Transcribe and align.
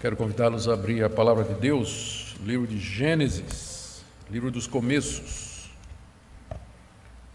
Quero 0.00 0.16
convidá-los 0.16 0.68
a 0.68 0.74
abrir 0.74 1.02
a 1.02 1.10
palavra 1.10 1.42
de 1.42 1.54
Deus, 1.54 2.36
livro 2.44 2.68
de 2.68 2.78
Gênesis, 2.78 4.04
livro 4.30 4.48
dos 4.48 4.64
começos. 4.64 5.68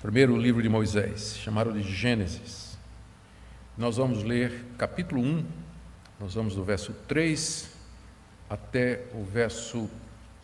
Primeiro 0.02 0.38
livro 0.38 0.62
de 0.62 0.70
Moisés, 0.70 1.36
chamado 1.44 1.74
de 1.74 1.84
Gênesis. 1.84 2.78
Nós 3.78 3.98
vamos 3.98 4.24
ler 4.24 4.64
capítulo 4.78 5.22
1, 5.22 5.46
nós 6.22 6.36
vamos 6.36 6.56
do 6.56 6.64
verso 6.64 6.94
3 7.06 7.70
até 8.50 9.08
o 9.14 9.26
verso 9.26 9.90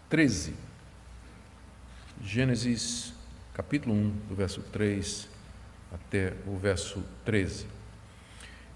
13. 0.09 0.55
Gênesis, 2.21 3.13
capítulo 3.53 3.95
1, 3.95 4.09
do 4.27 4.35
verso 4.35 4.61
3 4.73 5.25
até 5.93 6.33
o 6.45 6.57
verso 6.57 7.01
13. 7.23 7.65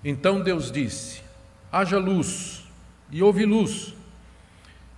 Então 0.02 0.42
Deus 0.42 0.72
disse: 0.72 1.22
haja 1.70 1.98
luz 1.98 2.63
e 3.12 3.22
houve 3.22 3.46
luz. 3.46 3.94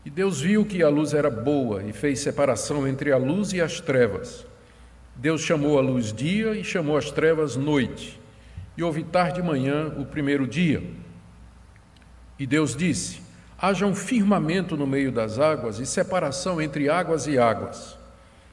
E 0.05 0.09
Deus 0.09 0.40
viu 0.40 0.66
que 0.66 0.84
a 0.84 0.90
luz 0.90 1.13
era 1.13 1.30
boa 1.32 1.84
e 1.84 1.91
fez 1.91 2.20
separação 2.20 2.88
entre 2.88 3.12
a 3.12 3.18
luz 3.18 3.54
e 3.54 3.62
as 3.62 3.80
trevas. 3.80 4.46
Deus 5.16 5.41
chamou 5.41 5.80
a 5.80 5.82
luz 5.82 6.13
dia 6.13 6.54
e 6.54 6.63
chamou 6.63 6.98
as 6.98 7.10
trevas 7.10 7.55
noite. 7.55 8.20
E 8.77 8.84
houve 8.84 9.04
tarde 9.04 9.40
e 9.40 9.44
manhã 9.44 9.88
o 9.98 10.05
primeiro 10.05 10.46
dia. 10.46 10.84
E 12.38 12.46
Deus 12.46 12.76
disse: 12.76 13.22
Haja 13.58 13.86
um 13.86 13.96
firmamento 13.96 14.76
no 14.76 14.85
meio 14.85 15.12
das 15.12 15.40
águas 15.40 15.80
e 15.80 15.85
separação 15.85 16.62
entre 16.62 16.90
águas 16.90 17.26
e 17.26 17.40
águas. 17.40 17.98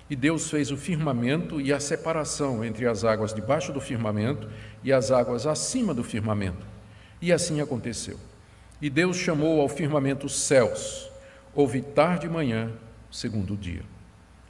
E 0.09 0.15
Deus 0.15 0.48
fez 0.48 0.71
o 0.71 0.77
firmamento 0.77 1.60
e 1.60 1.73
a 1.73 1.80
separação 1.80 2.65
entre 2.65 2.87
as 2.87 3.05
águas 3.05 3.34
debaixo 3.34 3.73
do 3.73 3.80
firmamento 3.80 4.48
e 4.84 4.93
as 4.93 5.10
águas 5.10 5.46
acima 5.46 5.93
do 5.93 6.04
firmamento. 6.04 6.65
E 7.21 7.32
assim 7.32 7.60
aconteceu. 7.60 8.19
E 8.83 8.91
Deus 8.91 9.16
chamou 9.16 9.61
ao 9.61 9.69
firmamento 9.69 10.27
os 10.27 10.35
céus. 10.35 11.09
Houve 11.55 11.80
tarde 11.80 12.27
e 12.27 12.29
manhã, 12.29 12.73
segundo 13.13 13.57
dia. 13.57 13.83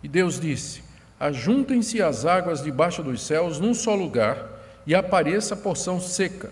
E 0.02 0.08
Deus 0.08 0.40
disse: 0.40 0.82
Ajuntem-se 1.20 2.00
as 2.00 2.24
águas 2.24 2.62
debaixo 2.62 3.02
dos 3.02 3.20
céus 3.20 3.60
num 3.60 3.74
só 3.74 3.94
lugar, 3.94 4.48
e 4.86 4.94
apareça 4.94 5.52
a 5.52 5.56
porção 5.56 6.00
seca. 6.00 6.50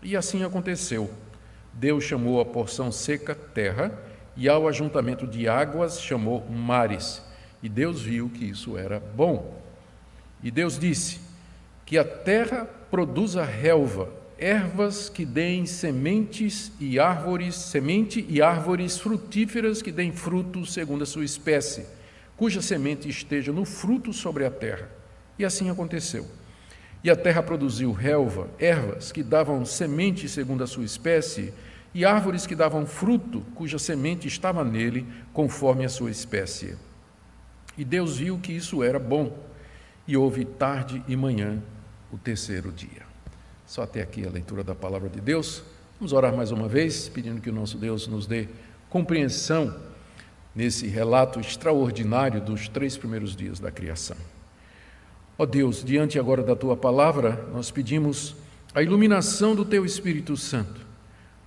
E 0.00 0.16
assim 0.16 0.44
aconteceu. 0.44 1.10
Deus 1.72 2.04
chamou 2.04 2.40
a 2.40 2.44
porção 2.44 2.92
seca 2.92 3.34
terra, 3.34 3.92
e 4.36 4.48
ao 4.48 4.68
ajuntamento 4.68 5.26
de 5.26 5.48
águas 5.48 6.00
chamou 6.00 6.46
mares. 6.48 7.20
E 7.60 7.68
Deus 7.68 8.02
viu 8.02 8.30
que 8.30 8.44
isso 8.44 8.78
era 8.78 9.00
bom. 9.00 9.60
E 10.44 10.50
Deus 10.52 10.78
disse: 10.78 11.20
Que 11.84 11.98
a 11.98 12.04
terra 12.04 12.68
produza 12.88 13.44
relva, 13.44 14.10
ervas 14.38 15.08
que 15.08 15.24
deem 15.24 15.64
sementes 15.64 16.70
e 16.78 16.98
árvores, 16.98 17.54
semente 17.54 18.24
e 18.28 18.42
árvores 18.42 18.98
frutíferas 18.98 19.80
que 19.80 19.90
deem 19.90 20.12
fruto 20.12 20.66
segundo 20.66 21.02
a 21.02 21.06
sua 21.06 21.24
espécie, 21.24 21.86
cuja 22.36 22.60
semente 22.60 23.08
esteja 23.08 23.52
no 23.52 23.64
fruto 23.64 24.12
sobre 24.12 24.44
a 24.44 24.50
terra. 24.50 24.90
E 25.38 25.44
assim 25.44 25.70
aconteceu. 25.70 26.26
E 27.02 27.10
a 27.10 27.16
terra 27.16 27.42
produziu 27.42 27.92
relva, 27.92 28.50
ervas 28.58 29.10
que 29.10 29.22
davam 29.22 29.64
semente 29.64 30.28
segundo 30.28 30.62
a 30.62 30.66
sua 30.66 30.84
espécie, 30.84 31.52
e 31.94 32.04
árvores 32.04 32.46
que 32.46 32.54
davam 32.54 32.84
fruto, 32.84 33.40
cuja 33.54 33.78
semente 33.78 34.28
estava 34.28 34.62
nele, 34.62 35.06
conforme 35.32 35.84
a 35.84 35.88
sua 35.88 36.10
espécie. 36.10 36.76
E 37.78 37.84
Deus 37.84 38.18
viu 38.18 38.38
que 38.38 38.52
isso 38.52 38.82
era 38.82 38.98
bom, 38.98 39.38
e 40.06 40.14
houve 40.14 40.44
tarde 40.44 41.02
e 41.08 41.16
manhã 41.16 41.62
o 42.12 42.18
terceiro 42.18 42.70
dia. 42.70 43.05
Só 43.66 43.82
até 43.82 44.00
aqui 44.00 44.24
a 44.24 44.30
leitura 44.30 44.62
da 44.62 44.76
palavra 44.76 45.08
de 45.08 45.20
Deus. 45.20 45.60
Vamos 45.98 46.12
orar 46.12 46.34
mais 46.34 46.52
uma 46.52 46.68
vez, 46.68 47.08
pedindo 47.08 47.40
que 47.40 47.50
o 47.50 47.52
nosso 47.52 47.76
Deus 47.76 48.06
nos 48.06 48.24
dê 48.24 48.46
compreensão 48.88 49.74
nesse 50.54 50.86
relato 50.86 51.40
extraordinário 51.40 52.40
dos 52.40 52.68
três 52.68 52.96
primeiros 52.96 53.34
dias 53.34 53.58
da 53.58 53.72
criação. 53.72 54.16
Ó 55.36 55.44
Deus, 55.44 55.82
diante 55.82 56.16
agora 56.16 56.44
da 56.44 56.54
tua 56.54 56.76
palavra, 56.76 57.44
nós 57.52 57.72
pedimos 57.72 58.36
a 58.72 58.82
iluminação 58.82 59.56
do 59.56 59.64
teu 59.64 59.84
Espírito 59.84 60.36
Santo, 60.36 60.80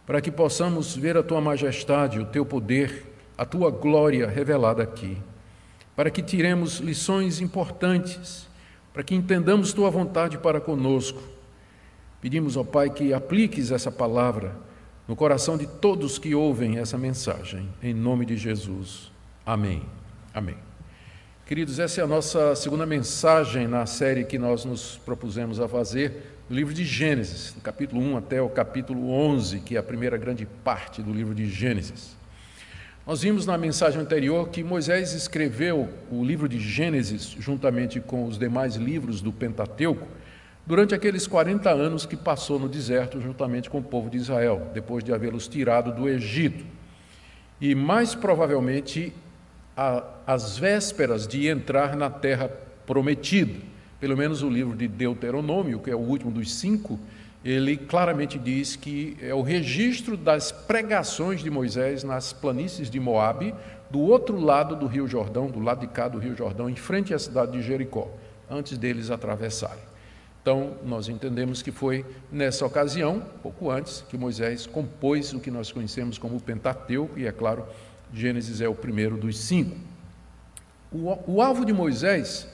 para 0.06 0.20
que 0.20 0.30
possamos 0.30 0.98
ver 0.98 1.16
a 1.16 1.24
tua 1.24 1.40
majestade, 1.40 2.20
o 2.20 2.26
teu 2.26 2.46
poder, 2.46 3.06
a 3.38 3.46
tua 3.46 3.72
glória 3.72 4.28
revelada 4.28 4.84
aqui, 4.84 5.18
para 5.96 6.10
que 6.10 6.22
tiremos 6.22 6.80
lições 6.80 7.40
importantes, 7.40 8.46
para 8.92 9.04
que 9.04 9.16
entendamos 9.16 9.72
tua 9.72 9.90
vontade 9.90 10.38
para 10.38 10.60
conosco 10.60 11.39
Pedimos 12.22 12.58
ao 12.58 12.66
Pai 12.66 12.90
que 12.90 13.14
apliques 13.14 13.72
essa 13.72 13.90
palavra 13.90 14.54
no 15.08 15.16
coração 15.16 15.58
de 15.58 15.66
todos 15.66 16.20
que 16.20 16.36
ouvem 16.36 16.78
essa 16.78 16.98
mensagem, 16.98 17.70
em 17.82 17.94
nome 17.94 18.26
de 18.26 18.36
Jesus. 18.36 19.10
Amém. 19.46 19.84
Amém. 20.34 20.58
Queridos, 21.46 21.80
essa 21.80 22.02
é 22.02 22.04
a 22.04 22.08
nossa 22.08 22.54
segunda 22.56 22.86
mensagem 22.86 23.68
na 23.68 23.86
série 23.86 24.26
que 24.26 24.38
nós 24.38 24.66
nos 24.66 24.98
propusemos 25.06 25.62
a 25.62 25.68
fazer 25.68 26.36
no 26.50 26.56
livro 26.56 26.74
de 26.74 26.84
Gênesis, 26.84 27.54
do 27.54 27.62
capítulo 27.62 28.02
1 28.02 28.18
até 28.18 28.42
o 28.42 28.50
capítulo 28.50 29.10
11, 29.12 29.62
que 29.62 29.78
é 29.78 29.80
a 29.80 29.84
primeira 29.84 30.18
grande 30.18 30.46
parte 30.46 31.02
do 31.02 31.14
livro 31.14 31.34
de 31.34 31.50
Gênesis. 31.50 32.18
Nós 33.08 33.22
vimos 33.22 33.46
na 33.46 33.58
mensagem 33.58 34.02
anterior 34.02 34.50
que 34.50 34.62
Moisés 34.62 35.14
escreveu 35.14 35.88
o 36.12 36.24
livro 36.24 36.50
de 36.50 36.60
Gênesis 36.60 37.36
juntamente 37.40 38.00
com 38.02 38.26
os 38.26 38.38
demais 38.38 38.76
livros 38.76 39.22
do 39.22 39.32
Pentateuco 39.32 40.06
durante 40.70 40.94
aqueles 40.94 41.26
40 41.26 41.68
anos 41.72 42.06
que 42.06 42.16
passou 42.16 42.60
no 42.60 42.70
deserto 42.70 43.20
juntamente 43.20 43.68
com 43.72 43.80
o 43.80 43.84
povo 43.84 44.08
de 44.08 44.18
Israel, 44.18 44.70
depois 44.72 45.04
de 45.04 45.12
havê-los 45.12 45.48
tirado 45.48 45.92
do 45.92 46.08
Egito. 46.08 46.64
E 47.60 47.74
mais 47.74 48.14
provavelmente 48.14 49.12
às 50.28 50.60
vésperas 50.60 51.28
de 51.28 51.48
entrar 51.48 51.96
na 51.96 52.08
terra 52.12 52.52
prometida. 52.86 53.60
Pelo 54.00 54.16
menos 54.16 54.44
o 54.44 54.50
livro 54.50 54.78
de 54.78 54.88
Deuteronômio, 54.88 55.80
que 55.80 55.90
é 55.90 55.96
o 55.96 56.00
último 56.00 56.30
dos 56.30 56.54
cinco, 56.54 57.00
ele 57.44 57.76
claramente 57.76 58.38
diz 58.38 58.76
que 58.76 59.18
é 59.24 59.34
o 59.34 59.42
registro 59.42 60.16
das 60.16 60.52
pregações 60.52 61.42
de 61.42 61.50
Moisés 61.50 62.04
nas 62.04 62.32
planícies 62.32 62.92
de 62.92 63.00
Moabe, 63.00 63.56
do 63.90 64.02
outro 64.02 64.40
lado 64.40 64.76
do 64.76 64.86
Rio 64.86 65.08
Jordão, 65.08 65.48
do 65.48 65.60
lado 65.60 65.80
de 65.80 65.88
cá 65.88 66.08
do 66.08 66.20
Rio 66.20 66.36
Jordão, 66.36 66.70
em 66.70 66.76
frente 66.76 67.12
à 67.12 67.18
cidade 67.18 67.54
de 67.54 67.64
Jericó, 67.64 68.08
antes 68.48 68.78
deles 68.78 69.10
atravessarem. 69.10 69.90
Então, 70.42 70.78
nós 70.86 71.10
entendemos 71.10 71.62
que 71.62 71.72
foi 71.72 72.06
nessa 72.32 72.66
ocasião, 72.66 73.22
pouco 73.44 73.70
antes, 73.70 74.04
que 74.10 74.18
Moisés 74.18 74.66
compôs 74.66 75.34
o 75.34 75.40
que 75.40 75.52
nós 75.52 75.72
conhecemos 75.72 76.18
como 76.18 76.38
o 76.38 76.42
Pentateuco, 76.42 77.20
e 77.20 77.28
é 77.28 77.32
claro, 77.32 77.66
Gênesis 78.14 78.62
é 78.62 78.68
o 78.68 78.74
primeiro 78.74 79.18
dos 79.18 79.38
cinco. 79.38 79.78
O, 80.92 81.36
o 81.36 81.42
alvo 81.42 81.66
de 81.66 81.74
Moisés 81.74 82.48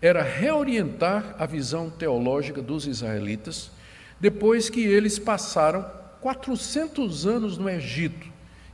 era 0.00 0.22
reorientar 0.22 1.34
a 1.38 1.44
visão 1.44 1.90
teológica 1.90 2.62
dos 2.62 2.86
israelitas 2.86 3.70
depois 4.20 4.68
que 4.68 4.80
eles 4.80 5.18
passaram 5.18 5.84
400 6.20 7.26
anos 7.26 7.58
no 7.58 7.68
Egito 7.68 8.26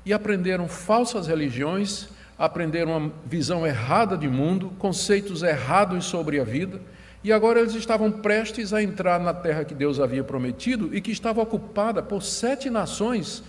e 0.05 0.13
aprenderam 0.13 0.69
falsas 0.69 1.27
religiões, 1.27 2.09
aprenderam 2.39 2.97
uma 2.97 3.13
visão 3.27 3.67
errada 3.67 4.17
de 4.17 4.29
mundo, 4.29 4.73
conceitos 4.79 5.43
errados 5.43 6.05
sobre 6.07 6.41
a 6.41 6.45
vida 6.45 6.81
e 7.25 7.33
agora 7.33 7.59
eles 7.59 7.75
estavam 7.75 8.13
prestes 8.13 8.75
a 8.75 8.83
entrar 8.83 9.19
na 9.19 9.33
terra 9.33 9.65
que 9.65 9.75
Deus 9.75 9.99
havia 9.99 10.23
prometido 10.23 10.95
e 10.95 11.01
que 11.01 11.11
estava 11.11 11.41
ocupada 11.41 12.03
por 12.03 12.23
sete 12.23 12.69
nações, 12.69 13.43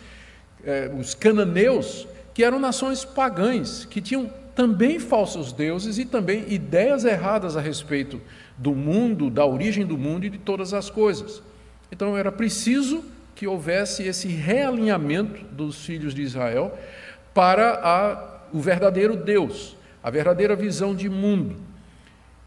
eh, 0.64 0.90
os 0.98 1.14
cananeus, 1.14 2.08
que 2.34 2.42
eram 2.42 2.58
nações 2.58 3.04
pagãs, 3.04 3.84
que 3.84 4.00
tinham 4.00 4.32
também 4.56 4.98
falsos 4.98 5.52
deuses 5.52 5.98
e 5.98 6.06
também 6.06 6.46
ideias 6.48 7.04
erradas 7.04 7.58
a 7.58 7.62
respeito 7.62 8.22
do 8.58 8.74
mundo, 8.74 9.30
da 9.30 9.46
origem 9.46 9.86
do 9.86 9.98
mundo 9.98 10.26
e 10.26 10.30
de 10.30 10.38
todas 10.38 10.74
as 10.74 10.90
coisas. 10.90 11.44
Então 11.92 12.18
era 12.18 12.32
preciso 12.32 13.04
que 13.36 13.46
houvesse 13.46 14.04
esse 14.04 14.30
realinhamento 14.30 15.44
dos 15.52 15.86
filhos 15.86 16.16
de 16.16 16.22
Israel 16.22 16.78
para 17.34 17.74
a, 17.84 18.40
o 18.54 18.62
verdadeiro 18.62 19.18
Deus, 19.18 19.76
a 20.02 20.10
verdadeira 20.10 20.56
visão 20.56 20.96
de 20.96 21.10
mundo. 21.10 21.75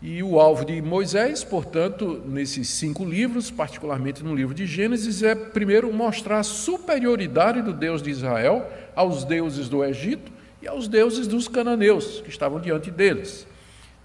E 0.00 0.23
o 0.23 0.39
alvo 0.39 0.65
de 0.65 0.81
Moisés, 0.81 1.43
portanto, 1.43 2.23
nesses 2.25 2.69
cinco 2.69 3.05
livros, 3.05 3.50
particularmente 3.50 4.23
no 4.23 4.33
livro 4.33 4.55
de 4.55 4.65
Gênesis, 4.65 5.25
é 5.25 5.35
primeiro 5.35 5.93
mostrar 5.93 6.39
a 6.39 6.45
superioridade 6.45 7.62
do 7.62 7.73
Deus 7.73 8.00
de 8.00 8.09
Israel 8.09 8.65
aos 8.95 9.25
deuses 9.25 9.69
do 9.69 9.85
Egito 9.85 10.31
e 10.62 10.69
aos 10.69 10.87
deuses 10.87 11.27
dos 11.27 11.49
cananeus 11.49 12.21
que 12.21 12.31
estavam 12.31 12.61
diante 12.61 12.93
deles. 12.93 13.45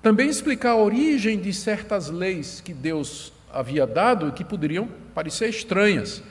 Também 0.01 0.28
explicar 0.28 0.72
a 0.72 0.78
origem 0.78 1.38
de 1.38 1.54
certas 1.54 2.10
leis 2.10 2.60
que 2.60 2.74
Deus 2.74 3.31
havia 3.54 3.86
dado 3.86 4.30
e 4.30 4.31
que 4.31 4.44
poderiam 4.44 4.90
parecer 5.13 5.48
estranhas, 5.48 6.24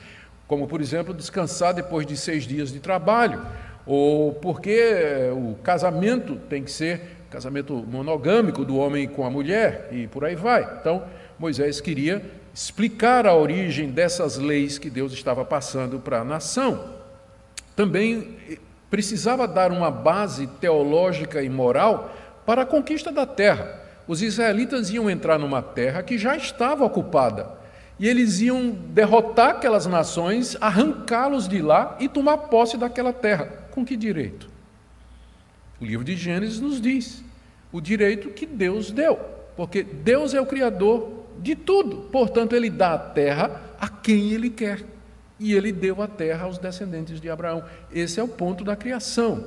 como, 0.45 0.67
por 0.67 0.81
exemplo, 0.81 1.13
descansar 1.13 1.73
depois 1.73 2.05
de 2.05 2.17
seis 2.17 2.43
dias 2.43 2.69
de 2.69 2.81
trabalho, 2.81 3.41
ou 3.85 4.33
porque 4.33 5.31
o 5.31 5.55
casamento 5.63 6.35
tem 6.49 6.63
que 6.63 6.71
ser 6.71 7.22
casamento 7.33 7.73
monogâmico 7.73 8.63
do 8.63 8.77
homem 8.77 9.07
com 9.07 9.25
a 9.25 9.29
mulher 9.29 9.89
e 9.91 10.05
por 10.05 10.23
aí 10.23 10.35
vai. 10.35 10.77
Então, 10.79 11.03
Moisés 11.39 11.81
queria 11.81 12.23
explicar 12.53 13.25
a 13.25 13.33
origem 13.33 13.89
dessas 13.89 14.37
leis 14.37 14.77
que 14.77 14.87
Deus 14.87 15.11
estava 15.13 15.43
passando 15.43 15.99
para 15.99 16.21
a 16.21 16.23
nação. 16.23 17.01
também 17.75 18.37
precisava 18.87 19.47
dar 19.47 19.71
uma 19.71 19.89
base 19.89 20.45
teológica 20.45 21.41
e 21.41 21.49
moral 21.49 22.15
para 22.45 22.61
a 22.61 22.65
conquista 22.65 23.11
da 23.11 23.25
terra. 23.25 23.81
Os 24.07 24.21
israelitas 24.21 24.91
iam 24.91 25.09
entrar 25.09 25.39
numa 25.39 25.63
terra 25.63 26.03
que 26.03 26.19
já 26.19 26.37
estava 26.37 26.85
ocupada. 26.85 27.47
E 27.99 28.07
eles 28.07 28.41
iam 28.41 28.69
derrotar 28.69 29.51
aquelas 29.51 29.87
nações, 29.87 30.55
arrancá-los 30.61 31.47
de 31.47 31.63
lá 31.63 31.97
e 31.99 32.07
tomar 32.07 32.37
posse 32.37 32.77
daquela 32.77 33.11
terra. 33.11 33.45
Com 33.71 33.83
que 33.83 33.97
direito? 33.97 34.52
O 35.83 35.85
livro 35.85 36.05
de 36.05 36.15
Gênesis 36.15 36.61
nos 36.61 36.79
diz 36.79 37.21
o 37.69 37.81
direito 37.81 38.29
que 38.29 38.45
Deus 38.45 38.89
deu, 38.89 39.19
porque 39.53 39.83
Deus 39.83 40.33
é 40.33 40.39
o 40.39 40.45
Criador 40.45 41.25
de 41.39 41.57
tudo, 41.57 42.07
portanto, 42.09 42.55
Ele 42.55 42.69
dá 42.69 42.93
a 42.93 42.97
terra 42.97 43.61
a 43.77 43.89
quem 43.89 44.31
Ele 44.31 44.49
quer. 44.49 44.81
E 45.37 45.53
Ele 45.53 45.73
deu 45.73 46.01
a 46.01 46.07
terra 46.07 46.45
aos 46.45 46.57
descendentes 46.57 47.19
de 47.19 47.29
Abraão. 47.29 47.65
Esse 47.91 48.17
é 48.17 48.23
o 48.23 48.29
ponto 48.29 48.63
da 48.63 48.77
criação. 48.77 49.45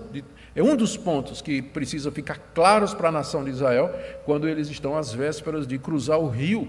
É 0.54 0.62
um 0.62 0.76
dos 0.76 0.94
pontos 0.94 1.40
que 1.40 1.62
precisa 1.62 2.12
ficar 2.12 2.36
claros 2.54 2.92
para 2.92 3.08
a 3.08 3.12
nação 3.12 3.42
de 3.42 3.48
Israel 3.48 3.90
quando 4.26 4.46
eles 4.46 4.68
estão 4.68 4.94
às 4.94 5.14
vésperas 5.14 5.66
de 5.66 5.78
cruzar 5.78 6.18
o 6.18 6.28
rio 6.28 6.68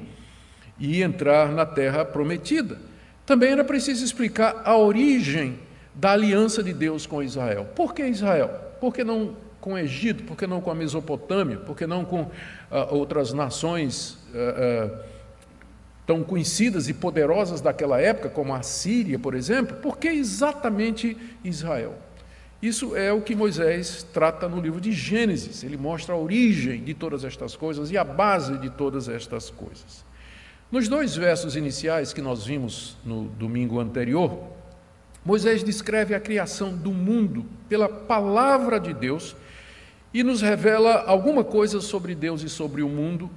e 0.79 1.03
entrar 1.03 1.51
na 1.51 1.65
terra 1.65 2.05
prometida. 2.05 2.79
Também 3.25 3.51
era 3.51 3.65
preciso 3.65 4.05
explicar 4.05 4.61
a 4.63 4.77
origem 4.77 5.59
da 5.93 6.11
aliança 6.11 6.63
de 6.63 6.71
Deus 6.71 7.05
com 7.05 7.21
Israel. 7.21 7.67
Por 7.75 7.93
que 7.93 8.05
Israel? 8.05 8.47
Por 8.79 8.93
que 8.93 9.03
não 9.03 9.35
com 9.59 9.73
o 9.73 9.77
Egito? 9.77 10.23
Por 10.23 10.37
que 10.37 10.47
não 10.47 10.61
com 10.61 10.71
a 10.71 10.75
Mesopotâmia? 10.75 11.57
Por 11.57 11.75
que 11.75 11.87
não 11.87 12.05
com 12.05 12.21
uh, 12.21 12.31
outras 12.91 13.33
nações 13.33 14.17
uh, 14.33 14.87
uh, 14.87 14.97
tão 16.05 16.23
conhecidas 16.23 16.87
e 16.87 16.93
poderosas 16.93 17.61
daquela 17.61 17.99
época, 17.99 18.29
como 18.29 18.53
a 18.53 18.61
Síria, 18.61 19.19
por 19.19 19.33
exemplo? 19.33 19.77
Por 19.77 19.97
que 19.97 20.07
exatamente 20.07 21.17
Israel? 21.43 21.95
Isso 22.61 22.95
é 22.95 23.13
o 23.13 23.21
que 23.21 23.35
Moisés 23.35 24.05
trata 24.11 24.49
no 24.49 24.59
livro 24.59 24.81
de 24.81 24.91
Gênesis. 24.91 25.63
Ele 25.63 25.77
mostra 25.77 26.15
a 26.15 26.17
origem 26.17 26.83
de 26.83 26.93
todas 26.93 27.23
estas 27.23 27.55
coisas 27.55 27.91
e 27.91 27.97
a 27.97 28.03
base 28.03 28.57
de 28.57 28.69
todas 28.69 29.07
estas 29.07 29.49
coisas. 29.49 30.05
Nos 30.71 30.87
dois 30.89 31.15
versos 31.15 31.55
iniciais 31.55 32.11
que 32.11 32.21
nós 32.21 32.45
vimos 32.45 32.97
no 33.05 33.25
domingo 33.25 33.79
anterior, 33.79 34.39
Moisés 35.23 35.63
descreve 35.63 36.15
a 36.15 36.19
criação 36.19 36.75
do 36.75 36.91
mundo 36.91 37.45
pela 37.69 37.87
palavra 37.87 38.79
de 38.79 38.93
Deus 38.93 39.35
e 40.13 40.23
nos 40.23 40.41
revela 40.41 41.03
alguma 41.05 41.43
coisa 41.43 41.81
sobre 41.81 42.15
Deus 42.15 42.41
e 42.41 42.49
sobre 42.49 42.81
o 42.81 42.89
mundo 42.89 43.29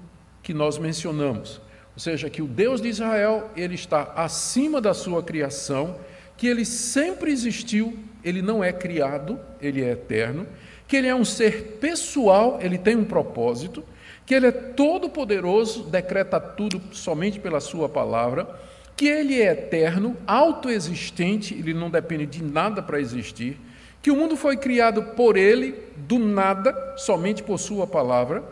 que 0.43 0.55
nós 0.55 0.79
mencionamos. 0.79 1.61
Ou 1.95 2.01
seja, 2.01 2.31
que 2.31 2.41
o 2.41 2.47
Deus 2.47 2.81
de 2.81 2.89
Israel, 2.89 3.51
ele 3.57 3.75
está 3.75 4.13
acima 4.17 4.81
da 4.81 4.95
sua 4.95 5.23
criação, 5.23 5.97
que 6.37 6.47
ele 6.47 6.65
sempre 6.65 7.31
existiu 7.31 7.99
ele 8.23 8.43
não 8.43 8.63
é 8.63 8.73
criado, 8.73 9.39
ele 9.61 9.83
é 9.83 9.91
eterno, 9.91 10.47
que 10.87 10.97
ele 10.97 11.07
é 11.07 11.15
um 11.15 11.25
ser 11.25 11.79
pessoal, 11.81 12.59
ele 12.61 12.79
tem 12.79 12.97
um 12.97 13.05
propósito, 13.05 13.83
que 14.27 14.35
ele 14.35 14.47
é 14.47 14.53
todo-poderoso, 14.53 15.85
decreta 15.85 16.39
tudo 16.41 16.81
somente 16.93 17.39
pela 17.39 17.61
sua 17.61 17.89
palavra, 17.89 18.49
que 18.97 19.07
ele 19.07 19.41
é 19.41 19.53
eterno, 19.53 20.17
autoexistente, 20.27 21.55
ele 21.55 21.73
não 21.73 21.91
depende 21.91 22.27
de 22.27 22.43
nada 22.43 22.83
para 22.83 23.01
existir, 23.01 23.59
que 24.03 24.11
o 24.11 24.17
mundo 24.17 24.37
foi 24.37 24.57
criado 24.57 25.03
por 25.15 25.37
ele, 25.37 25.75
do 25.97 26.19
nada, 26.19 26.95
somente 26.97 27.43
por 27.43 27.59
sua 27.59 27.87
palavra, 27.87 28.43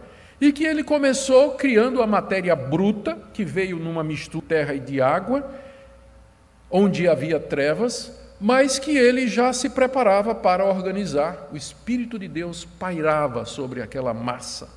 e 0.40 0.52
que 0.52 0.64
ele 0.64 0.84
começou 0.84 1.52
criando 1.52 2.02
a 2.02 2.06
matéria 2.06 2.54
bruta, 2.54 3.18
que 3.32 3.44
veio 3.44 3.76
numa 3.76 4.04
mistura 4.04 4.42
de 4.42 4.48
terra 4.48 4.74
e 4.74 4.80
de 4.80 5.00
água, 5.00 5.50
onde 6.70 7.08
havia 7.08 7.40
trevas, 7.40 8.12
mas 8.40 8.78
que 8.78 8.96
ele 8.96 9.26
já 9.26 9.52
se 9.52 9.70
preparava 9.70 10.34
para 10.34 10.64
organizar. 10.64 11.48
O 11.52 11.56
Espírito 11.56 12.18
de 12.18 12.28
Deus 12.28 12.64
pairava 12.64 13.44
sobre 13.44 13.82
aquela 13.82 14.14
massa, 14.14 14.68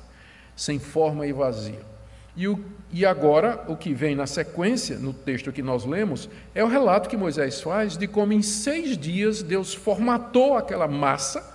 sem 0.56 0.78
forma 0.78 1.26
e 1.26 1.32
vazia. 1.32 1.91
E, 2.34 2.48
o, 2.48 2.64
e 2.90 3.04
agora, 3.04 3.62
o 3.68 3.76
que 3.76 3.92
vem 3.92 4.14
na 4.14 4.26
sequência, 4.26 4.98
no 4.98 5.12
texto 5.12 5.52
que 5.52 5.62
nós 5.62 5.84
lemos, 5.84 6.28
é 6.54 6.64
o 6.64 6.68
relato 6.68 7.08
que 7.08 7.16
Moisés 7.16 7.60
faz 7.60 7.96
de 7.96 8.06
como 8.06 8.32
em 8.32 8.42
seis 8.42 8.96
dias 8.96 9.42
Deus 9.42 9.74
formatou 9.74 10.56
aquela 10.56 10.88
massa, 10.88 11.52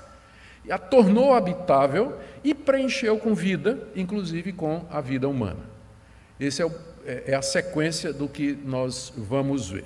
a 0.69 0.77
tornou 0.77 1.33
habitável 1.33 2.18
e 2.44 2.53
preencheu 2.53 3.18
com 3.18 3.33
vida, 3.33 3.88
inclusive 3.95 4.51
com 4.51 4.85
a 4.91 5.01
vida 5.01 5.27
humana. 5.27 5.62
Essa 6.39 6.63
é, 6.63 6.71
é, 7.06 7.24
é 7.27 7.35
a 7.35 7.41
sequência 7.41 8.13
do 8.13 8.27
que 8.27 8.57
nós 8.65 9.12
vamos 9.15 9.69
ver. 9.69 9.85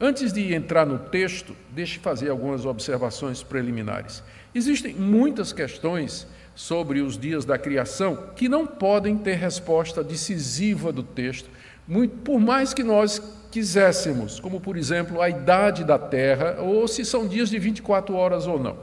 Antes 0.00 0.32
de 0.32 0.54
entrar 0.54 0.86
no 0.86 0.98
texto, 0.98 1.56
deixe 1.70 1.98
fazer 1.98 2.30
algumas 2.30 2.66
observações 2.66 3.42
preliminares. 3.42 4.22
Existem 4.54 4.94
muitas 4.94 5.52
questões 5.52 6.26
sobre 6.58 7.00
os 7.00 7.16
dias 7.16 7.44
da 7.44 7.56
criação 7.56 8.18
que 8.34 8.48
não 8.48 8.66
podem 8.66 9.16
ter 9.16 9.36
resposta 9.36 10.02
decisiva 10.02 10.90
do 10.90 11.04
texto, 11.04 11.48
muito, 11.86 12.16
por 12.16 12.40
mais 12.40 12.74
que 12.74 12.82
nós 12.82 13.22
quiséssemos, 13.48 14.40
como 14.40 14.58
por 14.58 14.76
exemplo 14.76 15.22
a 15.22 15.30
idade 15.30 15.84
da 15.84 15.96
terra, 15.96 16.56
ou 16.60 16.88
se 16.88 17.04
são 17.04 17.28
dias 17.28 17.48
de 17.48 17.60
24 17.60 18.12
horas 18.12 18.48
ou 18.48 18.58
não. 18.58 18.76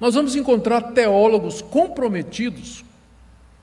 Nós 0.00 0.16
vamos 0.16 0.34
encontrar 0.34 0.80
teólogos 0.94 1.62
comprometidos 1.62 2.84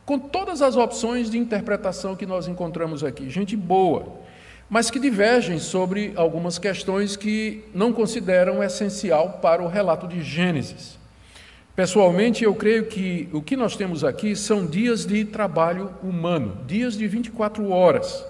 com 0.06 0.18
todas 0.18 0.62
as 0.62 0.78
opções 0.78 1.30
de 1.30 1.38
interpretação 1.38 2.16
que 2.16 2.26
nós 2.26 2.48
encontramos 2.48 3.04
aqui, 3.04 3.30
gente 3.30 3.58
boa 3.58 4.30
mas 4.70 4.92
que 4.92 5.00
divergem 5.00 5.58
sobre 5.58 6.14
algumas 6.16 6.60
questões 6.60 7.16
que 7.16 7.66
não 7.74 7.92
consideram 7.92 8.64
essencial 8.64 9.40
para 9.42 9.64
o 9.64 9.68
relato 9.68 10.08
de 10.08 10.22
Gênesis. 10.22 10.99
Pessoalmente, 11.80 12.44
eu 12.44 12.54
creio 12.54 12.88
que 12.88 13.30
o 13.32 13.42
que 13.42 13.56
nós 13.56 13.78
temos 13.78 14.04
aqui 14.04 14.36
são 14.36 14.66
dias 14.66 15.06
de 15.06 15.24
trabalho 15.24 15.94
humano, 16.04 16.58
dias 16.68 16.98
de 16.98 17.08
24 17.08 17.70
horas. 17.70 18.22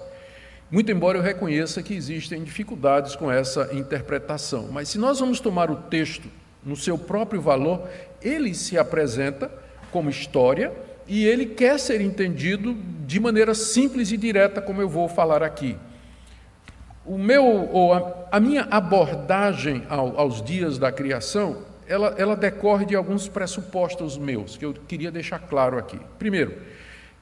Muito 0.70 0.92
embora 0.92 1.18
eu 1.18 1.22
reconheça 1.22 1.82
que 1.82 1.92
existem 1.92 2.44
dificuldades 2.44 3.16
com 3.16 3.28
essa 3.28 3.70
interpretação, 3.72 4.68
mas 4.70 4.88
se 4.88 4.98
nós 4.98 5.18
vamos 5.18 5.40
tomar 5.40 5.68
o 5.68 5.74
texto 5.74 6.28
no 6.64 6.76
seu 6.76 6.96
próprio 6.96 7.40
valor, 7.40 7.88
ele 8.22 8.54
se 8.54 8.78
apresenta 8.78 9.50
como 9.90 10.08
história 10.08 10.72
e 11.08 11.26
ele 11.26 11.46
quer 11.46 11.80
ser 11.80 12.00
entendido 12.00 12.76
de 13.04 13.18
maneira 13.18 13.52
simples 13.52 14.12
e 14.12 14.16
direta, 14.16 14.62
como 14.62 14.80
eu 14.80 14.88
vou 14.88 15.08
falar 15.08 15.42
aqui 15.42 15.76
o 17.04 17.18
meu, 17.18 17.44
ou 17.72 17.94
a, 17.94 18.28
a 18.30 18.38
minha 18.38 18.68
abordagem 18.70 19.82
ao, 19.88 20.16
aos 20.20 20.40
dias 20.40 20.78
da 20.78 20.92
criação, 20.92 21.68
ela, 21.90 22.14
ela 22.16 22.36
decorre 22.36 22.86
de 22.86 22.94
alguns 22.94 23.28
pressupostos 23.28 24.16
meus, 24.16 24.56
que 24.56 24.64
eu 24.64 24.72
queria 24.72 25.10
deixar 25.10 25.38
claro 25.38 25.78
aqui. 25.78 25.98
Primeiro, 26.18 26.54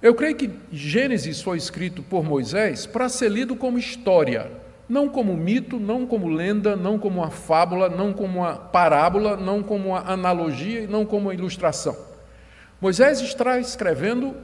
eu 0.00 0.14
creio 0.14 0.36
que 0.36 0.50
Gênesis 0.70 1.40
foi 1.40 1.56
escrito 1.56 2.02
por 2.02 2.22
Moisés 2.22 2.86
para 2.86 3.08
ser 3.08 3.30
lido 3.30 3.56
como 3.56 3.78
história, 3.78 4.50
não 4.88 5.08
como 5.08 5.36
mito, 5.36 5.80
não 5.80 6.06
como 6.06 6.28
lenda, 6.28 6.76
não 6.76 6.98
como 6.98 7.20
uma 7.20 7.30
fábula, 7.30 7.88
não 7.88 8.12
como 8.12 8.40
uma 8.40 8.54
parábola, 8.54 9.36
não 9.36 9.62
como 9.62 9.90
uma 9.90 10.00
analogia 10.00 10.82
e 10.82 10.86
não 10.86 11.04
como 11.04 11.26
uma 11.26 11.34
ilustração. 11.34 11.96
Moisés 12.80 13.20
está 13.20 13.58
escrevendo 13.58 14.36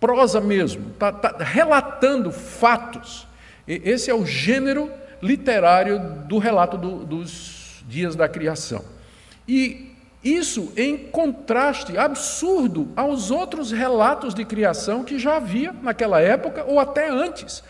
prosa 0.00 0.40
mesmo, 0.40 0.90
está, 0.90 1.10
está 1.10 1.36
relatando 1.38 2.32
fatos 2.32 3.28
esse 3.66 4.10
é 4.10 4.14
o 4.14 4.26
gênero 4.26 4.90
literário 5.22 6.00
do 6.26 6.38
relato 6.38 6.76
do, 6.76 7.04
dos 7.04 7.84
dias 7.86 8.16
da 8.16 8.28
criação. 8.28 8.84
E 9.46 9.92
isso 10.24 10.72
em 10.76 10.96
contraste 10.96 11.98
absurdo 11.98 12.88
aos 12.94 13.30
outros 13.30 13.72
relatos 13.72 14.34
de 14.34 14.44
criação 14.44 15.02
que 15.02 15.18
já 15.18 15.36
havia 15.36 15.74
naquela 15.82 16.20
época 16.20 16.64
ou 16.64 16.78
até 16.78 17.08
antes, 17.08 17.62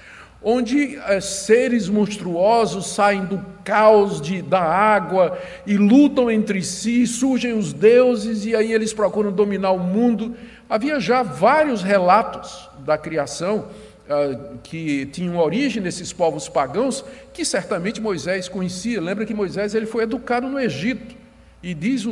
onde 0.43 0.97
é, 0.97 1.21
seres 1.21 1.88
monstruosos 1.88 2.88
saem 2.88 3.25
do 3.25 3.43
caos 3.64 4.21
de, 4.21 4.43
da 4.43 4.61
água 4.61 5.38
e 5.67 5.76
lutam 5.76 6.31
entre 6.31 6.62
si, 6.62 7.07
surgem 7.07 7.55
os 7.55 7.73
deuses 7.73 8.45
e 8.45 8.55
aí 8.55 8.73
eles 8.73 8.93
procuram 8.93 9.33
dominar 9.33 9.71
o 9.71 9.79
mundo. 9.79 10.37
Havia 10.69 11.00
já 11.00 11.23
vários 11.23 11.83
relatos 11.83 12.69
da 12.81 12.99
criação 12.99 13.67
ah, 14.11 14.59
que 14.62 15.07
tinham 15.07 15.38
origem 15.38 15.83
nesses 15.83 16.12
povos 16.12 16.49
pagãos, 16.49 17.05
que 17.33 17.45
certamente 17.45 18.00
Moisés 18.00 18.49
conhecia. 18.49 19.00
Lembra 19.00 19.25
que 19.25 19.33
Moisés 19.33 19.75
ele 19.75 19.87
foi 19.87 20.02
educado 20.02 20.49
no 20.49 20.59
Egito. 20.59 21.22
E 21.62 21.75
diz, 21.75 22.04
ah, 22.04 22.11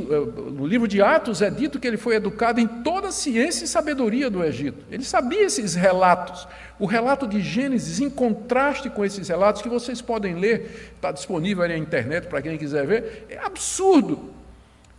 no 0.53 0.65
livro 0.65 0.87
de 0.87 1.03
Atos 1.03 1.43
é 1.43 1.51
dito 1.51 1.81
que 1.81 1.89
ele 1.89 1.97
foi 1.97 2.15
educado 2.15 2.61
em 2.61 2.67
toda 2.67 3.09
a 3.09 3.13
ciência 3.13 3.65
e 3.65 3.69
sabedoria 3.69 4.31
do 4.31 4.45
Egito. 4.45 4.85
Ele 4.91 5.03
sabia 5.03 5.43
esses 5.43 5.75
relatos. 5.75 6.47
O 6.79 6.87
relato 6.87 7.27
de 7.27 7.41
Gênesis, 7.41 8.01
em 8.01 8.09
contraste 8.09 8.89
com 8.89 9.05
esses 9.05 9.29
relatos, 9.29 9.61
que 9.61 9.69
vocês 9.69 10.01
podem 10.01 10.37
ler, 10.37 10.93
está 10.95 11.11
disponível 11.11 11.67
na 11.67 11.77
internet 11.77 12.29
para 12.29 12.41
quem 12.41 12.57
quiser 12.57 12.87
ver, 12.87 13.27
é 13.29 13.39
absurdo. 13.39 14.31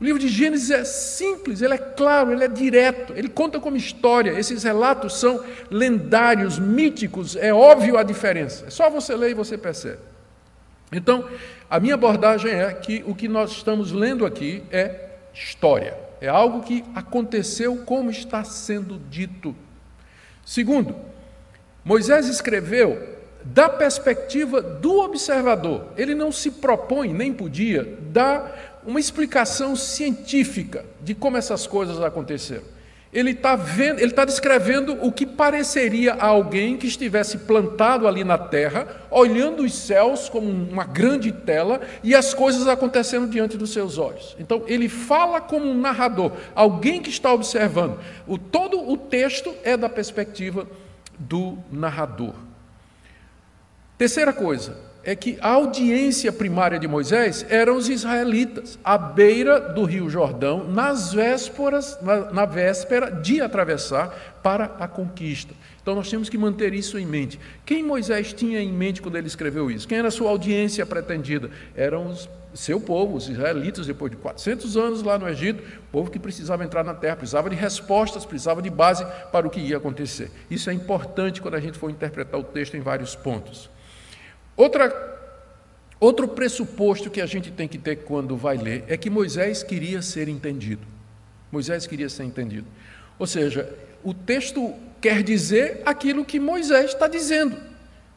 O 0.01 0.03
livro 0.03 0.19
de 0.19 0.27
Gênesis 0.27 0.69
é 0.69 0.83
simples, 0.83 1.61
ele 1.61 1.75
é 1.75 1.77
claro, 1.77 2.33
ele 2.33 2.43
é 2.43 2.47
direto, 2.47 3.13
ele 3.15 3.29
conta 3.29 3.59
como 3.59 3.77
história. 3.77 4.31
Esses 4.31 4.63
relatos 4.63 5.17
são 5.17 5.45
lendários, 5.69 6.59
míticos, 6.59 7.37
é 7.37 7.53
óbvio 7.53 7.97
a 7.97 8.03
diferença. 8.03 8.65
É 8.65 8.69
só 8.69 8.89
você 8.89 9.15
ler 9.15 9.29
e 9.29 9.33
você 9.33 9.57
percebe. 9.57 10.10
Então, 10.91 11.27
a 11.69 11.79
minha 11.79 11.93
abordagem 11.93 12.51
é 12.51 12.71
que 12.73 13.03
o 13.07 13.15
que 13.15 13.27
nós 13.27 13.51
estamos 13.51 13.91
lendo 13.91 14.25
aqui 14.25 14.63
é 14.71 15.09
história, 15.33 15.97
é 16.19 16.27
algo 16.27 16.61
que 16.61 16.83
aconteceu 16.93 17.77
como 17.85 18.11
está 18.11 18.43
sendo 18.43 18.99
dito. 19.09 19.55
Segundo, 20.45 20.95
Moisés 21.83 22.27
escreveu 22.27 23.19
da 23.43 23.69
perspectiva 23.69 24.61
do 24.61 24.99
observador. 24.99 25.87
Ele 25.97 26.13
não 26.13 26.31
se 26.31 26.51
propõe, 26.51 27.13
nem 27.13 27.33
podia, 27.33 27.97
dar 28.01 28.81
uma 28.85 28.99
explicação 28.99 29.75
científica 29.75 30.85
de 31.01 31.15
como 31.15 31.37
essas 31.37 31.65
coisas 31.65 32.01
aconteceram. 32.01 32.80
Ele 33.13 33.31
está 33.31 33.59
está 33.99 34.23
descrevendo 34.23 34.97
o 35.05 35.11
que 35.11 35.25
pareceria 35.25 36.13
a 36.13 36.27
alguém 36.27 36.77
que 36.77 36.87
estivesse 36.87 37.39
plantado 37.39 38.07
ali 38.07 38.23
na 38.23 38.37
terra, 38.37 38.87
olhando 39.11 39.63
os 39.63 39.73
céus 39.73 40.29
como 40.29 40.49
uma 40.49 40.85
grande 40.85 41.29
tela 41.31 41.81
e 42.01 42.15
as 42.15 42.33
coisas 42.33 42.67
acontecendo 42.67 43.27
diante 43.27 43.57
dos 43.57 43.73
seus 43.73 43.97
olhos. 43.97 44.35
Então 44.39 44.63
ele 44.65 44.87
fala 44.87 45.41
como 45.41 45.65
um 45.65 45.77
narrador, 45.77 46.31
alguém 46.55 47.01
que 47.01 47.09
está 47.09 47.33
observando. 47.33 47.99
O 48.25 48.37
todo 48.37 48.89
o 48.89 48.95
texto 48.95 49.53
é 49.61 49.75
da 49.75 49.89
perspectiva 49.89 50.65
do 51.19 51.57
narrador. 51.69 52.33
Terceira 53.97 54.31
coisa 54.31 54.90
é 55.03 55.15
que 55.15 55.37
a 55.41 55.49
audiência 55.49 56.31
primária 56.31 56.79
de 56.79 56.87
Moisés 56.87 57.45
eram 57.49 57.75
os 57.75 57.89
israelitas, 57.89 58.77
à 58.83 58.97
beira 58.97 59.59
do 59.59 59.83
Rio 59.83 60.09
Jordão, 60.09 60.67
nas 60.67 61.13
vésperas, 61.13 61.97
na, 62.01 62.31
na 62.31 62.45
véspera 62.45 63.09
de 63.09 63.41
atravessar 63.41 64.39
para 64.43 64.65
a 64.79 64.87
conquista. 64.87 65.53
Então 65.81 65.95
nós 65.95 66.09
temos 66.09 66.29
que 66.29 66.37
manter 66.37 66.73
isso 66.73 66.97
em 66.97 67.05
mente. 67.05 67.39
Quem 67.65 67.83
Moisés 67.83 68.33
tinha 68.33 68.61
em 68.61 68.71
mente 68.71 69.01
quando 69.01 69.17
ele 69.17 69.27
escreveu 69.27 69.71
isso? 69.71 69.87
Quem 69.87 69.97
era 69.97 70.09
a 70.09 70.11
sua 70.11 70.29
audiência 70.29 70.85
pretendida? 70.85 71.49
Eram 71.75 72.07
os 72.07 72.29
seu 72.53 72.79
povo, 72.79 73.15
os 73.15 73.29
israelitas, 73.29 73.87
depois 73.87 74.11
de 74.11 74.17
400 74.17 74.75
anos 74.75 75.03
lá 75.03 75.17
no 75.17 75.27
Egito, 75.27 75.63
povo 75.91 76.11
que 76.11 76.19
precisava 76.19 76.63
entrar 76.63 76.83
na 76.83 76.93
terra, 76.93 77.15
precisava 77.15 77.49
de 77.49 77.55
respostas, 77.55 78.25
precisava 78.25 78.61
de 78.61 78.69
base 78.69 79.05
para 79.31 79.47
o 79.47 79.49
que 79.49 79.59
ia 79.59 79.77
acontecer. 79.77 80.31
Isso 80.49 80.69
é 80.69 80.73
importante 80.73 81.41
quando 81.41 81.55
a 81.55 81.59
gente 81.59 81.77
for 81.77 81.89
interpretar 81.89 82.39
o 82.39 82.43
texto 82.43 82.75
em 82.75 82.81
vários 82.81 83.15
pontos. 83.15 83.69
Outra, 84.55 85.19
outro 85.99 86.27
pressuposto 86.27 87.09
que 87.09 87.21
a 87.21 87.25
gente 87.25 87.51
tem 87.51 87.67
que 87.67 87.77
ter 87.77 87.97
quando 87.97 88.35
vai 88.35 88.57
ler 88.57 88.83
é 88.87 88.97
que 88.97 89.09
Moisés 89.09 89.63
queria 89.63 90.01
ser 90.01 90.27
entendido. 90.27 90.85
Moisés 91.51 91.85
queria 91.85 92.09
ser 92.09 92.23
entendido. 92.23 92.67
Ou 93.19 93.27
seja, 93.27 93.73
o 94.03 94.13
texto 94.13 94.73
quer 94.99 95.23
dizer 95.23 95.81
aquilo 95.85 96.23
que 96.23 96.39
Moisés 96.39 96.91
está 96.91 97.07
dizendo. 97.07 97.71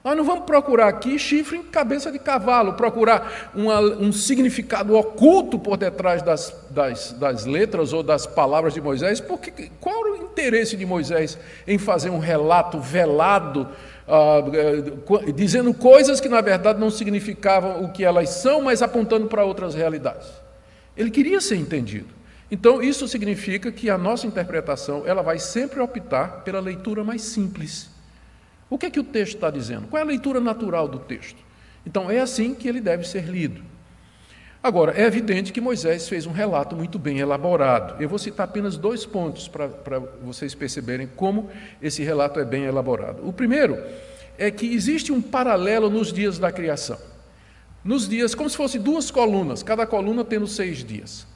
Nós 0.05 0.15
não 0.19 0.25
vamos 0.25 0.45
procurar 0.45 0.89
aqui 0.89 1.19
chifre 1.19 1.57
em 1.57 1.63
cabeça 1.63 2.13
de 2.13 2.19
cavalo, 2.19 2.75
procurar 2.75 3.51
uma, 3.55 3.81
um 3.81 4.13
significado 4.13 4.95
oculto 4.95 5.59
por 5.59 5.79
detrás 5.79 6.21
das, 6.21 6.55
das, 6.69 7.13
das, 7.13 7.47
letras 7.47 7.95
ou 7.95 8.03
das 8.03 8.27
palavras 8.27 8.75
de 8.75 8.83
Moisés, 8.83 9.19
porque 9.19 9.71
qual 9.81 10.03
o 10.03 10.17
interesse 10.17 10.77
de 10.77 10.85
Moisés 10.85 11.39
em 11.67 11.79
fazer 11.79 12.11
um 12.11 12.19
relato 12.19 12.79
velado 12.79 13.67
ah, 14.07 14.41
eh, 14.53 15.33
dizendo 15.33 15.73
coisas 15.73 16.21
que 16.21 16.29
na 16.29 16.41
verdade 16.41 16.79
não 16.79 16.91
significavam 16.91 17.85
o 17.85 17.93
que 17.93 18.05
elas 18.05 18.29
são, 18.31 18.61
mas 18.61 18.83
apontando 18.83 19.27
para 19.27 19.45
outras 19.45 19.75
realidades. 19.75 20.29
Ele 20.97 21.11
queria 21.11 21.41
ser 21.41 21.57
entendido. 21.57 22.09
Então 22.51 22.83
isso 22.83 23.09
significa 23.09 23.73
que 23.73 23.89
a 23.89 23.97
nossa 23.97 24.27
interpretação 24.27 25.03
ela 25.07 25.23
vai 25.23 25.39
sempre 25.39 25.81
optar 25.81 26.43
pela 26.45 26.61
leitura 26.61 27.03
mais 27.03 27.23
simples. 27.23 27.91
O 28.69 28.79
que 28.79 28.87
é 28.87 28.91
que 28.91 29.01
o 29.01 29.05
texto 29.05 29.35
está 29.35 29.51
dizendo? 29.51 29.89
Qual 29.89 29.99
é 29.99 30.03
a 30.03 30.07
leitura 30.07 30.41
natural 30.41 30.87
do 30.87 30.99
texto? 30.99 31.39
Então 31.87 32.11
é 32.11 32.21
assim 32.21 32.55
que 32.55 32.69
ele 32.69 32.81
deve 32.81 33.07
ser 33.07 33.25
lido. 33.25 33.63
Agora, 34.65 34.95
é 34.97 35.05
evidente 35.05 35.53
que 35.53 35.61
Moisés 35.61 36.09
fez 36.09 36.25
um 36.25 36.33
relato 36.33 36.75
muito 36.75 36.99
bem 36.99 37.19
elaborado. 37.19 38.03
Eu 38.03 38.09
vou 38.09 38.19
citar 38.19 38.45
apenas 38.45 38.79
dois 38.79 39.05
pontos 39.05 39.47
para 39.47 39.99
vocês 40.25 40.55
perceberem 40.55 41.07
como 41.07 41.51
esse 41.83 42.03
relato 42.03 42.41
é 42.41 42.47
bem 42.47 42.65
elaborado. 42.65 43.29
O 43.29 43.31
primeiro 43.31 43.79
é 44.39 44.51
que 44.51 44.75
existe 44.75 45.13
um 45.13 45.21
paralelo 45.21 45.91
nos 45.91 46.11
dias 46.11 46.39
da 46.39 46.51
criação. 46.51 46.97
Nos 47.85 48.09
dias, 48.09 48.35
como 48.35 48.49
se 48.49 48.57
fossem 48.57 48.81
duas 48.81 49.11
colunas, 49.11 49.63
cada 49.63 49.87
coluna 49.87 50.25
tendo 50.25 50.47
seis 50.47 50.83
dias. 50.83 51.27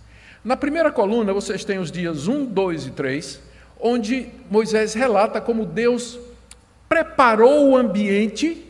Na 0.43 0.57
primeira 0.57 0.91
coluna, 0.91 1.31
vocês 1.35 1.67
têm 1.67 1.79
os 1.79 1.93
dias 1.93 2.29
1, 2.29 2.47
2 2.47 2.87
e 2.87 2.91
3, 2.93 3.43
onde 3.79 4.31
Moisés 4.51 4.95
relata 4.95 5.39
como 5.39 5.67
Deus 5.67 6.19
preparou 6.89 7.69
o 7.69 7.77
ambiente, 7.77 8.67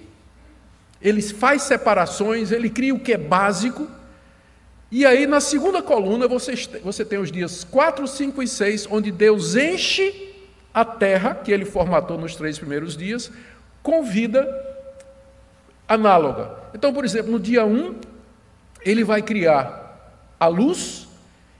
ele 1.00 1.22
faz 1.22 1.62
separações, 1.62 2.50
ele 2.50 2.68
cria 2.68 2.92
o 2.92 2.98
que 2.98 3.12
é 3.12 3.16
básico 3.16 3.97
e 4.90 5.04
aí, 5.04 5.26
na 5.26 5.38
segunda 5.38 5.82
coluna, 5.82 6.26
você, 6.26 7.04
tem 7.04 7.18
os 7.18 7.30
dias 7.30 7.62
4, 7.62 8.06
5 8.08 8.42
e 8.42 8.48
6, 8.48 8.88
onde 8.90 9.10
Deus 9.10 9.54
enche 9.54 10.34
a 10.72 10.82
terra, 10.82 11.34
que 11.34 11.52
ele 11.52 11.66
formatou 11.66 12.16
nos 12.16 12.34
três 12.34 12.58
primeiros 12.58 12.96
dias, 12.96 13.30
com 13.82 14.02
vida 14.02 14.48
análoga. 15.86 16.52
Então, 16.74 16.92
por 16.92 17.04
exemplo, 17.04 17.30
no 17.30 17.38
dia 17.38 17.66
1, 17.66 17.96
ele 18.82 19.04
vai 19.04 19.20
criar 19.20 20.24
a 20.40 20.46
luz 20.46 21.06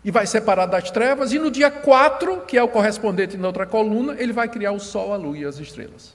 e 0.03 0.11
vai 0.11 0.27
separar 0.27 0.65
das 0.65 0.91
trevas, 0.91 1.31
e 1.31 1.39
no 1.39 1.51
dia 1.51 1.71
4, 1.71 2.43
que 2.47 2.57
é 2.57 2.63
o 2.63 2.69
correspondente 2.69 3.37
na 3.37 3.49
outra 3.49 3.67
coluna, 3.67 4.17
ele 4.19 4.33
vai 4.33 4.49
criar 4.49 4.73
o 4.73 4.81
sol, 4.81 5.13
a 5.13 5.17
lua 5.17 5.37
e 5.37 5.45
as 5.45 5.59
estrelas. 5.59 6.15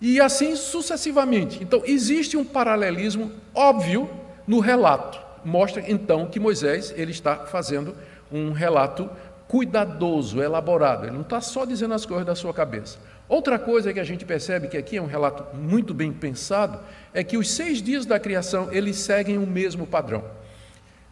E 0.00 0.22
assim 0.22 0.56
sucessivamente. 0.56 1.62
Então, 1.62 1.82
existe 1.84 2.34
um 2.34 2.44
paralelismo 2.44 3.30
óbvio 3.54 4.08
no 4.46 4.58
relato 4.58 5.25
mostra 5.46 5.82
então 5.86 6.26
que 6.26 6.40
Moisés 6.40 6.92
ele 6.96 7.12
está 7.12 7.36
fazendo 7.46 7.94
um 8.30 8.50
relato 8.50 9.08
cuidadoso, 9.46 10.42
elaborado. 10.42 11.04
Ele 11.04 11.12
não 11.12 11.20
está 11.20 11.40
só 11.40 11.64
dizendo 11.64 11.94
as 11.94 12.04
coisas 12.04 12.26
da 12.26 12.34
sua 12.34 12.52
cabeça. 12.52 12.98
Outra 13.28 13.58
coisa 13.58 13.92
que 13.92 14.00
a 14.00 14.04
gente 14.04 14.24
percebe 14.24 14.68
que 14.68 14.76
aqui 14.76 14.96
é 14.96 15.02
um 15.02 15.06
relato 15.06 15.56
muito 15.56 15.94
bem 15.94 16.12
pensado 16.12 16.80
é 17.14 17.22
que 17.22 17.36
os 17.36 17.50
seis 17.50 17.80
dias 17.80 18.04
da 18.04 18.18
criação 18.18 18.68
eles 18.72 18.96
seguem 18.96 19.38
o 19.38 19.46
mesmo 19.46 19.86
padrão. 19.86 20.24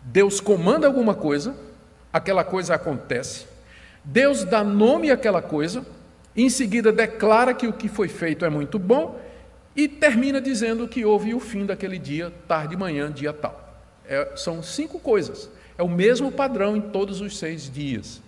Deus 0.03 0.41
comanda 0.41 0.87
alguma 0.87 1.15
coisa, 1.15 1.55
aquela 2.13 2.45
coisa 2.45 2.75
acontece. 2.75 3.47
Deus 4.05 4.45
dá 4.45 4.63
nome 4.63 5.11
àquela 5.11 5.41
coisa, 5.41 5.85
em 6.37 6.51
seguida 6.51 6.93
declara 6.93 7.55
que 7.55 7.67
o 7.67 7.73
que 7.73 7.89
foi 7.89 8.09
feito 8.09 8.45
é 8.45 8.51
muito 8.51 8.79
bom 8.79 9.19
e 9.75 9.89
termina 9.89 10.41
dizendo 10.41 10.87
que 10.87 11.05
houve 11.05 11.35
o 11.35 11.41
fim 11.41 11.65
daquele 11.65 11.99
dia, 11.99 12.33
tarde, 12.47 12.77
manhã, 12.77 13.11
dia 13.11 13.33
tal. 13.33 13.64
É, 14.07 14.33
são 14.37 14.63
cinco 14.63 14.99
coisas. 14.99 15.51
É 15.77 15.83
o 15.83 15.89
mesmo 15.89 16.31
padrão 16.31 16.77
em 16.77 16.81
todos 16.81 17.21
os 17.21 17.39
seis 17.39 17.71
dias. 17.71 18.23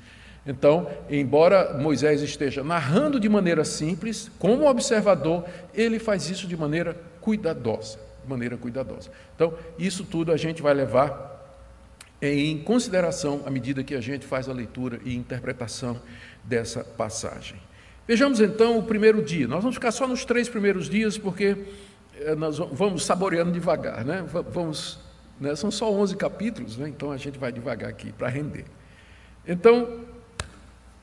Então, 0.46 0.88
embora 1.10 1.76
Moisés 1.76 2.22
esteja 2.22 2.62
narrando 2.62 3.18
de 3.18 3.28
maneira 3.28 3.64
simples, 3.64 4.30
como 4.38 4.68
observador, 4.68 5.44
ele 5.74 5.98
faz 5.98 6.30
isso 6.30 6.46
de 6.46 6.56
maneira 6.56 6.96
cuidadosa, 7.20 7.98
de 8.22 8.30
maneira 8.30 8.56
cuidadosa. 8.56 9.10
Então, 9.34 9.54
isso 9.76 10.04
tudo 10.04 10.32
a 10.32 10.36
gente 10.36 10.62
vai 10.62 10.72
levar 10.72 11.34
em 12.22 12.58
consideração 12.58 13.42
à 13.44 13.50
medida 13.50 13.82
que 13.82 13.94
a 13.94 14.00
gente 14.00 14.24
faz 14.24 14.48
a 14.48 14.52
leitura 14.52 15.00
e 15.04 15.14
interpretação 15.14 16.00
dessa 16.44 16.84
passagem. 16.84 17.58
Vejamos 18.06 18.40
então 18.40 18.78
o 18.78 18.82
primeiro 18.84 19.20
dia. 19.20 19.48
Nós 19.48 19.62
vamos 19.62 19.74
ficar 19.74 19.90
só 19.90 20.06
nos 20.06 20.24
três 20.24 20.48
primeiros 20.48 20.88
dias, 20.88 21.18
porque 21.18 21.56
eh, 22.20 22.36
nós 22.36 22.56
vamos 22.56 23.04
saboreando 23.04 23.50
devagar, 23.50 24.04
né? 24.04 24.24
Vamos 24.52 25.00
né? 25.40 25.54
São 25.54 25.70
só 25.70 25.90
11 25.90 26.16
capítulos, 26.16 26.76
né? 26.76 26.88
então 26.88 27.12
a 27.12 27.16
gente 27.16 27.38
vai 27.38 27.52
devagar 27.52 27.90
aqui 27.90 28.12
para 28.12 28.28
render. 28.28 28.64
Então, 29.46 30.00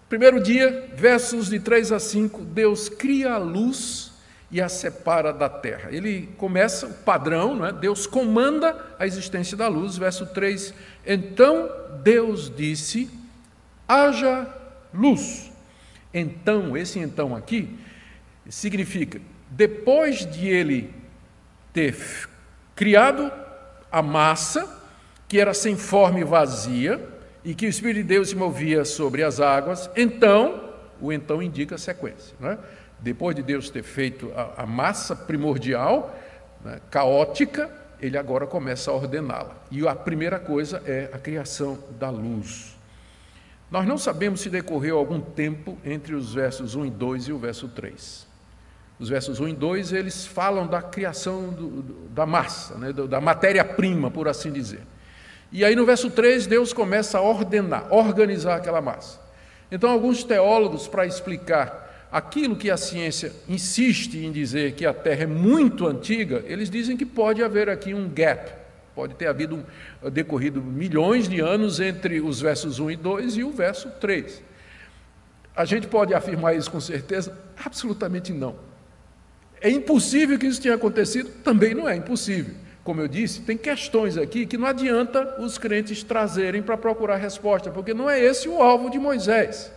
primeiro 0.09 0.41
dia, 0.41 0.89
versos 0.95 1.49
de 1.49 1.59
3 1.59 1.91
a 1.91 1.99
5, 1.99 2.41
Deus 2.41 2.89
cria 2.89 3.33
a 3.33 3.37
luz 3.37 4.11
e 4.51 4.61
a 4.61 4.69
separa 4.69 5.33
da 5.33 5.49
terra. 5.49 5.89
Ele 5.91 6.29
começa 6.37 6.85
o 6.85 6.93
padrão, 6.93 7.55
né? 7.55 7.71
Deus 7.71 8.05
comanda 8.05 8.93
a 8.99 9.07
existência 9.07 9.57
da 9.57 9.67
luz, 9.67 9.97
verso 9.97 10.27
3. 10.27 10.73
Então 11.05 11.69
Deus 12.03 12.55
disse: 12.55 13.09
haja 13.87 14.47
luz. 14.93 15.51
Então, 16.13 16.77
esse 16.77 16.99
então 16.99 17.35
aqui 17.35 17.75
significa, 18.47 19.19
depois 19.49 20.25
de 20.25 20.47
ele 20.47 20.93
ter 21.73 21.97
criado 22.75 23.31
a 23.93 24.01
massa, 24.01 24.67
que 25.27 25.39
era 25.39 25.53
sem 25.53 25.77
forma 25.77 26.19
e 26.19 26.23
vazia, 26.23 26.99
e 27.45 27.53
que 27.53 27.67
o 27.67 27.69
Espírito 27.69 27.97
de 27.97 28.03
Deus 28.03 28.29
se 28.29 28.35
movia 28.35 28.83
sobre 28.83 29.21
as 29.21 29.39
águas, 29.39 29.87
então, 29.95 30.73
o 30.99 31.13
então 31.13 31.43
indica 31.43 31.75
a 31.75 31.77
sequência. 31.77 32.35
Né? 32.39 32.57
Depois 32.99 33.35
de 33.35 33.43
Deus 33.43 33.69
ter 33.69 33.83
feito 33.83 34.31
a, 34.35 34.63
a 34.63 34.65
massa 34.65 35.15
primordial, 35.15 36.17
né, 36.65 36.81
caótica, 36.89 37.69
ele 38.01 38.17
agora 38.17 38.47
começa 38.47 38.89
a 38.89 38.95
ordená-la. 38.95 39.55
E 39.69 39.87
a 39.87 39.95
primeira 39.95 40.39
coisa 40.39 40.81
é 40.87 41.11
a 41.13 41.19
criação 41.19 41.77
da 41.99 42.09
luz. 42.09 42.75
Nós 43.69 43.85
não 43.85 43.97
sabemos 43.97 44.41
se 44.41 44.49
decorreu 44.49 44.97
algum 44.97 45.21
tempo 45.21 45.77
entre 45.85 46.15
os 46.15 46.33
versos 46.33 46.73
1 46.73 46.87
e 46.87 46.89
2 46.89 47.27
e 47.27 47.31
o 47.31 47.37
verso 47.37 47.67
3. 47.67 48.22
Os 49.03 49.09
versos 49.09 49.41
1 49.41 49.49
e 49.49 49.53
2, 49.53 49.91
eles 49.91 50.25
falam 50.25 50.65
da 50.65 50.81
criação 50.81 51.49
do, 51.49 51.81
da 52.09 52.25
massa, 52.25 52.77
né, 52.77 52.93
da 52.93 53.19
matéria-prima, 53.19 54.09
por 54.09 54.29
assim 54.29 54.49
dizer. 54.49 54.79
E 55.51 55.65
aí 55.65 55.75
no 55.75 55.85
verso 55.85 56.09
3, 56.09 56.47
Deus 56.47 56.71
começa 56.71 57.17
a 57.17 57.21
ordenar, 57.21 57.93
organizar 57.93 58.55
aquela 58.55 58.81
massa. 58.81 59.19
Então, 59.69 59.89
alguns 59.89 60.23
teólogos, 60.23 60.87
para 60.87 61.05
explicar 61.05 62.07
aquilo 62.09 62.55
que 62.55 62.71
a 62.71 62.77
ciência 62.77 63.33
insiste 63.49 64.19
em 64.19 64.31
dizer 64.31 64.71
que 64.71 64.85
a 64.85 64.93
Terra 64.93 65.23
é 65.23 65.27
muito 65.27 65.85
antiga, 65.85 66.41
eles 66.47 66.69
dizem 66.69 66.95
que 66.95 67.05
pode 67.05 67.43
haver 67.43 67.69
aqui 67.69 67.93
um 67.93 68.07
gap, 68.07 68.53
pode 68.95 69.15
ter 69.15 69.27
havido 69.27 69.65
um, 70.01 70.09
decorrido 70.09 70.61
milhões 70.61 71.27
de 71.27 71.41
anos 71.41 71.81
entre 71.81 72.21
os 72.21 72.39
versos 72.39 72.79
1 72.79 72.91
e 72.91 72.95
2 72.95 73.37
e 73.37 73.43
o 73.43 73.51
verso 73.51 73.89
3. 73.99 74.41
A 75.53 75.65
gente 75.65 75.87
pode 75.87 76.13
afirmar 76.13 76.55
isso 76.55 76.71
com 76.71 76.79
certeza? 76.79 77.37
Absolutamente 77.65 78.31
não. 78.31 78.72
É 79.63 79.69
impossível 79.69 80.37
que 80.37 80.45
isso 80.45 80.61
tenha 80.61 80.75
acontecido? 80.75 81.29
Também 81.41 81.73
não 81.73 81.87
é 81.87 81.95
impossível. 81.95 82.53
Como 82.83 82.99
eu 82.99 83.07
disse, 83.07 83.43
tem 83.43 83.55
questões 83.55 84.17
aqui 84.17 84.45
que 84.45 84.57
não 84.57 84.67
adianta 84.67 85.41
os 85.41 85.57
crentes 85.57 86.03
trazerem 86.03 86.61
para 86.61 86.75
procurar 86.75 87.15
resposta, 87.15 87.71
porque 87.71 87.93
não 87.93 88.09
é 88.09 88.19
esse 88.19 88.49
o 88.49 88.61
alvo 88.61 88.89
de 88.89 88.99
Moisés. 88.99 89.71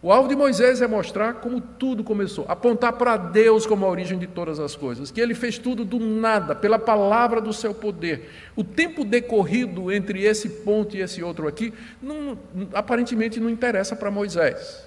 O 0.00 0.12
alvo 0.12 0.28
de 0.28 0.36
Moisés 0.36 0.80
é 0.80 0.86
mostrar 0.86 1.34
como 1.40 1.60
tudo 1.60 2.04
começou, 2.04 2.44
apontar 2.46 2.92
para 2.92 3.16
Deus 3.16 3.66
como 3.66 3.84
a 3.84 3.88
origem 3.88 4.16
de 4.16 4.28
todas 4.28 4.60
as 4.60 4.76
coisas, 4.76 5.10
que 5.10 5.20
ele 5.20 5.34
fez 5.34 5.58
tudo 5.58 5.84
do 5.84 5.98
nada, 5.98 6.54
pela 6.54 6.78
palavra 6.78 7.40
do 7.40 7.52
seu 7.52 7.74
poder. 7.74 8.30
O 8.54 8.62
tempo 8.62 9.04
decorrido 9.04 9.90
entre 9.90 10.22
esse 10.22 10.48
ponto 10.48 10.96
e 10.96 11.00
esse 11.00 11.20
outro 11.20 11.48
aqui, 11.48 11.74
não, 12.00 12.38
aparentemente 12.72 13.40
não 13.40 13.50
interessa 13.50 13.96
para 13.96 14.08
Moisés. 14.08 14.85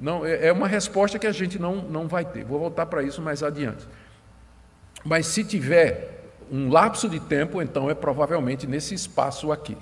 Não, 0.00 0.24
é, 0.24 0.46
é 0.46 0.52
uma 0.52 0.66
resposta 0.66 1.18
que 1.18 1.26
a 1.26 1.32
gente 1.32 1.58
não, 1.58 1.76
não 1.76 2.08
vai 2.08 2.24
ter. 2.24 2.44
Vou 2.44 2.58
voltar 2.58 2.86
para 2.86 3.02
isso 3.02 3.20
mais 3.20 3.42
adiante. 3.42 3.86
Mas 5.04 5.26
se 5.26 5.44
tiver 5.44 6.20
um 6.50 6.68
lapso 6.68 7.08
de 7.08 7.20
tempo, 7.20 7.60
então 7.62 7.90
é 7.90 7.94
provavelmente 7.94 8.66
nesse 8.66 8.94
espaço 8.94 9.52
aqui. 9.52 9.76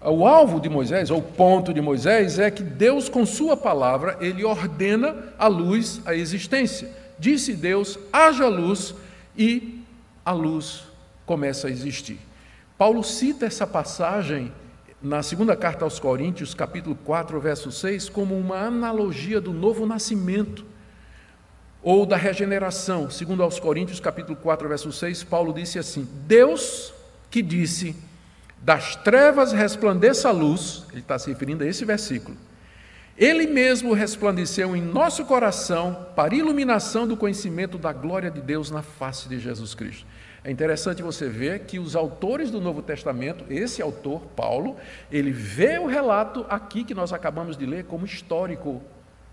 O 0.00 0.26
alvo 0.26 0.60
de 0.60 0.68
Moisés, 0.68 1.10
ou 1.10 1.18
o 1.18 1.22
ponto 1.22 1.74
de 1.74 1.80
Moisés, 1.80 2.38
é 2.38 2.50
que 2.50 2.62
Deus, 2.62 3.08
com 3.08 3.26
Sua 3.26 3.56
palavra, 3.56 4.16
ele 4.20 4.44
ordena 4.44 5.16
a 5.38 5.48
luz 5.48 6.00
à 6.06 6.14
existência. 6.14 6.88
Disse 7.18 7.54
Deus: 7.54 7.98
haja 8.12 8.46
luz, 8.46 8.94
e 9.36 9.82
a 10.24 10.32
luz 10.32 10.84
começa 11.24 11.66
a 11.66 11.70
existir. 11.70 12.18
Paulo 12.78 13.02
cita 13.02 13.46
essa 13.46 13.66
passagem 13.66 14.52
na 15.06 15.22
segunda 15.22 15.54
carta 15.54 15.84
aos 15.84 16.00
Coríntios, 16.00 16.52
capítulo 16.52 16.96
4, 16.96 17.40
verso 17.40 17.70
6, 17.70 18.08
como 18.08 18.36
uma 18.36 18.58
analogia 18.58 19.40
do 19.40 19.52
novo 19.52 19.86
nascimento 19.86 20.64
ou 21.80 22.04
da 22.04 22.16
regeneração. 22.16 23.08
Segundo 23.08 23.40
aos 23.40 23.60
Coríntios, 23.60 24.00
capítulo 24.00 24.36
4, 24.36 24.68
verso 24.68 24.90
6, 24.90 25.22
Paulo 25.22 25.52
disse 25.52 25.78
assim: 25.78 26.08
Deus 26.26 26.92
que 27.30 27.40
disse: 27.40 27.94
"Das 28.60 28.96
trevas 28.96 29.52
resplandeça 29.52 30.28
a 30.28 30.32
luz", 30.32 30.84
ele 30.90 31.02
está 31.02 31.16
se 31.20 31.30
referindo 31.30 31.62
a 31.62 31.66
esse 31.68 31.84
versículo. 31.84 32.36
Ele 33.16 33.46
mesmo 33.46 33.94
resplandeceu 33.94 34.74
em 34.74 34.82
nosso 34.82 35.24
coração 35.24 36.08
para 36.16 36.34
iluminação 36.34 37.06
do 37.06 37.16
conhecimento 37.16 37.78
da 37.78 37.92
glória 37.92 38.30
de 38.30 38.40
Deus 38.40 38.72
na 38.72 38.82
face 38.82 39.28
de 39.28 39.38
Jesus 39.38 39.72
Cristo. 39.72 40.04
É 40.46 40.50
interessante 40.52 41.02
você 41.02 41.28
ver 41.28 41.62
que 41.62 41.76
os 41.76 41.96
autores 41.96 42.52
do 42.52 42.60
Novo 42.60 42.80
Testamento, 42.80 43.44
esse 43.50 43.82
autor, 43.82 44.22
Paulo, 44.36 44.76
ele 45.10 45.32
vê 45.32 45.76
o 45.76 45.86
relato 45.86 46.46
aqui 46.48 46.84
que 46.84 46.94
nós 46.94 47.12
acabamos 47.12 47.56
de 47.56 47.66
ler 47.66 47.82
como 47.86 48.06
histórico. 48.06 48.80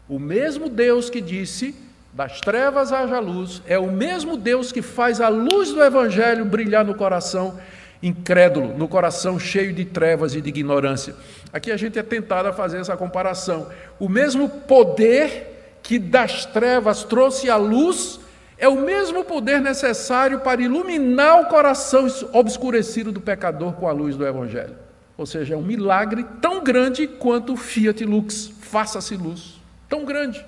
O 0.09 0.17
mesmo 0.17 0.67
Deus 0.67 1.11
que 1.11 1.21
disse 1.21 1.75
das 2.11 2.41
trevas 2.41 2.91
haja 2.91 3.19
luz, 3.19 3.61
é 3.67 3.77
o 3.77 3.91
mesmo 3.91 4.35
Deus 4.35 4.71
que 4.71 4.81
faz 4.81 5.21
a 5.21 5.29
luz 5.29 5.69
do 5.69 5.83
Evangelho 5.83 6.45
brilhar 6.45 6.83
no 6.83 6.95
coração 6.95 7.59
incrédulo, 8.01 8.75
no 8.75 8.87
coração 8.87 9.37
cheio 9.37 9.71
de 9.71 9.85
trevas 9.85 10.33
e 10.33 10.41
de 10.41 10.49
ignorância. 10.49 11.15
Aqui 11.53 11.71
a 11.71 11.77
gente 11.77 11.99
é 11.99 12.03
tentado 12.03 12.47
a 12.47 12.53
fazer 12.53 12.79
essa 12.79 12.97
comparação. 12.97 13.69
O 13.99 14.09
mesmo 14.09 14.49
poder 14.49 15.77
que 15.83 15.99
das 15.99 16.43
trevas 16.43 17.03
trouxe 17.03 17.51
a 17.51 17.55
luz 17.55 18.19
é 18.63 18.67
o 18.69 18.79
mesmo 18.79 19.25
poder 19.25 19.59
necessário 19.59 20.39
para 20.39 20.61
iluminar 20.61 21.41
o 21.41 21.47
coração 21.47 22.07
obscurecido 22.31 23.11
do 23.11 23.19
pecador 23.19 23.73
com 23.73 23.89
a 23.89 23.91
luz 23.91 24.15
do 24.15 24.25
Evangelho. 24.25 24.77
Ou 25.17 25.25
seja, 25.25 25.53
é 25.53 25.57
um 25.57 25.61
milagre 25.61 26.25
tão 26.41 26.63
grande 26.63 27.05
quanto 27.05 27.51
o 27.51 27.57
Fiat 27.57 28.05
Lux, 28.05 28.53
faça-se 28.61 29.17
luz. 29.17 29.61
Tão 29.89 30.05
grande. 30.05 30.45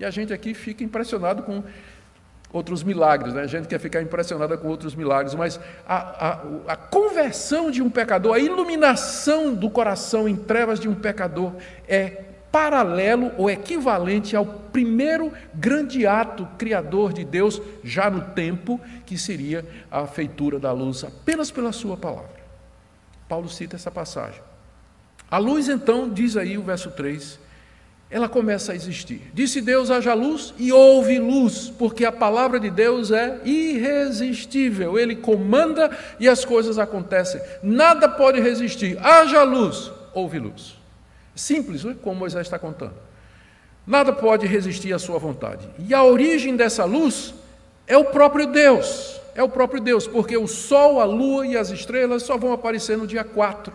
E 0.00 0.04
a 0.04 0.10
gente 0.10 0.32
aqui 0.32 0.54
fica 0.54 0.82
impressionado 0.82 1.44
com 1.44 1.62
outros 2.52 2.82
milagres, 2.82 3.32
né? 3.32 3.42
a 3.42 3.46
gente 3.46 3.68
quer 3.68 3.78
ficar 3.78 4.02
impressionada 4.02 4.58
com 4.58 4.66
outros 4.66 4.96
milagres, 4.96 5.32
mas 5.36 5.60
a, 5.86 5.96
a, 5.96 6.72
a, 6.72 6.76
conversão 6.76 7.70
de 7.70 7.80
um 7.80 7.88
pecador, 7.88 8.34
a 8.34 8.40
iluminação 8.40 9.54
do 9.54 9.70
coração 9.70 10.28
em 10.28 10.34
trevas 10.34 10.80
de 10.80 10.88
um 10.88 10.96
pecador 10.96 11.52
é 11.86 12.24
paralelo 12.52 13.32
ou 13.38 13.50
equivalente 13.50 14.36
ao 14.36 14.44
primeiro 14.44 15.32
grande 15.54 16.06
ato 16.06 16.46
criador 16.58 17.12
de 17.12 17.24
Deus 17.24 17.60
já 17.82 18.10
no 18.10 18.20
tempo, 18.20 18.78
que 19.06 19.16
seria 19.16 19.64
a 19.90 20.06
feitura 20.06 20.58
da 20.58 20.70
luz 20.70 21.02
apenas 21.02 21.50
pela 21.50 21.72
sua 21.72 21.96
palavra. 21.96 22.42
Paulo 23.26 23.48
cita 23.48 23.76
essa 23.76 23.90
passagem. 23.90 24.42
A 25.30 25.38
luz, 25.38 25.66
então, 25.66 26.10
diz 26.10 26.36
aí 26.36 26.58
o 26.58 26.62
verso 26.62 26.90
3, 26.90 27.40
ela 28.10 28.28
começa 28.28 28.72
a 28.72 28.74
existir. 28.74 29.30
Disse 29.32 29.62
Deus: 29.62 29.90
haja 29.90 30.12
luz 30.12 30.52
e 30.58 30.70
houve 30.70 31.18
luz, 31.18 31.72
porque 31.78 32.04
a 32.04 32.12
palavra 32.12 32.60
de 32.60 32.68
Deus 32.68 33.10
é 33.10 33.40
irresistível. 33.42 34.98
Ele 34.98 35.16
comanda 35.16 35.90
e 36.20 36.28
as 36.28 36.44
coisas 36.44 36.78
acontecem. 36.78 37.40
Nada 37.62 38.06
pode 38.06 38.38
resistir. 38.38 38.98
Haja 39.02 39.42
luz, 39.42 39.90
houve 40.12 40.38
luz. 40.38 40.81
Simples, 41.34 41.84
né? 41.84 41.96
como 42.02 42.20
Moisés 42.20 42.46
está 42.46 42.58
contando. 42.58 42.94
Nada 43.86 44.12
pode 44.12 44.46
resistir 44.46 44.92
à 44.92 44.98
sua 44.98 45.18
vontade. 45.18 45.68
E 45.78 45.92
a 45.92 46.04
origem 46.04 46.54
dessa 46.54 46.84
luz 46.84 47.34
é 47.86 47.96
o 47.96 48.04
próprio 48.04 48.46
Deus. 48.46 49.20
É 49.34 49.42
o 49.42 49.48
próprio 49.48 49.80
Deus, 49.80 50.06
porque 50.06 50.36
o 50.36 50.46
sol, 50.46 51.00
a 51.00 51.04
lua 51.04 51.46
e 51.46 51.56
as 51.56 51.70
estrelas 51.70 52.22
só 52.22 52.36
vão 52.36 52.52
aparecer 52.52 52.98
no 52.98 53.06
dia 53.06 53.24
4. 53.24 53.72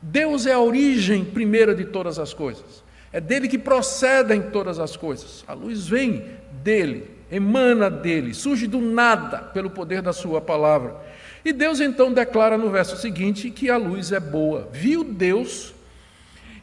Deus 0.00 0.46
é 0.46 0.52
a 0.52 0.60
origem 0.60 1.24
primeira 1.24 1.74
de 1.74 1.84
todas 1.84 2.18
as 2.18 2.32
coisas. 2.34 2.84
É 3.10 3.20
dele 3.20 3.48
que 3.48 3.58
procedem 3.58 4.42
todas 4.42 4.78
as 4.78 4.96
coisas. 4.96 5.44
A 5.48 5.54
luz 5.54 5.88
vem 5.88 6.26
dele, 6.62 7.10
emana 7.32 7.90
dele, 7.90 8.34
surge 8.34 8.66
do 8.66 8.80
nada 8.80 9.38
pelo 9.38 9.70
poder 9.70 10.02
da 10.02 10.12
sua 10.12 10.40
palavra. 10.40 10.94
E 11.42 11.52
Deus 11.52 11.80
então 11.80 12.12
declara 12.12 12.58
no 12.58 12.70
verso 12.70 12.96
seguinte 12.96 13.50
que 13.50 13.70
a 13.70 13.78
luz 13.78 14.12
é 14.12 14.20
boa. 14.20 14.68
Viu 14.70 15.02
Deus 15.02 15.74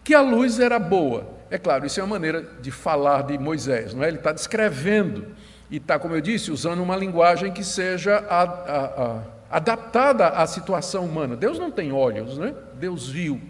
que 0.06 0.14
a 0.14 0.22
luz 0.22 0.60
era 0.60 0.78
boa. 0.78 1.28
É 1.50 1.58
claro, 1.58 1.86
isso 1.86 2.00
é 2.00 2.04
uma 2.04 2.16
maneira 2.16 2.44
de 2.62 2.70
falar 2.70 3.24
de 3.24 3.38
Moisés, 3.40 3.94
não 3.94 4.04
é? 4.04 4.08
Ele 4.08 4.18
está 4.18 4.32
descrevendo 4.32 5.26
e 5.70 5.78
está, 5.78 5.98
como 5.98 6.14
eu 6.16 6.22
disse, 6.22 6.52
usando 6.52 6.82
uma 6.82 6.96
linguagem 6.96 7.52
que 7.52 7.64
seja 7.64 8.18
a, 8.18 8.44
a, 8.44 8.86
a, 9.04 9.22
adaptada 9.50 10.30
à 10.30 10.46
situação 10.46 11.06
humana. 11.06 11.36
Deus 11.36 11.58
não 11.58 11.72
tem 11.72 11.92
olhos, 11.92 12.38
né? 12.38 12.54
Deus 12.76 13.10
viu. 13.10 13.42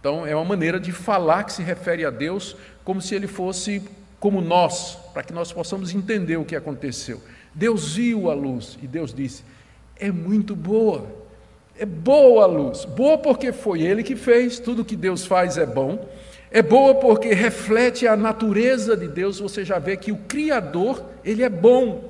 Então, 0.00 0.26
é 0.26 0.34
uma 0.34 0.44
maneira 0.44 0.80
de 0.80 0.90
falar 0.90 1.44
que 1.44 1.52
se 1.52 1.62
refere 1.62 2.04
a 2.04 2.10
Deus 2.10 2.56
como 2.84 3.00
se 3.00 3.14
ele 3.14 3.28
fosse 3.28 3.82
como 4.18 4.40
nós, 4.40 4.98
para 5.14 5.22
que 5.22 5.32
nós 5.32 5.52
possamos 5.52 5.94
entender 5.94 6.36
o 6.36 6.44
que 6.44 6.56
aconteceu. 6.56 7.22
Deus 7.54 7.94
viu 7.94 8.28
a 8.30 8.34
luz 8.34 8.76
e 8.82 8.86
Deus 8.88 9.14
disse: 9.14 9.44
é 9.96 10.10
muito 10.10 10.56
boa, 10.56 11.06
é 11.78 11.86
boa 11.86 12.44
a 12.44 12.46
luz. 12.46 12.84
Boa 12.84 13.18
porque 13.18 13.52
foi 13.52 13.82
Ele 13.82 14.02
que 14.02 14.16
fez, 14.16 14.58
tudo 14.58 14.84
que 14.84 14.96
Deus 14.96 15.24
faz 15.24 15.56
é 15.56 15.66
bom. 15.66 16.08
É 16.50 16.62
boa 16.62 16.94
porque 16.94 17.34
reflete 17.34 18.06
a 18.06 18.16
natureza 18.16 18.96
de 18.96 19.06
Deus, 19.06 19.38
você 19.38 19.64
já 19.64 19.78
vê 19.78 19.96
que 19.96 20.10
o 20.10 20.16
Criador, 20.16 21.04
Ele 21.24 21.42
é 21.42 21.48
bom. 21.48 22.04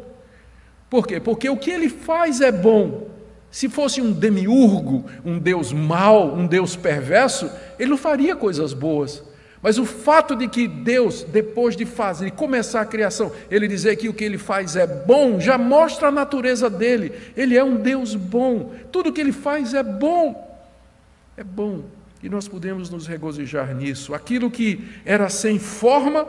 Por 0.89 1.07
quê? 1.07 1.21
Porque 1.21 1.49
o 1.49 1.57
que 1.57 1.71
Ele 1.71 1.89
faz 1.89 2.41
é 2.41 2.53
bom. 2.53 3.09
Se 3.51 3.69
fosse 3.69 4.01
um 4.01 4.13
demiurgo, 4.13 5.05
um 5.25 5.39
Deus 5.39 5.73
mau, 5.73 6.35
um 6.35 6.47
Deus 6.47 6.77
perverso, 6.77 7.51
ele 7.79 7.91
não 7.91 7.97
faria 7.97 8.37
coisas 8.37 8.75
boas. 8.75 9.25
Mas 9.61 9.79
o 9.79 9.85
fato 9.85 10.37
de 10.37 10.47
que 10.47 10.69
Deus, 10.69 11.25
depois 11.25 11.77
de 11.77 11.85
fazer, 11.85 12.27
de 12.27 12.31
começar 12.31 12.81
a 12.81 12.87
criação, 12.87 13.33
ele 13.51 13.67
dizer 13.67 13.97
que 13.97 14.09
o 14.09 14.15
que 14.15 14.25
ele 14.25 14.39
faz 14.39 14.77
é 14.77 14.87
bom, 14.87 15.41
já 15.41 15.59
mostra 15.59 16.09
a 16.09 16.13
natureza 16.13 16.71
dele. 16.71 17.13
Ele 17.37 17.57
é 17.57 17.65
um 17.65 17.77
Deus 17.77 18.15
bom. 18.15 18.73
Tudo 18.93 19.13
que 19.13 19.21
ele 19.21 19.33
faz 19.33 19.75
é 19.75 19.83
bom. 19.83 20.47
É 21.37 21.43
bom. 21.43 21.85
E 22.23 22.29
nós 22.29 22.47
podemos 22.47 22.89
nos 22.89 23.07
regozijar 23.07 23.75
nisso. 23.75 24.15
Aquilo 24.15 24.51
que 24.51 24.85
era 25.05 25.29
sem 25.29 25.59
forma, 25.59 26.29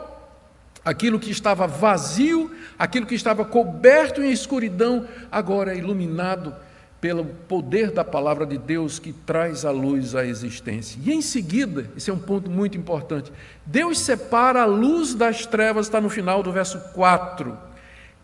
aquilo 0.84 1.18
que 1.18 1.30
estava 1.30 1.66
vazio, 1.66 2.50
aquilo 2.78 3.06
que 3.06 3.14
estava 3.14 3.44
coberto 3.44 4.22
em 4.22 4.30
escuridão, 4.30 5.06
agora 5.30 5.72
é 5.72 5.78
iluminado 5.78 6.54
pelo 7.00 7.24
poder 7.24 7.90
da 7.90 8.04
palavra 8.04 8.44
de 8.44 8.58
Deus 8.58 8.98
que 8.98 9.12
traz 9.12 9.64
a 9.64 9.70
luz 9.70 10.14
à 10.14 10.24
existência. 10.24 11.00
E 11.02 11.12
em 11.12 11.22
seguida, 11.22 11.90
esse 11.96 12.10
é 12.10 12.12
um 12.12 12.18
ponto 12.18 12.50
muito 12.50 12.76
importante, 12.76 13.32
Deus 13.64 13.98
separa 13.98 14.62
a 14.62 14.66
luz 14.66 15.14
das 15.14 15.46
trevas, 15.46 15.86
está 15.86 16.00
no 16.00 16.10
final 16.10 16.42
do 16.42 16.52
verso 16.52 16.78
4. 16.92 17.70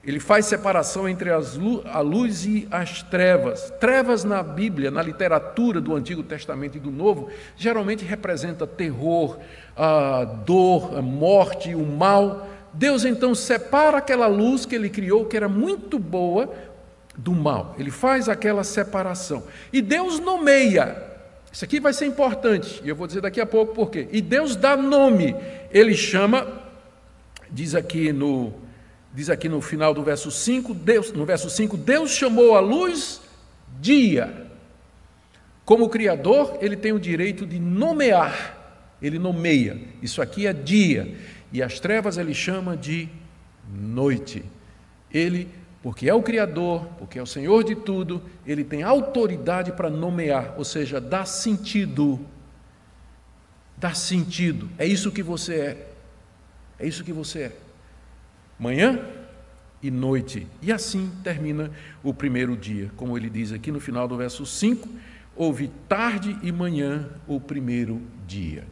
Ele 0.04 0.20
faz 0.20 0.46
separação 0.46 1.08
entre 1.08 1.30
a 1.30 2.00
luz 2.00 2.46
e 2.46 2.68
as 2.70 3.02
trevas. 3.02 3.72
Trevas 3.80 4.22
na 4.22 4.40
Bíblia, 4.40 4.88
na 4.88 5.02
literatura 5.02 5.80
do 5.80 5.96
Antigo 5.96 6.22
Testamento 6.22 6.76
e 6.76 6.80
do 6.80 6.92
Novo, 6.92 7.28
geralmente 7.56 8.04
representa 8.04 8.68
terror, 8.68 9.36
a 9.76 10.22
dor, 10.24 10.96
a 10.96 11.02
morte, 11.02 11.74
o 11.74 11.84
mal. 11.84 12.48
Deus 12.72 13.04
então 13.04 13.34
separa 13.34 13.98
aquela 13.98 14.28
luz 14.28 14.64
que 14.64 14.76
ele 14.76 14.90
criou, 14.90 15.24
que 15.24 15.36
era 15.36 15.48
muito 15.48 15.98
boa, 15.98 16.54
do 17.16 17.32
mal. 17.32 17.74
Ele 17.78 17.90
faz 17.90 18.28
aquela 18.28 18.64
separação. 18.64 19.44
E 19.72 19.80
Deus 19.80 20.20
nomeia. 20.20 21.04
Isso 21.52 21.64
aqui 21.64 21.80
vai 21.80 21.92
ser 21.92 22.04
importante, 22.06 22.82
e 22.84 22.88
eu 22.88 22.94
vou 22.94 23.06
dizer 23.06 23.22
daqui 23.22 23.40
a 23.40 23.46
pouco 23.46 23.74
por 23.74 23.90
quê. 23.90 24.08
E 24.12 24.20
Deus 24.20 24.56
dá 24.56 24.76
nome. 24.76 25.34
Ele 25.70 25.94
chama, 25.94 26.46
diz 27.50 27.74
aqui 27.74 28.12
no 28.12 28.52
diz 29.14 29.30
aqui 29.30 29.48
no 29.48 29.62
final 29.62 29.94
do 29.94 30.02
verso 30.02 30.30
5, 30.30 30.74
Deus, 30.74 31.10
no 31.10 31.24
verso 31.24 31.48
5, 31.48 31.74
Deus 31.78 32.10
chamou 32.10 32.54
a 32.54 32.60
luz 32.60 33.22
dia. 33.80 34.46
Como 35.64 35.88
Criador, 35.88 36.58
ele 36.60 36.76
tem 36.76 36.92
o 36.92 37.00
direito 37.00 37.46
de 37.46 37.58
nomear, 37.58 38.94
ele 39.00 39.18
nomeia. 39.18 39.80
Isso 40.02 40.20
aqui 40.20 40.46
é 40.46 40.52
dia. 40.52 41.16
E 41.50 41.62
as 41.62 41.80
trevas 41.80 42.18
ele 42.18 42.34
chama 42.34 42.76
de 42.76 43.08
noite. 43.68 44.44
Ele, 45.10 45.48
porque 45.86 46.08
é 46.10 46.12
o 46.12 46.20
Criador, 46.20 46.84
porque 46.98 47.16
é 47.16 47.22
o 47.22 47.26
Senhor 47.26 47.62
de 47.62 47.76
tudo, 47.76 48.20
ele 48.44 48.64
tem 48.64 48.82
autoridade 48.82 49.70
para 49.70 49.88
nomear, 49.88 50.54
ou 50.58 50.64
seja, 50.64 51.00
dar 51.00 51.26
sentido. 51.26 52.18
Dar 53.76 53.94
sentido. 53.94 54.68
É 54.78 54.84
isso 54.84 55.12
que 55.12 55.22
você 55.22 55.54
é. 55.54 55.92
É 56.80 56.88
isso 56.88 57.04
que 57.04 57.12
você 57.12 57.42
é 57.42 57.56
manhã 58.58 59.00
e 59.80 59.88
noite. 59.88 60.48
E 60.60 60.72
assim 60.72 61.08
termina 61.22 61.70
o 62.02 62.12
primeiro 62.12 62.56
dia, 62.56 62.90
como 62.96 63.16
ele 63.16 63.30
diz 63.30 63.52
aqui 63.52 63.70
no 63.70 63.78
final 63.78 64.08
do 64.08 64.16
verso 64.16 64.44
5: 64.44 64.88
houve 65.36 65.70
tarde 65.88 66.36
e 66.42 66.50
manhã 66.50 67.08
o 67.28 67.38
primeiro 67.38 68.02
dia. 68.26 68.64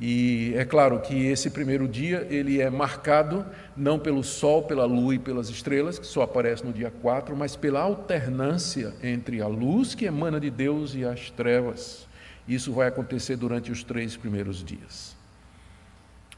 E 0.00 0.52
é 0.56 0.64
claro 0.64 0.98
que 1.00 1.26
esse 1.26 1.50
primeiro 1.50 1.86
dia 1.86 2.26
ele 2.28 2.60
é 2.60 2.68
marcado 2.68 3.46
não 3.76 3.98
pelo 3.98 4.24
sol, 4.24 4.62
pela 4.62 4.84
lua 4.84 5.14
e 5.14 5.18
pelas 5.18 5.48
estrelas, 5.48 5.98
que 5.98 6.06
só 6.06 6.22
aparece 6.22 6.64
no 6.64 6.72
dia 6.72 6.90
4, 6.90 7.36
mas 7.36 7.54
pela 7.54 7.80
alternância 7.80 8.94
entre 9.02 9.40
a 9.40 9.46
luz 9.46 9.94
que 9.94 10.04
emana 10.04 10.40
de 10.40 10.50
Deus 10.50 10.94
e 10.94 11.04
as 11.04 11.30
trevas. 11.30 12.08
Isso 12.48 12.72
vai 12.72 12.88
acontecer 12.88 13.36
durante 13.36 13.70
os 13.70 13.84
três 13.84 14.16
primeiros 14.16 14.64
dias. 14.64 15.16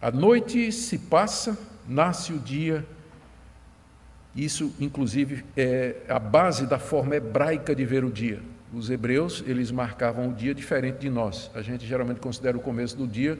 A 0.00 0.10
noite 0.10 0.70
se 0.70 0.98
passa, 0.98 1.56
nasce 1.88 2.32
o 2.32 2.38
dia. 2.38 2.84
Isso, 4.36 4.74
inclusive, 4.78 5.44
é 5.56 6.02
a 6.08 6.18
base 6.18 6.66
da 6.66 6.78
forma 6.78 7.16
hebraica 7.16 7.74
de 7.74 7.86
ver 7.86 8.04
o 8.04 8.10
dia. 8.10 8.42
Os 8.74 8.90
hebreus, 8.90 9.42
eles 9.46 9.70
marcavam 9.70 10.30
o 10.30 10.32
dia 10.34 10.54
diferente 10.54 10.98
de 10.98 11.08
nós. 11.08 11.50
A 11.54 11.62
gente 11.62 11.86
geralmente 11.86 12.20
considera 12.20 12.56
o 12.56 12.60
começo 12.60 12.96
do 12.96 13.06
dia 13.06 13.38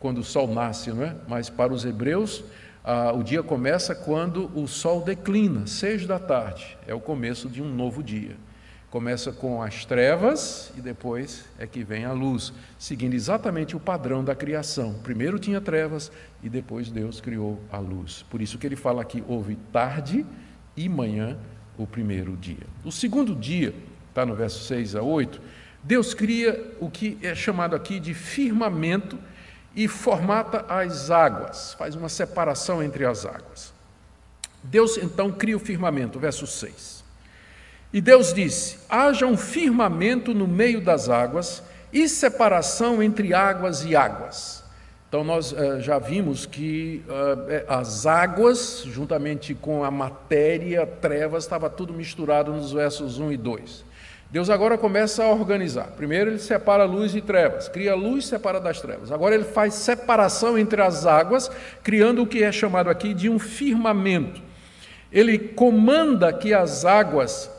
quando 0.00 0.18
o 0.18 0.24
sol 0.24 0.52
nasce, 0.52 0.90
não 0.90 1.04
é? 1.04 1.14
Mas 1.28 1.48
para 1.48 1.72
os 1.72 1.84
hebreus, 1.84 2.44
ah, 2.84 3.12
o 3.12 3.22
dia 3.22 3.42
começa 3.44 3.94
quando 3.94 4.50
o 4.58 4.66
sol 4.66 5.00
declina, 5.02 5.66
seis 5.68 6.04
da 6.04 6.18
tarde. 6.18 6.76
É 6.86 6.92
o 6.92 6.98
começo 6.98 7.48
de 7.48 7.62
um 7.62 7.72
novo 7.72 8.02
dia. 8.02 8.36
Começa 8.90 9.32
com 9.32 9.62
as 9.62 9.84
trevas 9.84 10.72
e 10.76 10.80
depois 10.80 11.44
é 11.58 11.66
que 11.66 11.84
vem 11.84 12.04
a 12.04 12.12
luz, 12.12 12.52
seguindo 12.78 13.14
exatamente 13.14 13.76
o 13.76 13.80
padrão 13.80 14.24
da 14.24 14.34
criação. 14.34 14.94
Primeiro 15.02 15.38
tinha 15.38 15.60
trevas 15.60 16.10
e 16.42 16.48
depois 16.48 16.90
Deus 16.90 17.20
criou 17.20 17.60
a 17.70 17.78
luz. 17.78 18.26
Por 18.28 18.42
isso 18.42 18.58
que 18.58 18.66
ele 18.66 18.76
fala 18.76 19.00
aqui: 19.00 19.22
houve 19.28 19.56
tarde 19.72 20.26
e 20.76 20.88
manhã 20.88 21.38
o 21.78 21.86
primeiro 21.86 22.36
dia. 22.36 22.66
O 22.84 22.92
segundo 22.92 23.34
dia, 23.34 23.72
está 24.12 24.26
no 24.26 24.34
verso 24.34 24.62
6 24.64 24.94
a 24.94 25.02
8, 25.02 25.40
Deus 25.82 26.14
cria 26.14 26.76
o 26.78 26.90
que 26.90 27.18
é 27.22 27.34
chamado 27.34 27.74
aqui 27.74 27.98
de 27.98 28.14
firmamento 28.14 29.18
e 29.74 29.88
formata 29.88 30.64
as 30.68 31.10
águas, 31.10 31.74
faz 31.74 31.94
uma 31.94 32.08
separação 32.08 32.82
entre 32.82 33.06
as 33.06 33.24
águas. 33.24 33.72
Deus 34.62 34.96
então 34.96 35.32
cria 35.32 35.56
o 35.56 35.60
firmamento, 35.60 36.20
verso 36.20 36.46
6. 36.46 37.02
E 37.92 38.00
Deus 38.00 38.32
disse: 38.32 38.78
haja 38.88 39.26
um 39.26 39.36
firmamento 39.36 40.32
no 40.32 40.46
meio 40.46 40.80
das 40.80 41.08
águas 41.08 41.62
e 41.92 42.08
separação 42.08 43.02
entre 43.02 43.34
águas 43.34 43.84
e 43.84 43.96
águas. 43.96 44.62
Então, 45.08 45.22
nós 45.22 45.52
uh, 45.52 45.78
já 45.78 45.98
vimos 45.98 46.46
que 46.46 47.04
uh, 47.06 47.70
as 47.70 48.06
águas, 48.06 48.82
juntamente 48.86 49.54
com 49.54 49.84
a 49.84 49.90
matéria, 49.90 50.86
trevas, 50.86 51.44
estava 51.44 51.68
tudo 51.68 51.92
misturado 51.92 52.50
nos 52.50 52.72
versos 52.72 53.18
1 53.18 53.32
e 53.32 53.36
2. 53.36 53.84
Deus 54.32 54.48
agora 54.48 54.78
começa 54.78 55.22
a 55.22 55.30
organizar. 55.30 55.88
Primeiro, 55.94 56.30
ele 56.30 56.38
separa 56.38 56.84
luz 56.84 57.14
e 57.14 57.20
trevas, 57.20 57.68
cria 57.68 57.94
luz 57.94 58.24
e 58.24 58.28
separa 58.28 58.58
das 58.58 58.80
trevas. 58.80 59.12
Agora, 59.12 59.34
ele 59.34 59.44
faz 59.44 59.74
separação 59.74 60.56
entre 60.58 60.80
as 60.80 61.04
águas, 61.04 61.50
criando 61.82 62.22
o 62.22 62.26
que 62.26 62.42
é 62.42 62.50
chamado 62.50 62.88
aqui 62.88 63.12
de 63.12 63.28
um 63.28 63.38
firmamento. 63.38 64.40
Ele 65.12 65.38
comanda 65.38 66.32
que 66.32 66.54
as 66.54 66.86
águas 66.86 67.50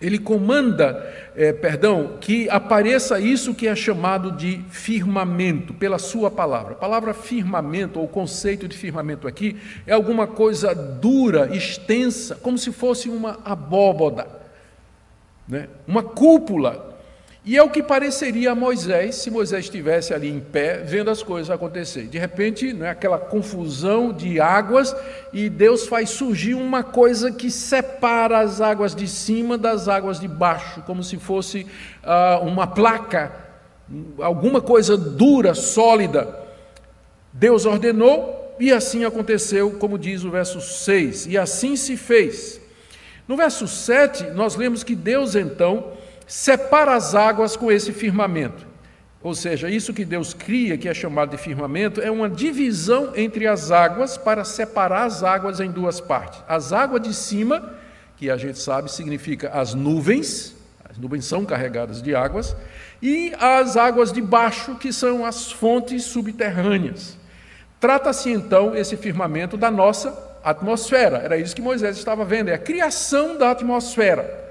ele 0.00 0.18
comanda, 0.18 1.06
é, 1.36 1.52
perdão, 1.52 2.16
que 2.20 2.48
apareça 2.48 3.20
isso 3.20 3.54
que 3.54 3.68
é 3.68 3.76
chamado 3.76 4.32
de 4.32 4.64
firmamento, 4.70 5.74
pela 5.74 5.98
sua 5.98 6.30
palavra. 6.30 6.72
A 6.72 6.76
palavra 6.76 7.12
firmamento, 7.12 8.00
ou 8.00 8.08
conceito 8.08 8.66
de 8.66 8.76
firmamento 8.76 9.28
aqui, 9.28 9.58
é 9.86 9.92
alguma 9.92 10.26
coisa 10.26 10.74
dura, 10.74 11.54
extensa, 11.54 12.34
como 12.34 12.56
se 12.56 12.72
fosse 12.72 13.10
uma 13.10 13.38
abóboda, 13.44 14.39
né? 15.50 15.68
uma 15.86 16.02
cúpula 16.02 16.90
e 17.42 17.56
é 17.56 17.62
o 17.62 17.70
que 17.70 17.82
pareceria 17.82 18.52
a 18.52 18.54
Moisés 18.54 19.16
se 19.16 19.30
Moisés 19.30 19.64
estivesse 19.64 20.12
ali 20.12 20.28
em 20.28 20.40
pé, 20.40 20.82
vendo 20.84 21.10
as 21.10 21.22
coisas 21.22 21.48
acontecer. 21.48 22.06
De 22.06 22.18
repente, 22.18 22.70
não 22.74 22.84
é 22.84 22.90
aquela 22.90 23.18
confusão 23.18 24.12
de 24.12 24.38
águas 24.38 24.94
e 25.32 25.48
Deus 25.48 25.86
faz 25.86 26.10
surgir 26.10 26.52
uma 26.52 26.82
coisa 26.82 27.32
que 27.32 27.50
separa 27.50 28.40
as 28.40 28.60
águas 28.60 28.94
de 28.94 29.08
cima 29.08 29.56
das 29.56 29.88
águas 29.88 30.20
de 30.20 30.28
baixo, 30.28 30.82
como 30.82 31.02
se 31.02 31.16
fosse 31.16 31.66
uh, 32.04 32.44
uma 32.44 32.66
placa, 32.66 33.32
alguma 34.18 34.60
coisa 34.60 34.94
dura, 34.96 35.54
sólida. 35.54 36.28
Deus 37.32 37.64
ordenou 37.64 38.54
e 38.60 38.70
assim 38.70 39.06
aconteceu, 39.06 39.70
como 39.72 39.98
diz 39.98 40.24
o 40.24 40.30
verso 40.30 40.60
6, 40.60 41.26
e 41.26 41.38
assim 41.38 41.74
se 41.74 41.96
fez. 41.96 42.59
No 43.30 43.36
verso 43.36 43.68
7, 43.68 44.30
nós 44.30 44.56
lemos 44.56 44.82
que 44.82 44.96
Deus 44.96 45.36
então 45.36 45.92
separa 46.26 46.96
as 46.96 47.14
águas 47.14 47.54
com 47.54 47.70
esse 47.70 47.92
firmamento. 47.92 48.66
Ou 49.22 49.36
seja, 49.36 49.70
isso 49.70 49.94
que 49.94 50.04
Deus 50.04 50.34
cria, 50.34 50.76
que 50.76 50.88
é 50.88 50.92
chamado 50.92 51.30
de 51.30 51.36
firmamento, 51.36 52.00
é 52.00 52.10
uma 52.10 52.28
divisão 52.28 53.12
entre 53.14 53.46
as 53.46 53.70
águas 53.70 54.18
para 54.18 54.42
separar 54.42 55.04
as 55.04 55.22
águas 55.22 55.60
em 55.60 55.70
duas 55.70 56.00
partes. 56.00 56.42
As 56.48 56.72
águas 56.72 57.02
de 57.02 57.14
cima, 57.14 57.72
que 58.16 58.28
a 58.28 58.36
gente 58.36 58.58
sabe 58.58 58.90
significa 58.90 59.50
as 59.50 59.74
nuvens, 59.74 60.56
as 60.84 60.98
nuvens 60.98 61.24
são 61.24 61.44
carregadas 61.44 62.02
de 62.02 62.16
águas, 62.16 62.56
e 63.00 63.32
as 63.38 63.76
águas 63.76 64.12
de 64.12 64.20
baixo, 64.20 64.74
que 64.74 64.92
são 64.92 65.24
as 65.24 65.52
fontes 65.52 66.02
subterrâneas. 66.02 67.16
Trata-se 67.78 68.28
então 68.28 68.74
esse 68.74 68.96
firmamento 68.96 69.56
da 69.56 69.70
nossa 69.70 70.29
atmosfera. 70.42 71.18
Era 71.18 71.36
isso 71.36 71.54
que 71.54 71.62
Moisés 71.62 71.96
estava 71.96 72.24
vendo, 72.24 72.48
é 72.48 72.54
a 72.54 72.58
criação 72.58 73.36
da 73.36 73.50
atmosfera 73.50 74.50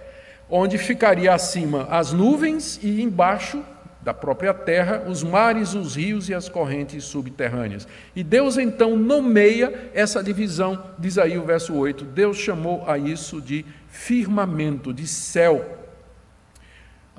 onde 0.49 0.77
ficaria 0.77 1.33
acima 1.33 1.87
as 1.89 2.11
nuvens 2.11 2.79
e 2.81 3.01
embaixo 3.01 3.63
da 4.01 4.13
própria 4.13 4.53
terra 4.53 5.03
os 5.07 5.21
mares, 5.21 5.73
os 5.73 5.95
rios 5.95 6.29
e 6.29 6.33
as 6.33 6.49
correntes 6.49 7.03
subterrâneas. 7.03 7.87
E 8.15 8.23
Deus 8.23 8.57
então 8.57 8.95
nomeia 8.95 9.91
essa 9.93 10.23
divisão, 10.23 10.81
diz 10.97 11.17
aí 11.17 11.37
o 11.37 11.45
verso 11.45 11.75
8: 11.75 12.05
Deus 12.05 12.37
chamou 12.37 12.83
a 12.87 12.97
isso 12.97 13.41
de 13.41 13.65
firmamento, 13.87 14.93
de 14.93 15.05
céu. 15.05 15.77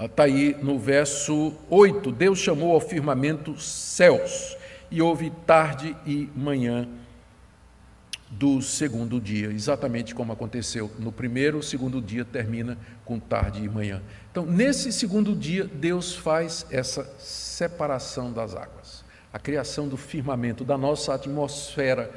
Está 0.01 0.25
aí 0.25 0.57
no 0.61 0.79
verso 0.79 1.55
8: 1.69 2.11
Deus 2.11 2.39
chamou 2.39 2.73
ao 2.73 2.81
firmamento 2.81 3.61
céus, 3.61 4.57
e 4.91 5.01
houve 5.01 5.31
tarde 5.47 5.95
e 6.07 6.29
manhã 6.35 6.89
do 8.31 8.63
segundo 8.63 9.21
dia, 9.21 9.49
exatamente 9.49 10.15
como 10.15 10.33
aconteceu 10.33 10.91
no 10.99 11.11
primeiro, 11.11 11.59
o 11.59 11.63
segundo 11.63 12.01
dia 12.01 12.25
termina 12.25 12.79
com 13.05 13.19
tarde 13.19 13.63
e 13.63 13.69
manhã. 13.69 14.01
Então, 14.31 14.47
nesse 14.47 14.93
segundo 14.93 15.35
dia, 15.35 15.65
Deus 15.65 16.15
faz 16.15 16.65
essa 16.71 17.05
separação 17.19 18.33
das 18.33 18.55
águas, 18.55 19.05
a 19.33 19.39
criação 19.39 19.89
do 19.89 19.97
firmamento, 19.97 20.65
da 20.65 20.79
nossa 20.79 21.13
atmosfera, 21.13 22.11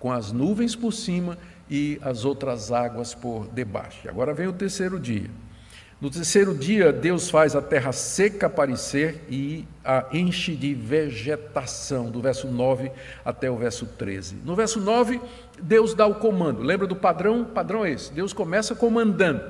com 0.00 0.10
as 0.10 0.32
nuvens 0.32 0.74
por 0.74 0.92
cima 0.92 1.38
e 1.70 1.98
as 2.02 2.24
outras 2.24 2.72
águas 2.72 3.14
por 3.14 3.48
debaixo. 3.48 4.08
Agora 4.08 4.34
vem 4.34 4.48
o 4.48 4.52
terceiro 4.52 4.98
dia. 4.98 5.30
No 6.00 6.08
terceiro 6.08 6.54
dia, 6.54 6.90
Deus 6.94 7.28
faz 7.28 7.54
a 7.54 7.60
terra 7.60 7.92
seca 7.92 8.46
aparecer 8.46 9.22
e 9.28 9.66
a 9.84 10.06
enche 10.14 10.56
de 10.56 10.72
vegetação, 10.72 12.10
do 12.10 12.22
verso 12.22 12.48
9 12.48 12.90
até 13.22 13.50
o 13.50 13.56
verso 13.58 13.84
13. 13.84 14.36
No 14.42 14.56
verso 14.56 14.80
9, 14.80 15.20
Deus 15.62 15.94
dá 15.94 16.06
o 16.06 16.14
comando. 16.14 16.62
Lembra 16.62 16.86
do 16.86 16.96
padrão? 16.96 17.42
O 17.42 17.46
padrão 17.46 17.84
é 17.84 17.90
esse. 17.90 18.12
Deus 18.12 18.32
começa 18.32 18.74
comandando. 18.74 19.42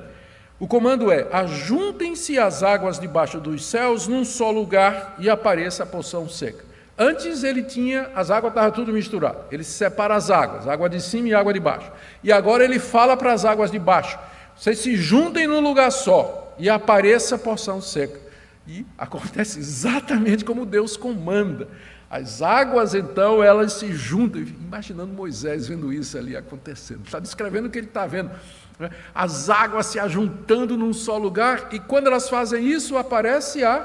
O 0.59 0.67
comando 0.67 1.11
é: 1.11 1.27
ajuntem-se 1.31 2.37
as 2.37 2.61
águas 2.61 2.99
debaixo 2.99 3.39
dos 3.39 3.65
céus 3.65 4.07
num 4.07 4.23
só 4.23 4.51
lugar 4.51 5.15
e 5.17 5.29
apareça 5.29 5.83
a 5.83 5.85
porção 5.87 6.29
seca. 6.29 6.65
Antes 6.97 7.43
ele 7.43 7.63
tinha, 7.63 8.11
as 8.13 8.29
águas 8.29 8.51
estavam 8.51 8.71
tudo 8.71 8.93
misturado. 8.93 9.39
Ele 9.51 9.63
separa 9.63 10.13
as 10.13 10.29
águas, 10.29 10.67
água 10.67 10.87
de 10.87 11.01
cima 11.01 11.29
e 11.29 11.33
água 11.33 11.51
de 11.51 11.59
baixo. 11.59 11.91
E 12.23 12.31
agora 12.31 12.63
ele 12.63 12.77
fala 12.77 13.17
para 13.17 13.33
as 13.33 13.43
águas 13.43 13.71
de 13.71 13.79
baixo: 13.79 14.19
vocês 14.55 14.77
se 14.77 14.95
juntem 14.95 15.47
num 15.47 15.61
lugar 15.61 15.91
só 15.91 16.53
e 16.59 16.69
apareça 16.69 17.35
a 17.35 17.39
porção 17.39 17.81
seca. 17.81 18.19
E 18.67 18.85
acontece 18.95 19.57
exatamente 19.57 20.45
como 20.45 20.63
Deus 20.63 20.95
comanda. 20.95 21.67
As 22.11 22.41
águas, 22.41 22.93
então, 22.93 23.41
elas 23.41 23.71
se 23.71 23.93
juntam. 23.93 24.41
Imaginando 24.41 25.13
Moisés 25.13 25.69
vendo 25.69 25.93
isso 25.93 26.17
ali 26.17 26.35
acontecendo. 26.35 27.05
Está 27.05 27.19
descrevendo 27.19 27.69
o 27.69 27.71
que 27.71 27.79
ele 27.79 27.87
está 27.87 28.05
vendo. 28.05 28.29
Né? 28.77 28.89
As 29.15 29.49
águas 29.49 29.85
se 29.85 29.97
ajuntando 29.97 30.75
num 30.75 30.91
só 30.91 31.17
lugar, 31.17 31.69
e 31.71 31.79
quando 31.79 32.07
elas 32.07 32.27
fazem 32.27 32.67
isso, 32.67 32.97
aparece 32.97 33.63
a 33.63 33.79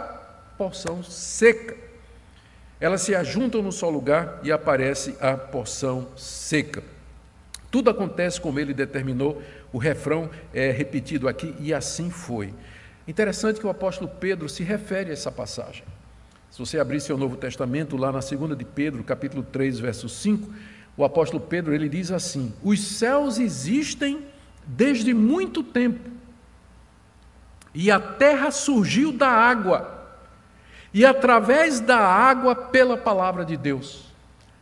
porção 0.58 1.04
seca. 1.04 1.76
Elas 2.80 3.02
se 3.02 3.14
ajuntam 3.14 3.62
num 3.62 3.70
só 3.70 3.88
lugar 3.88 4.40
e 4.42 4.50
aparece 4.50 5.16
a 5.20 5.36
porção 5.36 6.08
seca. 6.16 6.82
Tudo 7.70 7.90
acontece 7.90 8.40
como 8.40 8.58
ele 8.58 8.74
determinou, 8.74 9.40
o 9.72 9.78
refrão 9.78 10.28
é 10.52 10.72
repetido 10.72 11.28
aqui, 11.28 11.54
e 11.60 11.72
assim 11.72 12.10
foi. 12.10 12.52
Interessante 13.06 13.60
que 13.60 13.66
o 13.68 13.70
apóstolo 13.70 14.10
Pedro 14.18 14.48
se 14.48 14.64
refere 14.64 15.10
a 15.10 15.12
essa 15.12 15.30
passagem. 15.30 15.84
Se 16.56 16.60
você 16.60 16.78
abrir 16.78 17.02
seu 17.02 17.18
Novo 17.18 17.36
Testamento, 17.36 17.98
lá 17.98 18.10
na 18.10 18.22
segunda 18.22 18.56
de 18.56 18.64
Pedro, 18.64 19.04
capítulo 19.04 19.42
3, 19.42 19.78
verso 19.78 20.08
5, 20.08 20.50
o 20.96 21.04
apóstolo 21.04 21.38
Pedro 21.38 21.74
ele 21.74 21.86
diz 21.86 22.10
assim: 22.10 22.50
Os 22.62 22.80
céus 22.80 23.38
existem 23.38 24.24
desde 24.64 25.12
muito 25.12 25.62
tempo, 25.62 26.08
e 27.74 27.90
a 27.90 28.00
terra 28.00 28.50
surgiu 28.50 29.12
da 29.12 29.28
água, 29.28 30.16
e 30.94 31.04
através 31.04 31.78
da 31.78 31.98
água 31.98 32.54
pela 32.54 32.96
palavra 32.96 33.44
de 33.44 33.58
Deus. 33.58 34.06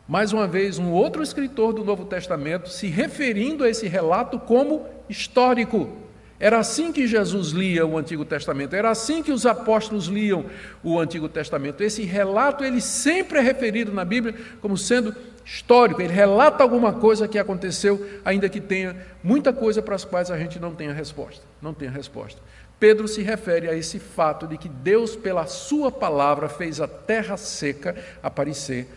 Mais 0.05 0.33
uma 0.33 0.45
vez, 0.49 0.77
um 0.77 0.91
outro 0.91 1.23
escritor 1.23 1.71
do 1.71 1.85
Novo 1.85 2.03
Testamento 2.03 2.67
se 2.67 2.87
referindo 2.87 3.63
a 3.63 3.69
esse 3.69 3.87
relato 3.87 4.37
como 4.37 4.85
histórico. 5.07 5.95
Era 6.39 6.59
assim 6.59 6.91
que 6.91 7.07
Jesus 7.07 7.51
lia 7.51 7.85
o 7.85 7.97
Antigo 7.97 8.25
Testamento, 8.25 8.75
era 8.75 8.89
assim 8.89 9.23
que 9.23 9.31
os 9.31 9.45
apóstolos 9.45 10.07
liam 10.07 10.45
o 10.83 10.99
Antigo 10.99 11.29
Testamento. 11.29 11.81
Esse 11.81 12.03
relato 12.03 12.63
ele 12.63 12.81
sempre 12.81 13.39
é 13.39 13.41
referido 13.41 13.93
na 13.93 14.03
Bíblia 14.03 14.35
como 14.61 14.77
sendo 14.77 15.15
histórico, 15.45 16.01
ele 16.01 16.11
relata 16.11 16.63
alguma 16.63 16.91
coisa 16.91 17.27
que 17.27 17.37
aconteceu, 17.37 18.05
ainda 18.25 18.49
que 18.49 18.59
tenha 18.59 18.97
muita 19.23 19.53
coisa 19.53 19.81
para 19.81 19.95
as 19.95 20.03
quais 20.03 20.31
a 20.31 20.37
gente 20.37 20.59
não 20.59 20.73
tenha 20.73 20.91
resposta. 20.91 21.43
Não 21.61 21.73
tem 21.73 21.87
resposta. 21.87 22.41
Pedro 22.79 23.07
se 23.07 23.21
refere 23.21 23.69
a 23.69 23.75
esse 23.75 23.99
fato 23.99 24.47
de 24.47 24.57
que 24.57 24.67
Deus, 24.67 25.15
pela 25.15 25.45
sua 25.45 25.91
palavra, 25.91 26.49
fez 26.49 26.81
a 26.81 26.87
terra 26.87 27.37
seca 27.37 27.95
aparecer 28.21 28.87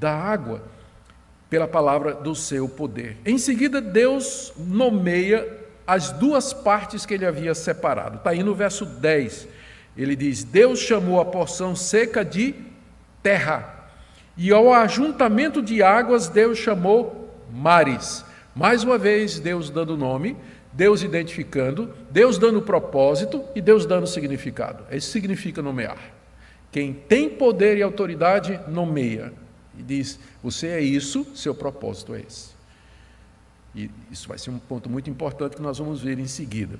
da 0.00 0.12
água 0.12 0.62
pela 1.48 1.68
palavra 1.68 2.14
do 2.14 2.34
seu 2.34 2.68
poder. 2.68 3.16
Em 3.24 3.38
seguida, 3.38 3.80
Deus 3.80 4.52
nomeia 4.56 5.57
as 5.88 6.10
duas 6.10 6.52
partes 6.52 7.06
que 7.06 7.14
ele 7.14 7.24
havia 7.24 7.54
separado. 7.54 8.18
Está 8.18 8.30
aí 8.30 8.42
no 8.42 8.54
verso 8.54 8.84
10. 8.84 9.48
Ele 9.96 10.14
diz: 10.14 10.44
Deus 10.44 10.78
chamou 10.78 11.18
a 11.18 11.24
porção 11.24 11.74
seca 11.74 12.22
de 12.22 12.54
terra, 13.22 13.90
e 14.36 14.52
ao 14.52 14.72
ajuntamento 14.72 15.62
de 15.62 15.82
águas, 15.82 16.28
Deus 16.28 16.58
chamou 16.58 17.34
mares. 17.50 18.22
Mais 18.54 18.84
uma 18.84 18.98
vez, 18.98 19.40
Deus 19.40 19.70
dando 19.70 19.96
nome, 19.96 20.36
Deus 20.74 21.02
identificando, 21.02 21.94
Deus 22.10 22.36
dando 22.36 22.60
propósito 22.60 23.42
e 23.54 23.60
Deus 23.62 23.86
dando 23.86 24.06
significado. 24.06 24.84
Isso 24.94 25.10
significa 25.10 25.62
nomear. 25.62 25.98
Quem 26.70 26.92
tem 26.92 27.30
poder 27.30 27.78
e 27.78 27.82
autoridade, 27.82 28.60
nomeia 28.68 29.32
e 29.78 29.82
diz: 29.82 30.20
Você 30.42 30.66
é 30.66 30.80
isso, 30.82 31.26
seu 31.34 31.54
propósito 31.54 32.14
é 32.14 32.20
esse. 32.20 32.57
E 33.74 33.90
isso 34.10 34.28
vai 34.28 34.38
ser 34.38 34.50
um 34.50 34.58
ponto 34.58 34.88
muito 34.88 35.08
importante 35.10 35.56
que 35.56 35.62
nós 35.62 35.78
vamos 35.78 36.00
ver 36.00 36.18
em 36.18 36.26
seguida. 36.26 36.78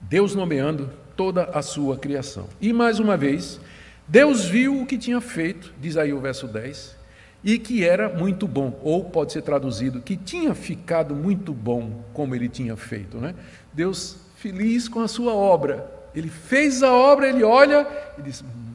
Deus 0.00 0.34
nomeando 0.34 0.90
toda 1.16 1.44
a 1.44 1.62
sua 1.62 1.96
criação. 1.96 2.48
E 2.60 2.72
mais 2.72 2.98
uma 2.98 3.16
vez, 3.16 3.60
Deus 4.06 4.44
viu 4.44 4.82
o 4.82 4.86
que 4.86 4.98
tinha 4.98 5.20
feito, 5.20 5.72
diz 5.80 5.96
aí 5.96 6.12
o 6.12 6.20
verso 6.20 6.46
10, 6.46 6.96
e 7.42 7.58
que 7.58 7.84
era 7.84 8.08
muito 8.08 8.46
bom, 8.46 8.78
ou 8.82 9.04
pode 9.04 9.32
ser 9.32 9.42
traduzido, 9.42 10.00
que 10.00 10.16
tinha 10.16 10.54
ficado 10.54 11.14
muito 11.14 11.52
bom 11.52 12.04
como 12.12 12.34
ele 12.34 12.48
tinha 12.48 12.76
feito. 12.76 13.18
Né? 13.18 13.34
Deus 13.72 14.16
feliz 14.36 14.88
com 14.88 15.00
a 15.00 15.08
sua 15.08 15.32
obra. 15.32 15.92
Ele 16.14 16.28
fez 16.28 16.82
a 16.82 16.92
obra, 16.92 17.28
ele 17.28 17.42
olha 17.42 17.86
e 18.18 18.22
diz: 18.22 18.42
hum, 18.42 18.74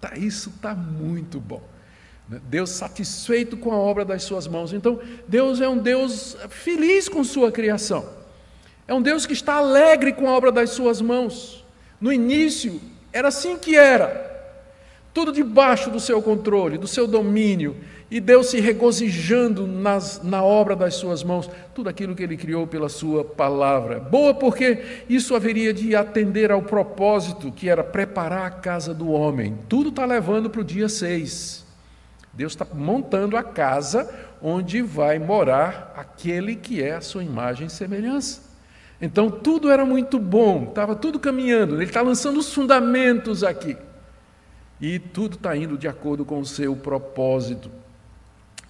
tá, 0.00 0.16
Isso 0.16 0.50
está 0.50 0.74
muito 0.74 1.40
bom. 1.40 1.62
Né? 2.28 2.40
Deus 2.44 2.70
satisfeito 2.70 3.56
com 3.56 3.72
a 3.72 3.76
obra 3.76 4.04
das 4.04 4.22
suas 4.22 4.46
mãos. 4.46 4.72
Então, 4.72 4.98
Deus 5.26 5.60
é 5.60 5.68
um 5.68 5.78
Deus 5.78 6.36
feliz 6.48 7.08
com 7.08 7.22
sua 7.22 7.50
criação. 7.50 8.04
É 8.86 8.94
um 8.94 9.02
Deus 9.02 9.26
que 9.26 9.32
está 9.32 9.54
alegre 9.54 10.12
com 10.12 10.28
a 10.28 10.32
obra 10.32 10.50
das 10.50 10.70
suas 10.70 11.00
mãos. 11.00 11.64
No 12.00 12.12
início, 12.12 12.80
era 13.12 13.28
assim 13.28 13.56
que 13.56 13.76
era. 13.76 14.30
Tudo 15.14 15.30
debaixo 15.30 15.90
do 15.90 16.00
seu 16.00 16.22
controle, 16.22 16.78
do 16.78 16.86
seu 16.86 17.06
domínio, 17.06 17.76
e 18.10 18.20
Deus 18.20 18.48
se 18.48 18.60
regozijando 18.60 19.66
nas, 19.66 20.22
na 20.22 20.42
obra 20.42 20.76
das 20.76 20.96
suas 20.96 21.22
mãos, 21.22 21.48
tudo 21.74 21.88
aquilo 21.88 22.14
que 22.14 22.22
Ele 22.22 22.36
criou 22.36 22.66
pela 22.66 22.90
Sua 22.90 23.24
palavra. 23.24 23.98
Boa, 24.00 24.34
porque 24.34 25.04
isso 25.08 25.34
haveria 25.34 25.72
de 25.72 25.96
atender 25.96 26.50
ao 26.50 26.60
propósito 26.60 27.50
que 27.50 27.70
era 27.70 27.82
preparar 27.82 28.46
a 28.46 28.50
casa 28.50 28.92
do 28.92 29.10
homem. 29.10 29.56
Tudo 29.66 29.88
está 29.88 30.04
levando 30.04 30.50
para 30.50 30.60
o 30.60 30.64
dia 30.64 30.90
6. 30.90 31.61
Deus 32.32 32.52
está 32.52 32.66
montando 32.72 33.36
a 33.36 33.42
casa 33.42 34.08
onde 34.40 34.80
vai 34.82 35.18
morar 35.18 35.92
aquele 35.96 36.56
que 36.56 36.82
é 36.82 36.94
a 36.94 37.00
sua 37.00 37.22
imagem 37.22 37.66
e 37.66 37.70
semelhança. 37.70 38.40
Então 39.00 39.30
tudo 39.30 39.70
era 39.70 39.84
muito 39.84 40.18
bom, 40.18 40.64
estava 40.68 40.94
tudo 40.94 41.18
caminhando, 41.18 41.74
ele 41.74 41.84
está 41.84 42.00
lançando 42.00 42.38
os 42.38 42.52
fundamentos 42.52 43.44
aqui. 43.44 43.76
E 44.80 44.98
tudo 44.98 45.36
está 45.36 45.56
indo 45.56 45.76
de 45.76 45.86
acordo 45.86 46.24
com 46.24 46.40
o 46.40 46.46
seu 46.46 46.74
propósito. 46.74 47.70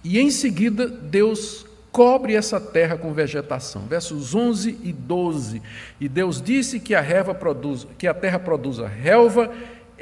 E 0.03 0.19
em 0.19 0.29
seguida, 0.29 0.87
Deus 0.87 1.65
cobre 1.91 2.35
essa 2.35 2.59
terra 2.59 2.97
com 2.97 3.13
vegetação. 3.13 3.83
Versos 3.83 4.35
11 4.35 4.79
e 4.83 4.91
12. 4.91 5.61
E 5.99 6.09
Deus 6.09 6.41
disse 6.41 6.79
que 6.79 6.93
a, 6.93 7.01
relva 7.01 7.33
produz, 7.33 7.87
que 7.97 8.07
a 8.07 8.13
terra 8.13 8.39
produza 8.39 8.87
relva 8.87 9.51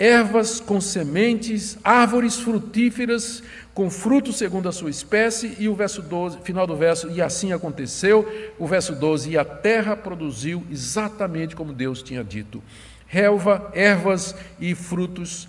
ervas 0.01 0.59
com 0.59 0.81
sementes, 0.81 1.77
árvores 1.83 2.39
frutíferas 2.39 3.43
com 3.71 3.87
frutos 3.87 4.35
segundo 4.35 4.67
a 4.67 4.71
sua 4.71 4.89
espécie, 4.89 5.55
e 5.59 5.69
o 5.69 5.75
verso 5.75 6.01
12, 6.01 6.39
final 6.39 6.65
do 6.65 6.75
verso, 6.75 7.07
e 7.11 7.21
assim 7.21 7.53
aconteceu, 7.53 8.27
o 8.57 8.65
verso 8.65 8.95
12, 8.95 9.29
e 9.29 9.37
a 9.37 9.45
terra 9.45 9.95
produziu 9.95 10.65
exatamente 10.71 11.55
como 11.55 11.71
Deus 11.71 12.01
tinha 12.01 12.23
dito. 12.23 12.63
Relva, 13.05 13.71
ervas 13.75 14.33
e 14.59 14.73
frutos, 14.73 15.47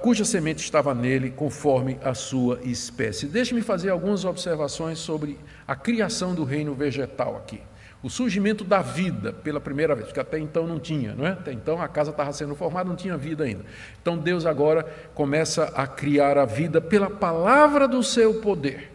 cuja 0.00 0.24
semente 0.24 0.64
estava 0.64 0.92
nele, 0.92 1.30
conforme 1.30 1.96
a 2.02 2.12
sua 2.12 2.58
espécie. 2.64 3.26
Deixe-me 3.26 3.62
fazer 3.62 3.90
algumas 3.90 4.24
observações 4.24 4.98
sobre 4.98 5.38
a 5.66 5.76
criação 5.76 6.34
do 6.34 6.42
reino 6.42 6.74
vegetal 6.74 7.36
aqui 7.36 7.60
o 8.02 8.10
surgimento 8.10 8.64
da 8.64 8.82
vida 8.82 9.32
pela 9.32 9.60
primeira 9.60 9.94
vez, 9.94 10.08
porque 10.08 10.18
até 10.18 10.38
então 10.38 10.66
não 10.66 10.80
tinha, 10.80 11.14
não 11.14 11.24
é? 11.24 11.32
Até 11.32 11.52
então 11.52 11.80
a 11.80 11.86
casa 11.86 12.10
estava 12.10 12.32
sendo 12.32 12.54
formada, 12.54 12.88
não 12.88 12.96
tinha 12.96 13.16
vida 13.16 13.44
ainda. 13.44 13.64
Então 14.00 14.18
Deus 14.18 14.44
agora 14.44 14.84
começa 15.14 15.64
a 15.74 15.86
criar 15.86 16.36
a 16.36 16.44
vida 16.44 16.80
pela 16.80 17.08
palavra 17.08 17.86
do 17.86 18.02
seu 18.02 18.40
poder. 18.40 18.90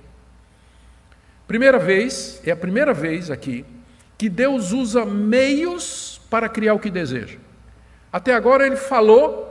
Primeira 1.47 1.79
vez, 1.79 2.41
é 2.45 2.51
a 2.51 2.55
primeira 2.55 2.93
vez 2.93 3.31
aqui 3.31 3.65
que 4.17 4.27
Deus 4.27 4.73
usa 4.73 5.05
meios 5.05 6.19
para 6.29 6.49
criar 6.49 6.73
o 6.73 6.79
que 6.79 6.89
deseja. 6.89 7.37
Até 8.11 8.33
agora 8.33 8.65
ele 8.65 8.75
falou 8.75 9.45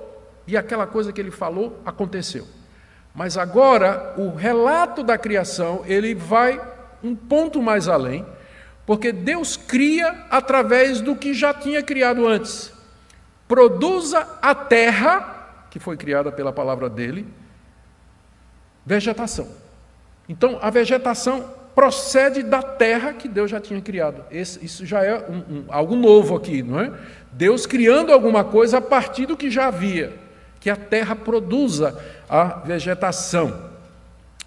e 0.47 0.57
aquela 0.57 0.87
coisa 0.87 1.13
que 1.13 1.21
ele 1.21 1.31
falou 1.31 1.81
aconteceu. 1.87 2.47
Mas 3.15 3.39
agora 3.39 4.13
o 4.19 4.35
relato 4.35 5.03
da 5.03 5.17
criação, 5.17 5.83
ele 5.87 6.15
vai 6.15 6.61
um 7.03 7.17
ponto 7.17 7.63
mais 7.63 7.89
além 7.89 8.27
porque 8.87 9.11
Deus 9.13 9.57
cria 9.57 10.25
através 10.31 11.01
do 11.01 11.17
que 11.17 11.35
já 11.35 11.53
tinha 11.53 11.83
criado 11.83 12.27
antes. 12.27 12.73
Produza 13.49 14.27
a 14.41 14.55
terra, 14.55 15.65
que 15.69 15.81
foi 15.81 15.97
criada 15.97 16.31
pela 16.31 16.53
palavra 16.53 16.89
dele, 16.89 17.27
vegetação. 18.85 19.49
Então, 20.29 20.59
a 20.63 20.71
vegetação 20.71 21.53
procede 21.75 22.43
da 22.43 22.63
terra 22.63 23.13
que 23.13 23.29
Deus 23.29 23.51
já 23.51 23.61
tinha 23.61 23.83
criado. 23.83 24.25
Esse, 24.31 24.65
isso 24.65 24.87
já 24.87 25.05
é 25.05 25.19
um, 25.29 25.37
um, 25.37 25.65
algo 25.69 25.95
novo 25.95 26.35
aqui, 26.35 26.63
não 26.63 26.81
é? 26.81 26.93
Deus 27.33 27.67
criando 27.67 28.13
alguma 28.13 28.45
coisa 28.45 28.79
a 28.79 28.81
partir 28.81 29.27
do 29.27 29.37
que 29.37 29.51
já 29.51 29.67
havia, 29.67 30.15
que 30.59 30.71
a 30.71 30.77
terra 30.77 31.15
produza 31.15 32.03
a 32.29 32.45
vegetação. 32.45 33.76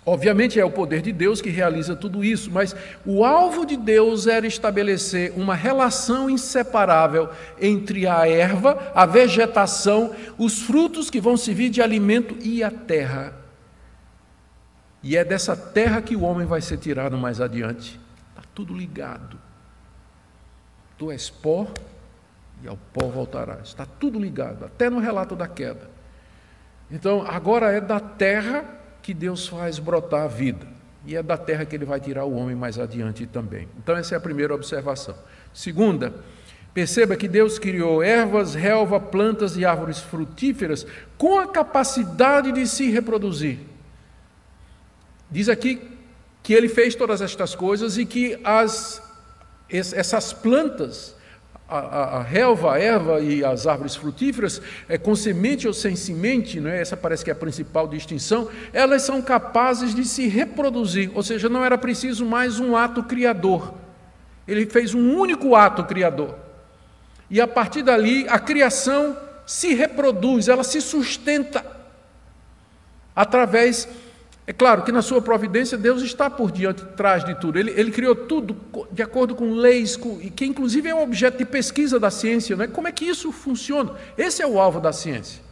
Obviamente 0.10 0.60
é 0.60 0.66
o 0.66 0.72
poder 0.72 1.04
de 1.04 1.12
Deus 1.12 1.40
que 1.40 1.52
realiza 1.52 1.96
tudo 1.96 2.24
isso, 2.24 2.50
mas 2.50 2.76
o 3.06 3.24
alvo 3.24 3.64
de 3.64 3.78
Deus 3.78 4.26
era 4.26 4.48
estabelecer 4.48 5.32
uma 5.38 5.54
relação 5.54 6.28
inseparável 6.28 7.30
entre 7.62 8.08
a 8.08 8.28
erva, 8.28 8.92
a 8.96 9.06
vegetação, 9.06 10.16
os 10.36 10.64
frutos 10.64 11.12
que 11.12 11.22
vão 11.22 11.38
servir 11.38 11.70
de 11.70 11.80
alimento 11.80 12.36
e 12.42 12.64
a 12.64 12.72
terra. 12.72 13.36
E 15.04 15.16
é 15.16 15.24
dessa 15.24 15.56
terra 15.56 16.02
que 16.02 16.16
o 16.16 16.24
homem 16.24 16.48
vai 16.48 16.60
ser 16.60 16.78
tirado 16.78 17.16
mais 17.16 17.40
adiante. 17.40 18.00
Está 18.30 18.42
tudo 18.56 18.74
ligado. 18.74 19.40
Tu 20.98 21.12
és 21.12 21.30
pó 21.30 21.68
e 22.64 22.68
ao 22.68 22.78
pó 22.92 23.10
voltarás. 23.10 23.68
Está 23.68 23.86
tudo 23.86 24.20
ligado, 24.20 24.66
até 24.66 24.90
no 24.90 24.98
relato 24.98 25.36
da 25.36 25.48
queda. 25.48 25.88
Então, 26.90 27.24
agora 27.28 27.72
é 27.72 27.80
da 27.80 28.00
terra 28.00 28.79
que 29.10 29.14
Deus 29.16 29.48
faz 29.48 29.80
brotar 29.80 30.22
a 30.22 30.28
vida. 30.28 30.68
E 31.04 31.16
é 31.16 31.24
da 31.24 31.36
terra 31.36 31.66
que 31.66 31.76
ele 31.76 31.84
vai 31.84 32.00
tirar 32.00 32.26
o 32.26 32.36
homem 32.36 32.56
mais 32.56 32.78
adiante 32.78 33.26
também. 33.26 33.68
Então, 33.80 33.98
essa 33.98 34.14
é 34.14 34.18
a 34.20 34.22
primeira 34.22 34.54
observação. 34.54 35.16
Segunda, 35.52 36.14
perceba 36.76 37.16
que 37.16 37.28
Deus 37.28 37.58
criou 37.58 38.04
ervas, 38.04 38.54
relva, 38.54 39.00
plantas 39.00 39.58
e 39.58 39.66
árvores 39.66 39.98
frutíferas 39.98 40.86
com 41.18 41.40
a 41.40 41.48
capacidade 41.48 42.52
de 42.52 42.68
se 42.68 42.92
reproduzir. 42.92 43.58
Diz 45.32 45.50
aqui 45.50 45.82
que 46.44 46.54
ele 46.54 46.70
fez 46.70 46.94
todas 46.94 47.20
estas 47.20 47.56
coisas 47.56 47.98
e 47.98 48.06
que 48.06 48.40
as, 48.44 49.02
essas 49.72 50.34
plantas 50.34 51.16
a, 51.70 52.18
a, 52.18 52.24
relva, 52.24 52.74
a 52.74 52.80
erva 52.80 53.20
e 53.20 53.44
as 53.44 53.68
árvores 53.68 53.96
frutíferas, 53.96 54.62
é, 54.88 54.98
com 54.98 55.16
semente 55.16 55.68
ou 55.68 55.74
sem 55.74 55.96
semente, 55.96 56.60
não 56.60 56.70
é? 56.70 56.82
essa 56.82 56.98
parece 56.98 57.24
que 57.24 57.30
é 57.30 57.34
a 57.34 57.36
principal 57.36 57.88
distinção, 57.88 58.50
elas 58.74 59.04
são 59.04 59.22
capazes 59.22 59.94
de 59.94 60.04
se 60.04 60.28
reproduzir, 60.28 61.12
ou 61.14 61.22
seja, 61.22 61.48
não 61.48 61.64
era 61.64 61.78
preciso 61.78 62.26
mais 62.26 62.60
um 62.60 62.76
ato 62.76 63.04
criador. 63.04 63.74
Ele 64.48 64.66
fez 64.66 64.96
um 64.96 65.16
único 65.16 65.56
ato 65.56 65.84
criador. 65.84 66.36
E 67.30 67.40
a 67.40 67.48
partir 67.48 67.84
dali, 67.84 68.28
a 68.28 68.40
criação 68.40 69.16
se 69.46 69.74
reproduz, 69.76 70.48
ela 70.48 70.64
se 70.64 70.82
sustenta 70.82 71.64
através 73.16 73.88
é 74.50 74.54
claro 74.54 74.82
que 74.82 74.92
na 74.92 75.04
sua 75.04 75.22
providência 75.22 75.78
Deus 75.78 76.02
está 76.02 76.28
por 76.28 76.52
diante, 76.52 76.84
trás 76.98 77.24
de 77.24 77.36
tudo. 77.36 77.60
Ele, 77.60 77.70
ele 77.80 77.92
criou 77.92 78.16
tudo 78.16 78.58
de 78.92 79.04
acordo 79.04 79.36
com 79.36 79.52
leis, 79.52 79.96
com, 79.96 80.18
que 80.18 80.44
inclusive 80.44 80.90
é 80.90 80.96
um 80.96 81.04
objeto 81.04 81.38
de 81.38 81.46
pesquisa 81.46 82.00
da 82.00 82.10
ciência. 82.10 82.56
Não 82.56 82.64
é? 82.64 82.68
Como 82.68 82.88
é 82.88 82.92
que 82.92 83.06
isso 83.06 83.32
funciona? 83.32 83.94
Esse 84.18 84.42
é 84.42 84.48
o 84.48 84.60
alvo 84.60 84.80
da 84.82 84.92
ciência. 84.92 85.44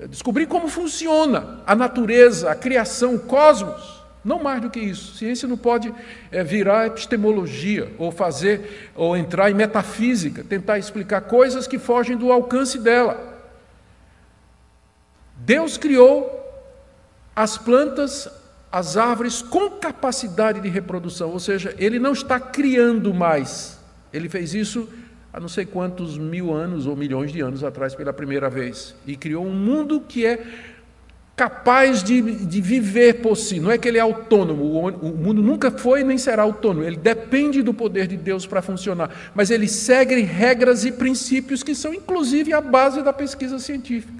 É 0.00 0.08
descobrir 0.08 0.46
como 0.46 0.66
funciona 0.66 1.60
a 1.64 1.76
natureza, 1.76 2.50
a 2.50 2.56
criação, 2.56 3.14
o 3.14 3.20
cosmos. 3.20 4.02
Não 4.24 4.42
mais 4.42 4.60
do 4.60 4.68
que 4.68 4.80
isso. 4.80 5.14
Ciência 5.14 5.46
não 5.46 5.56
pode 5.56 5.94
é, 6.32 6.42
virar 6.42 6.88
epistemologia 6.88 7.94
ou 7.98 8.10
fazer 8.10 8.90
ou 8.96 9.16
entrar 9.16 9.48
em 9.48 9.54
metafísica, 9.54 10.42
tentar 10.42 10.76
explicar 10.80 11.20
coisas 11.20 11.68
que 11.68 11.78
fogem 11.78 12.16
do 12.16 12.32
alcance 12.32 12.80
dela. 12.80 13.44
Deus 15.36 15.76
criou 15.76 16.39
as 17.42 17.56
plantas, 17.56 18.28
as 18.70 18.98
árvores 18.98 19.40
com 19.40 19.70
capacidade 19.70 20.60
de 20.60 20.68
reprodução, 20.68 21.30
ou 21.30 21.40
seja, 21.40 21.74
ele 21.78 21.98
não 21.98 22.12
está 22.12 22.38
criando 22.38 23.14
mais. 23.14 23.78
Ele 24.12 24.28
fez 24.28 24.52
isso 24.52 24.86
há 25.32 25.40
não 25.40 25.48
sei 25.48 25.64
quantos 25.64 26.18
mil 26.18 26.52
anos 26.52 26.86
ou 26.86 26.94
milhões 26.94 27.32
de 27.32 27.40
anos 27.40 27.64
atrás 27.64 27.94
pela 27.94 28.12
primeira 28.12 28.50
vez 28.50 28.94
e 29.06 29.16
criou 29.16 29.46
um 29.46 29.54
mundo 29.54 30.02
que 30.06 30.26
é 30.26 30.44
capaz 31.34 32.02
de, 32.02 32.20
de 32.20 32.60
viver 32.60 33.22
por 33.22 33.38
si. 33.38 33.58
Não 33.58 33.70
é 33.70 33.78
que 33.78 33.88
ele 33.88 33.96
é 33.96 34.02
autônomo, 34.02 34.62
o, 34.62 34.88
o 34.88 35.16
mundo 35.16 35.40
nunca 35.40 35.70
foi 35.70 36.04
nem 36.04 36.18
será 36.18 36.42
autônomo, 36.42 36.84
ele 36.84 36.96
depende 36.96 37.62
do 37.62 37.72
poder 37.72 38.06
de 38.06 38.18
Deus 38.18 38.44
para 38.44 38.60
funcionar, 38.60 39.32
mas 39.34 39.50
ele 39.50 39.66
segue 39.66 40.20
regras 40.20 40.84
e 40.84 40.92
princípios 40.92 41.62
que 41.62 41.74
são 41.74 41.94
inclusive 41.94 42.52
a 42.52 42.60
base 42.60 43.02
da 43.02 43.14
pesquisa 43.14 43.58
científica. 43.58 44.19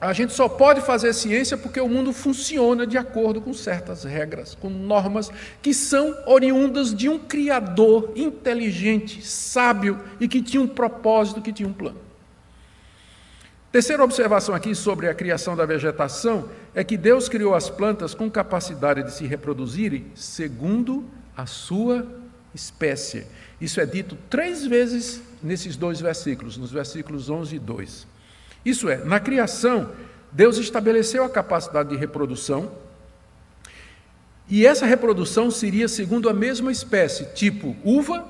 A 0.00 0.12
gente 0.12 0.32
só 0.32 0.48
pode 0.48 0.80
fazer 0.80 1.12
ciência 1.12 1.56
porque 1.56 1.80
o 1.80 1.88
mundo 1.88 2.12
funciona 2.12 2.86
de 2.86 2.96
acordo 2.96 3.40
com 3.40 3.52
certas 3.52 4.04
regras, 4.04 4.54
com 4.54 4.70
normas 4.70 5.28
que 5.60 5.74
são 5.74 6.16
oriundas 6.24 6.94
de 6.94 7.08
um 7.08 7.18
Criador 7.18 8.12
inteligente, 8.14 9.26
sábio 9.26 9.98
e 10.20 10.28
que 10.28 10.40
tinha 10.40 10.62
um 10.62 10.68
propósito, 10.68 11.42
que 11.42 11.52
tinha 11.52 11.68
um 11.68 11.72
plano. 11.72 11.98
Terceira 13.72 14.02
observação 14.04 14.54
aqui 14.54 14.74
sobre 14.74 15.08
a 15.08 15.14
criação 15.14 15.56
da 15.56 15.66
vegetação 15.66 16.48
é 16.74 16.84
que 16.84 16.96
Deus 16.96 17.28
criou 17.28 17.54
as 17.54 17.68
plantas 17.68 18.14
com 18.14 18.30
capacidade 18.30 19.02
de 19.02 19.12
se 19.12 19.26
reproduzirem 19.26 20.06
segundo 20.14 21.04
a 21.36 21.44
sua 21.44 22.06
espécie. 22.54 23.26
Isso 23.60 23.80
é 23.80 23.84
dito 23.84 24.16
três 24.30 24.64
vezes 24.64 25.20
nesses 25.42 25.76
dois 25.76 26.00
versículos, 26.00 26.56
nos 26.56 26.70
versículos 26.70 27.28
11 27.28 27.56
e 27.56 27.58
2. 27.58 28.17
Isso 28.64 28.88
é, 28.88 28.98
na 29.04 29.20
criação, 29.20 29.90
Deus 30.32 30.58
estabeleceu 30.58 31.24
a 31.24 31.28
capacidade 31.28 31.90
de 31.90 31.96
reprodução, 31.96 32.70
e 34.50 34.66
essa 34.66 34.86
reprodução 34.86 35.50
seria 35.50 35.88
segundo 35.88 36.28
a 36.28 36.32
mesma 36.32 36.72
espécie, 36.72 37.26
tipo 37.34 37.76
uva 37.84 38.26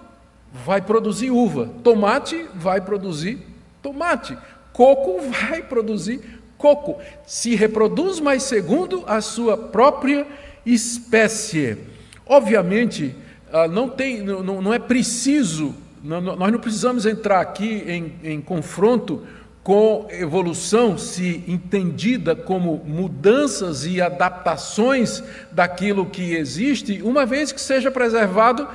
vai 0.52 0.80
produzir 0.80 1.30
uva, 1.30 1.70
tomate 1.84 2.46
vai 2.54 2.80
produzir 2.80 3.38
tomate, 3.82 4.36
coco 4.72 5.20
vai 5.30 5.62
produzir 5.62 6.20
coco. 6.56 6.98
Se 7.24 7.54
reproduz, 7.54 8.18
mas 8.18 8.42
segundo 8.42 9.04
a 9.06 9.20
sua 9.20 9.56
própria 9.56 10.26
espécie. 10.66 11.78
Obviamente, 12.26 13.14
ah, 13.52 13.68
não, 13.68 13.88
tem, 13.88 14.22
não, 14.22 14.74
é 14.74 14.78
preciso, 14.78 15.74
nós 16.02 16.52
não 16.52 16.58
precisamos 16.58 17.06
entrar 17.06 17.40
aqui 17.40 17.84
em, 17.86 18.14
em 18.22 18.40
confronto 18.40 19.24
com 19.68 20.06
evolução, 20.08 20.96
se 20.96 21.44
entendida 21.46 22.34
como 22.34 22.82
mudanças 22.86 23.84
e 23.84 24.00
adaptações 24.00 25.22
daquilo 25.52 26.06
que 26.06 26.34
existe, 26.34 27.02
uma 27.02 27.26
vez 27.26 27.52
que 27.52 27.60
seja 27.60 27.90
preservado 27.90 28.66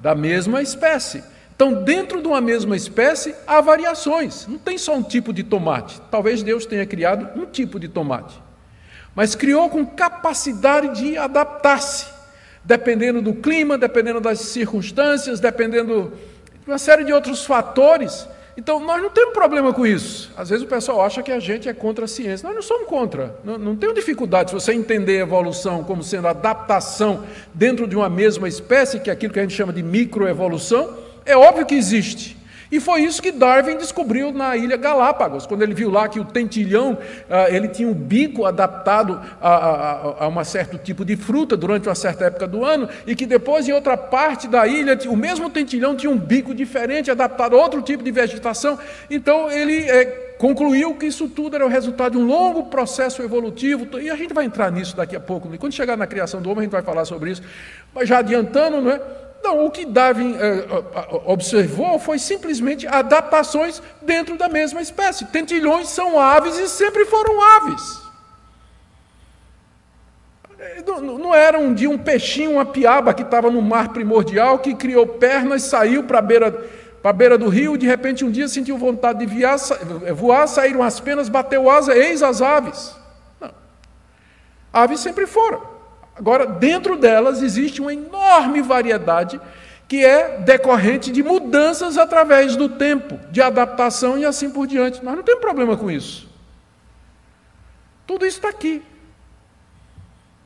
da 0.00 0.12
mesma 0.12 0.60
espécie. 0.60 1.22
Então, 1.54 1.84
dentro 1.84 2.20
de 2.20 2.26
uma 2.26 2.40
mesma 2.40 2.74
espécie, 2.74 3.32
há 3.46 3.60
variações. 3.60 4.44
Não 4.48 4.58
tem 4.58 4.76
só 4.76 4.96
um 4.96 5.04
tipo 5.04 5.32
de 5.32 5.44
tomate. 5.44 6.02
Talvez 6.10 6.42
Deus 6.42 6.66
tenha 6.66 6.84
criado 6.84 7.40
um 7.40 7.46
tipo 7.46 7.78
de 7.78 7.86
tomate. 7.86 8.36
Mas 9.14 9.36
criou 9.36 9.70
com 9.70 9.86
capacidade 9.86 11.00
de 11.00 11.16
adaptar-se, 11.16 12.06
dependendo 12.64 13.22
do 13.22 13.34
clima, 13.34 13.78
dependendo 13.78 14.20
das 14.20 14.40
circunstâncias, 14.40 15.38
dependendo 15.38 16.12
de 16.64 16.68
uma 16.68 16.76
série 16.76 17.04
de 17.04 17.12
outros 17.12 17.44
fatores 17.44 18.26
então, 18.60 18.78
nós 18.78 19.00
não 19.00 19.08
temos 19.08 19.32
problema 19.32 19.72
com 19.72 19.86
isso. 19.86 20.30
Às 20.36 20.50
vezes 20.50 20.62
o 20.62 20.68
pessoal 20.68 21.00
acha 21.00 21.22
que 21.22 21.32
a 21.32 21.40
gente 21.40 21.66
é 21.66 21.72
contra 21.72 22.04
a 22.04 22.08
ciência. 22.08 22.46
Nós 22.46 22.54
não 22.54 22.60
somos 22.60 22.86
contra. 22.86 23.34
Não, 23.42 23.56
não 23.56 23.74
tenho 23.74 23.94
dificuldade 23.94 24.50
se 24.50 24.54
você 24.54 24.74
entender 24.74 25.16
a 25.16 25.22
evolução 25.22 25.82
como 25.82 26.02
sendo 26.02 26.28
adaptação 26.28 27.24
dentro 27.54 27.86
de 27.86 27.96
uma 27.96 28.10
mesma 28.10 28.46
espécie, 28.46 29.00
que 29.00 29.08
é 29.08 29.14
aquilo 29.14 29.32
que 29.32 29.38
a 29.38 29.42
gente 29.42 29.54
chama 29.54 29.72
de 29.72 29.82
microevolução. 29.82 30.94
É 31.24 31.34
óbvio 31.34 31.64
que 31.64 31.74
existe. 31.74 32.36
E 32.70 32.78
foi 32.78 33.02
isso 33.02 33.20
que 33.20 33.32
Darwin 33.32 33.76
descobriu 33.76 34.32
na 34.32 34.56
ilha 34.56 34.76
Galápagos, 34.76 35.46
quando 35.46 35.62
ele 35.62 35.74
viu 35.74 35.90
lá 35.90 36.08
que 36.08 36.20
o 36.20 36.24
tentilhão 36.24 36.98
ah, 37.28 37.50
ele 37.50 37.68
tinha 37.68 37.88
um 37.88 37.94
bico 37.94 38.44
adaptado 38.44 39.20
a, 39.40 39.50
a, 39.50 40.24
a 40.24 40.28
um 40.28 40.44
certo 40.44 40.78
tipo 40.78 41.04
de 41.04 41.16
fruta 41.16 41.56
durante 41.56 41.88
uma 41.88 41.94
certa 41.94 42.26
época 42.26 42.46
do 42.46 42.64
ano, 42.64 42.88
e 43.06 43.16
que 43.16 43.26
depois 43.26 43.68
em 43.68 43.72
outra 43.72 43.96
parte 43.96 44.46
da 44.46 44.66
ilha 44.66 44.98
o 45.08 45.16
mesmo 45.16 45.50
tentilhão 45.50 45.96
tinha 45.96 46.10
um 46.10 46.18
bico 46.18 46.54
diferente, 46.54 47.10
adaptado 47.10 47.56
a 47.56 47.60
outro 47.60 47.82
tipo 47.82 48.04
de 48.04 48.10
vegetação. 48.10 48.78
Então 49.10 49.50
ele 49.50 49.88
é, 49.90 50.04
concluiu 50.38 50.94
que 50.94 51.06
isso 51.06 51.28
tudo 51.28 51.56
era 51.56 51.66
o 51.66 51.68
resultado 51.68 52.12
de 52.12 52.18
um 52.18 52.26
longo 52.26 52.64
processo 52.64 53.22
evolutivo, 53.22 53.86
e 53.98 54.08
a 54.08 54.16
gente 54.16 54.32
vai 54.32 54.44
entrar 54.44 54.70
nisso 54.70 54.96
daqui 54.96 55.16
a 55.16 55.20
pouco. 55.20 55.48
Quando 55.58 55.72
chegar 55.72 55.96
na 55.96 56.06
criação 56.06 56.40
do 56.40 56.48
homem, 56.50 56.60
a 56.60 56.62
gente 56.62 56.72
vai 56.72 56.82
falar 56.82 57.04
sobre 57.04 57.32
isso. 57.32 57.42
Mas 57.94 58.08
já 58.08 58.18
adiantando, 58.18 58.80
não 58.80 58.90
é? 58.90 59.00
Não, 59.50 59.66
o 59.66 59.70
que 59.70 59.84
Darwin 59.84 60.36
eh, 60.38 60.64
observou 61.26 61.98
foi 61.98 62.20
simplesmente 62.20 62.86
adaptações 62.86 63.82
dentro 64.00 64.38
da 64.38 64.48
mesma 64.48 64.80
espécie. 64.80 65.24
Tentilhões 65.24 65.88
são 65.88 66.20
aves 66.20 66.56
e 66.56 66.68
sempre 66.68 67.04
foram 67.04 67.42
aves. 67.42 68.00
Eh, 70.56 70.84
não, 70.86 71.18
não 71.18 71.34
era 71.34 71.58
um 71.58 71.74
dia 71.74 71.90
um 71.90 71.98
peixinho, 71.98 72.52
uma 72.52 72.64
piaba 72.64 73.12
que 73.12 73.22
estava 73.22 73.50
no 73.50 73.60
mar 73.60 73.88
primordial, 73.88 74.60
que 74.60 74.72
criou 74.72 75.04
pernas, 75.04 75.64
saiu 75.64 76.04
para 76.04 76.20
a 76.20 76.22
beira, 76.22 76.64
beira 77.12 77.36
do 77.36 77.48
rio, 77.48 77.76
de 77.76 77.88
repente 77.88 78.24
um 78.24 78.30
dia 78.30 78.46
sentiu 78.46 78.78
vontade 78.78 79.18
de 79.18 79.26
voar, 79.26 79.56
voar, 80.14 80.46
saíram 80.46 80.80
as 80.80 81.00
penas, 81.00 81.28
bateu 81.28 81.68
asa, 81.68 81.96
eis 81.96 82.22
as 82.22 82.40
aves. 82.40 82.94
Não. 83.40 83.50
Aves 84.72 85.00
sempre 85.00 85.26
foram. 85.26 85.69
Agora, 86.20 86.44
dentro 86.44 86.98
delas 86.98 87.40
existe 87.40 87.80
uma 87.80 87.94
enorme 87.94 88.60
variedade 88.60 89.40
que 89.88 90.04
é 90.04 90.36
decorrente 90.36 91.10
de 91.10 91.22
mudanças 91.22 91.96
através 91.96 92.56
do 92.56 92.68
tempo, 92.68 93.18
de 93.30 93.40
adaptação 93.40 94.18
e 94.18 94.26
assim 94.26 94.50
por 94.50 94.66
diante. 94.66 95.02
Nós 95.02 95.16
não 95.16 95.22
temos 95.22 95.40
problema 95.40 95.78
com 95.78 95.90
isso. 95.90 96.28
Tudo 98.06 98.26
isso 98.26 98.36
está 98.36 98.50
aqui. 98.50 98.82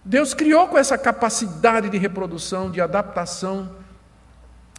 Deus 0.04 0.32
criou 0.32 0.68
com 0.68 0.78
essa 0.78 0.96
capacidade 0.96 1.90
de 1.90 1.98
reprodução, 1.98 2.70
de 2.70 2.80
adaptação, 2.80 3.74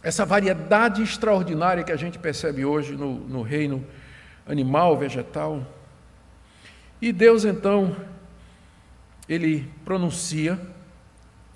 essa 0.02 0.24
variedade 0.24 1.02
extraordinária 1.02 1.84
que 1.84 1.92
a 1.92 1.96
gente 1.96 2.18
percebe 2.18 2.64
hoje 2.64 2.96
no, 2.96 3.16
no 3.16 3.42
reino 3.42 3.86
animal, 4.46 4.96
vegetal. 4.96 5.62
E 7.02 7.12
Deus 7.12 7.44
então, 7.44 7.94
ele 9.28 9.70
pronuncia, 9.84 10.58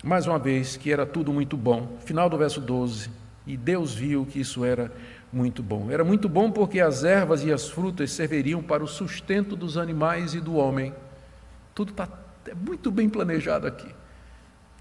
mais 0.03 0.25
uma 0.27 0.39
vez, 0.39 0.77
que 0.77 0.91
era 0.91 1.05
tudo 1.05 1.31
muito 1.31 1.55
bom. 1.55 1.97
Final 2.05 2.29
do 2.29 2.37
verso 2.37 2.59
12. 2.59 3.09
E 3.45 3.55
Deus 3.57 3.93
viu 3.93 4.25
que 4.25 4.39
isso 4.39 4.65
era 4.65 4.91
muito 5.31 5.61
bom. 5.61 5.89
Era 5.91 6.03
muito 6.03 6.27
bom 6.27 6.51
porque 6.51 6.79
as 6.79 7.03
ervas 7.03 7.43
e 7.43 7.51
as 7.51 7.69
frutas 7.69 8.11
serviriam 8.11 8.61
para 8.61 8.83
o 8.83 8.87
sustento 8.87 9.55
dos 9.55 9.77
animais 9.77 10.33
e 10.33 10.39
do 10.39 10.55
homem. 10.55 10.93
Tudo 11.73 11.91
está 11.91 12.07
é 12.47 12.55
muito 12.55 12.89
bem 12.89 13.07
planejado 13.07 13.67
aqui. 13.67 13.87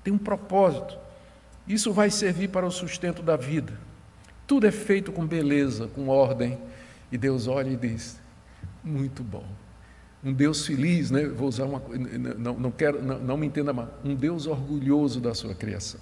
Tem 0.03 0.13
um 0.13 0.19
propósito. 0.19 0.97
Isso 1.69 1.93
vai 1.93 2.11
servir 2.11 2.49
para 2.49 2.67
o 2.67 2.71
sustento 2.71 3.23
da 3.23 3.37
vida. 3.37 3.73
Tudo 4.47 4.67
é 4.67 4.71
feito 4.71 5.13
com 5.13 5.27
beleza, 5.27 5.89
com 5.89 6.09
ordem. 6.09 6.59
E 7.13 7.19
Deus 7.19 7.47
olha 7.47 7.69
e 7.69 7.77
diz: 7.77 8.19
muito 8.83 9.23
bom. 9.23 9.45
Um 10.23 10.33
Deus 10.33 10.67
feliz, 10.67 11.11
né? 11.11 11.27
Vou 11.27 11.49
usar 11.49 11.65
uma 11.65 11.83
não, 12.39 12.55
não 12.55 12.71
quero, 12.71 13.03
não, 13.03 13.19
não 13.19 13.37
me 13.37 13.47
entenda 13.47 13.73
mal. 13.73 13.99
Um 14.05 14.15
Deus 14.15 14.47
orgulhoso 14.47 15.21
da 15.21 15.35
sua 15.35 15.55
criação. 15.55 16.01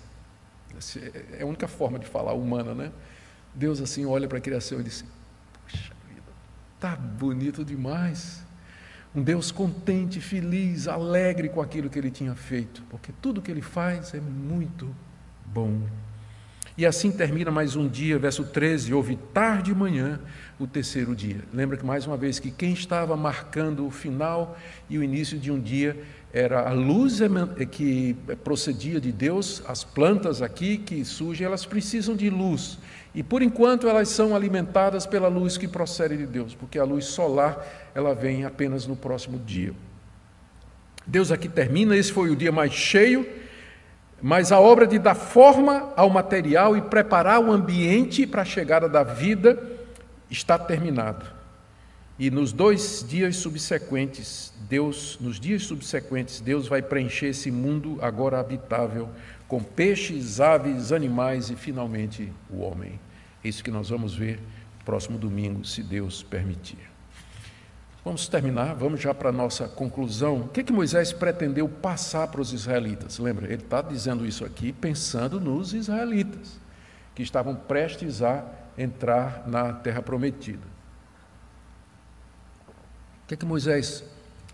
Essa 0.77 0.99
é 1.33 1.43
a 1.43 1.47
única 1.47 1.69
forma 1.69 1.99
de 1.99 2.07
falar 2.07 2.33
humana, 2.33 2.75
né? 2.75 2.93
Deus 3.55 3.81
assim 3.81 4.05
olha 4.05 4.27
para 4.27 4.39
a 4.39 4.41
criação 4.41 4.81
e 4.81 4.83
diz: 4.83 5.05
Puxa 5.64 5.93
vida, 6.09 6.23
tá 6.81 6.97
bonito 6.97 7.64
demais. 7.64 8.43
Um 9.14 9.23
Deus 9.23 9.51
contente, 9.51 10.21
feliz, 10.21 10.87
alegre 10.87 11.49
com 11.49 11.61
aquilo 11.61 11.89
que 11.89 11.99
ele 11.99 12.11
tinha 12.11 12.35
feito, 12.35 12.83
porque 12.91 13.12
tudo 13.23 13.41
que 13.41 13.51
ele 13.51 13.62
faz 13.62 14.14
é 14.14 14.21
muito 14.21 14.95
bom. 15.47 15.81
E 16.79 16.87
assim 16.87 17.11
termina 17.11 17.51
mais 17.51 17.74
um 17.74 17.89
dia, 17.89 18.20
verso 18.20 18.45
13: 18.45 18.95
houve 18.95 19.16
tarde 19.35 19.72
e 19.72 19.74
manhã 19.74 20.20
o 20.61 20.64
terceiro 20.64 21.12
dia. 21.12 21.41
Lembra 21.53 21.76
que 21.76 21.85
mais 21.85 22.07
uma 22.07 22.16
vez 22.16 22.39
que 22.39 22.53
quem 22.53 22.72
estava 22.72 23.16
marcando 23.16 23.85
o 23.85 23.91
final 23.91 24.57
e 24.89 24.97
o 24.97 25.03
início 25.03 25.37
de 25.37 25.51
um 25.51 25.59
dia 25.59 26.01
era 26.33 26.68
a 26.68 26.72
luz 26.72 27.18
que 27.72 28.14
procedia 28.45 29.01
de 29.01 29.11
Deus, 29.11 29.61
as 29.66 29.83
plantas 29.83 30.41
aqui 30.41 30.79
que 30.79 31.05
surgem, 31.05 31.45
elas 31.45 31.66
precisam 31.66 32.14
de 32.14 32.31
luz. 32.31 32.79
E 33.12 33.24
por 33.24 33.43
enquanto 33.43 33.89
elas 33.89 34.09
são 34.11 34.37
alimentadas 34.37 35.05
pela 35.05 35.26
luz 35.26 35.57
que 35.57 35.66
procede 35.66 36.16
de 36.16 36.26
Deus, 36.26 36.55
porque 36.55 36.79
a 36.79 36.85
luz 36.85 37.07
solar 37.07 37.91
ela 37.93 38.14
vem 38.14 38.45
apenas 38.45 38.87
no 38.87 38.95
próximo 38.95 39.37
dia. 39.37 39.74
Deus 41.05 41.33
aqui 41.33 41.49
termina, 41.49 41.97
esse 41.97 42.12
foi 42.12 42.31
o 42.31 42.37
dia 42.37 42.53
mais 42.53 42.72
cheio, 42.72 43.26
mas 44.21 44.51
a 44.51 44.59
obra 44.59 44.87
de 44.87 44.99
dar 44.99 45.14
forma 45.14 45.93
ao 45.97 46.11
material 46.11 46.77
e 46.77 46.83
preparar 46.83 47.41
o 47.41 47.53
ambiente 47.53 48.27
para 48.27 48.43
a 48.43 48.45
chegada 48.45 48.89
da 48.89 49.03
vida 49.03 49.61
está 50.31 50.59
terminado. 50.59 51.27
E 52.19 52.31
nos 52.31 52.53
dois 52.53 53.05
dias 53.09 53.37
subsequentes, 53.37 54.53
Deus, 54.69 55.16
nos 55.21 55.39
dias 55.39 55.62
subsequentes, 55.62 56.41
Deus 56.41 56.66
vai 56.66 56.83
preencher 56.83 57.29
esse 57.29 57.51
mundo 57.51 57.97
agora 58.03 58.41
habitável 58.41 59.09
com 59.47 59.62
peixes, 59.62 60.41
aves, 60.41 60.91
animais 60.91 61.49
e 61.49 61.55
finalmente 61.55 62.33
o 62.51 62.61
homem. 62.61 62.99
É 63.43 63.49
isso 63.49 63.62
que 63.62 63.71
nós 63.71 63.89
vamos 63.89 64.14
ver 64.14 64.41
próximo 64.85 65.16
domingo, 65.16 65.64
se 65.64 65.83
Deus 65.83 66.23
permitir. 66.23 66.98
Vamos 68.09 68.27
terminar, 68.27 68.75
vamos 68.75 69.03
já 69.03 69.13
para 69.13 69.29
a 69.29 69.33
nossa 69.33 69.69
conclusão. 69.69 70.41
O 70.41 70.49
que, 70.49 70.65
que 70.65 70.73
Moisés 70.73 71.13
pretendeu 71.13 71.69
passar 71.69 72.27
para 72.29 72.41
os 72.41 72.55
israelitas? 72.55 73.19
Lembra, 73.19 73.45
ele 73.45 73.63
está 73.63 73.83
dizendo 73.83 74.25
isso 74.25 74.47
aqui 74.47 74.73
pensando 74.73 75.39
nos 75.39 75.75
israelitas, 75.75 76.59
que 77.15 77.23
estavam 77.23 77.55
prestes 77.55 78.23
a 78.23 78.47
entrar 78.79 79.47
na 79.47 79.75
terra 79.75 80.01
prometida. 80.01 80.67
O 83.25 83.29
que, 83.29 83.37
que 83.37 83.45
Moisés 83.45 84.03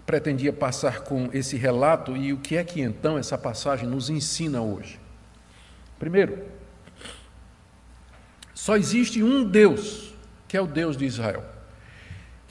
pretendia 0.05 0.53
passar 0.53 1.03
com 1.03 1.31
esse 1.33 1.57
relato 1.57 2.17
e 2.17 2.33
o 2.33 2.39
que 2.39 2.57
é 2.57 2.65
que 2.65 2.81
então 2.81 3.17
essa 3.17 3.39
passagem 3.39 3.89
nos 3.89 4.11
ensina 4.11 4.63
hoje? 4.63 4.99
Primeiro, 5.97 6.45
só 8.53 8.77
existe 8.77 9.23
um 9.23 9.45
Deus, 9.49 10.13
que 10.49 10.57
é 10.57 10.61
o 10.61 10.67
Deus 10.67 10.97
de 10.97 11.05
Israel, 11.05 11.54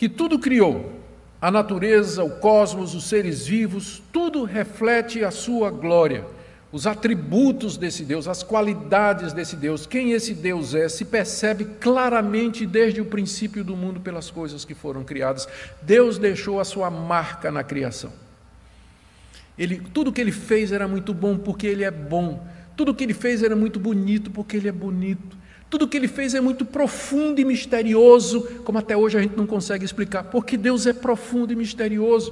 que 0.03 0.09
tudo 0.09 0.37
criou, 0.37 0.99
a 1.41 1.49
natureza, 1.49 2.25
o 2.25 2.29
cosmos, 2.29 2.93
os 2.93 3.05
seres 3.05 3.47
vivos, 3.47 4.03
tudo 4.11 4.43
reflete 4.43 5.23
a 5.23 5.31
sua 5.31 5.71
glória 5.71 6.25
os 6.73 6.85
atributos 6.87 7.77
desse 7.77 8.03
Deus, 8.03 8.27
as 8.27 8.41
qualidades 8.41 9.31
desse 9.31 9.55
Deus, 9.55 9.85
quem 9.85 10.11
esse 10.11 10.33
Deus 10.33 10.73
é, 10.73 10.89
se 10.89 11.05
percebe 11.05 11.65
claramente 11.79 12.65
desde 12.65 12.99
o 12.99 13.05
princípio 13.05 13.63
do 13.63 13.77
mundo 13.77 14.01
pelas 14.01 14.29
coisas 14.31 14.65
que 14.65 14.73
foram 14.73 15.03
criadas. 15.03 15.47
Deus 15.83 16.17
deixou 16.17 16.59
a 16.59 16.65
sua 16.65 16.89
marca 16.89 17.51
na 17.51 17.63
criação. 17.63 18.11
Ele, 19.55 19.83
tudo 19.93 20.11
que 20.11 20.19
ele 20.19 20.31
fez 20.31 20.71
era 20.71 20.87
muito 20.87 21.13
bom 21.13 21.37
porque 21.37 21.67
ele 21.67 21.83
é 21.83 21.91
bom. 21.91 22.45
Tudo 22.75 22.93
que 22.93 23.03
ele 23.03 23.13
fez 23.13 23.41
era 23.43 23.55
muito 23.55 23.79
bonito 23.79 24.31
porque 24.31 24.57
ele 24.57 24.67
é 24.67 24.71
bonito. 24.71 25.42
Tudo 25.73 25.87
que 25.87 25.97
ele 25.97 26.07
fez 26.07 26.35
é 26.35 26.39
muito 26.39 26.63
profundo 26.65 27.41
e 27.41 27.43
misterioso, 27.43 28.41
como 28.63 28.77
até 28.77 28.95
hoje 28.95 29.17
a 29.17 29.21
gente 29.23 29.35
não 29.35 29.47
consegue 29.47 29.83
explicar, 29.83 30.25
porque 30.25 30.55
Deus 30.55 30.85
é 30.85 30.93
profundo 30.93 31.51
e 31.51 31.55
misterioso. 31.55 32.31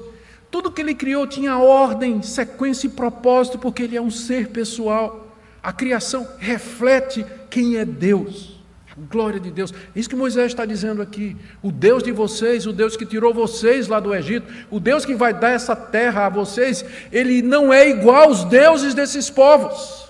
Tudo 0.52 0.72
que 0.72 0.80
ele 0.80 0.94
criou 0.94 1.26
tinha 1.26 1.58
ordem, 1.58 2.22
sequência 2.22 2.86
e 2.86 2.92
propósito, 2.92 3.58
porque 3.58 3.82
ele 3.82 3.98
é 3.98 4.02
um 4.02 4.12
ser 4.12 4.50
pessoal. 4.50 5.36
A 5.64 5.74
criação 5.74 6.28
reflete 6.38 7.26
quem 7.50 7.78
é 7.78 7.84
Deus. 7.84 8.62
Glória 9.10 9.40
de 9.40 9.50
Deus. 9.50 9.74
É 9.74 10.00
isso 10.00 10.08
que 10.08 10.16
Moisés 10.16 10.52
está 10.52 10.64
dizendo 10.64 11.02
aqui. 11.02 11.36
O 11.64 11.72
Deus 11.72 12.04
de 12.04 12.12
vocês, 12.12 12.68
o 12.68 12.72
Deus 12.72 12.96
que 12.96 13.08
tirou 13.08 13.34
vocês 13.34 13.88
lá 13.88 14.00
do 14.00 14.14
Egito, 14.14 14.46
o 14.70 14.80
Deus 14.80 15.04
que 15.04 15.16
vai 15.16 15.34
dar 15.34 15.50
essa 15.50 15.76
terra 15.76 16.28
a 16.28 16.30
vocês, 16.30 16.86
ele 17.12 17.42
não 17.42 17.74
é 17.74 17.90
igual 17.90 18.26
aos 18.26 18.44
deuses 18.44 18.94
desses 18.94 19.32
povos. 19.32 20.01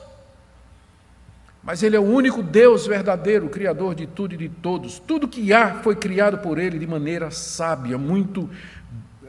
Mas 1.64 1.84
ele 1.84 1.96
é 1.96 2.00
o 2.00 2.04
único 2.04 2.42
Deus 2.42 2.88
verdadeiro, 2.88 3.48
criador 3.48 3.94
de 3.94 4.08
tudo 4.08 4.34
e 4.34 4.38
de 4.38 4.50
todos. 4.50 5.00
Tudo 5.00 5.28
que 5.28 5.54
há 5.54 5.76
foi 5.76 5.96
criado 5.96 6.40
por 6.40 6.58
ele 6.58 6.80
de 6.80 6.88
maneira 6.88 7.30
sábia, 7.30 7.98
muito 7.98 8.50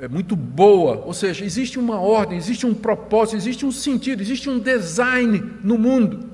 é 0.00 0.08
muito 0.08 0.34
boa, 0.34 1.00
ou 1.06 1.14
seja, 1.14 1.44
existe 1.44 1.78
uma 1.78 2.00
ordem, 2.00 2.36
existe 2.36 2.66
um 2.66 2.74
propósito, 2.74 3.36
existe 3.36 3.64
um 3.64 3.70
sentido, 3.70 4.20
existe 4.20 4.50
um 4.50 4.58
design 4.58 5.40
no 5.62 5.78
mundo. 5.78 6.28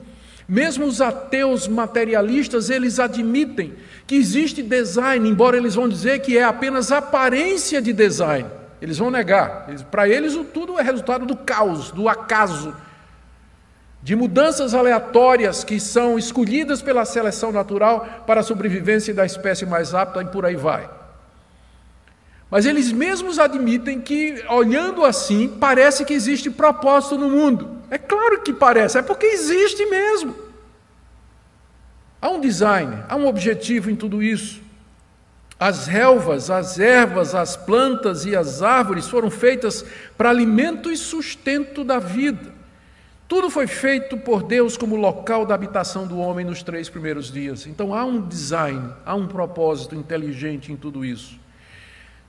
Mesmo 0.48 0.86
os 0.86 1.02
ateus 1.02 1.68
materialistas, 1.68 2.70
eles 2.70 2.98
admitem 2.98 3.74
que 4.06 4.14
existe 4.14 4.62
design, 4.62 5.28
embora 5.28 5.58
eles 5.58 5.74
vão 5.74 5.86
dizer 5.86 6.20
que 6.20 6.38
é 6.38 6.44
apenas 6.44 6.90
aparência 6.90 7.82
de 7.82 7.92
design. 7.92 8.48
Eles 8.80 8.96
vão 8.96 9.10
negar. 9.10 9.68
Para 9.90 10.08
eles, 10.08 10.34
tudo 10.54 10.78
é 10.78 10.82
resultado 10.82 11.26
do 11.26 11.36
caos, 11.36 11.90
do 11.90 12.08
acaso, 12.08 12.74
de 14.02 14.14
mudanças 14.14 14.74
aleatórias 14.74 15.64
que 15.64 15.80
são 15.80 16.18
escolhidas 16.18 16.80
pela 16.80 17.04
seleção 17.04 17.50
natural 17.50 18.24
para 18.26 18.40
a 18.40 18.44
sobrevivência 18.44 19.12
da 19.12 19.26
espécie 19.26 19.66
mais 19.66 19.94
apta 19.94 20.22
e 20.22 20.26
por 20.26 20.46
aí 20.46 20.56
vai. 20.56 20.88
Mas 22.50 22.64
eles 22.64 22.90
mesmos 22.92 23.38
admitem 23.38 24.00
que, 24.00 24.42
olhando 24.48 25.04
assim, 25.04 25.48
parece 25.48 26.04
que 26.04 26.14
existe 26.14 26.50
propósito 26.50 27.18
no 27.18 27.28
mundo. 27.28 27.78
É 27.90 27.98
claro 27.98 28.40
que 28.40 28.52
parece, 28.52 28.98
é 28.98 29.02
porque 29.02 29.26
existe 29.26 29.84
mesmo. 29.86 30.34
Há 32.20 32.30
um 32.30 32.40
design, 32.40 33.04
há 33.08 33.16
um 33.16 33.26
objetivo 33.26 33.90
em 33.90 33.96
tudo 33.96 34.22
isso. 34.22 34.62
As 35.60 35.86
relvas, 35.86 36.50
as 36.50 36.78
ervas, 36.78 37.34
as 37.34 37.56
plantas 37.56 38.24
e 38.24 38.34
as 38.34 38.62
árvores 38.62 39.08
foram 39.08 39.30
feitas 39.30 39.84
para 40.16 40.30
alimento 40.30 40.90
e 40.90 40.96
sustento 40.96 41.82
da 41.84 41.98
vida. 41.98 42.57
Tudo 43.28 43.50
foi 43.50 43.66
feito 43.66 44.16
por 44.16 44.42
Deus 44.42 44.74
como 44.74 44.96
local 44.96 45.44
da 45.44 45.54
habitação 45.54 46.06
do 46.06 46.18
homem 46.18 46.46
nos 46.46 46.62
três 46.62 46.88
primeiros 46.88 47.30
dias. 47.30 47.66
Então 47.66 47.94
há 47.94 48.02
um 48.02 48.26
design, 48.26 48.90
há 49.04 49.14
um 49.14 49.28
propósito 49.28 49.94
inteligente 49.94 50.72
em 50.72 50.76
tudo 50.76 51.04
isso. 51.04 51.38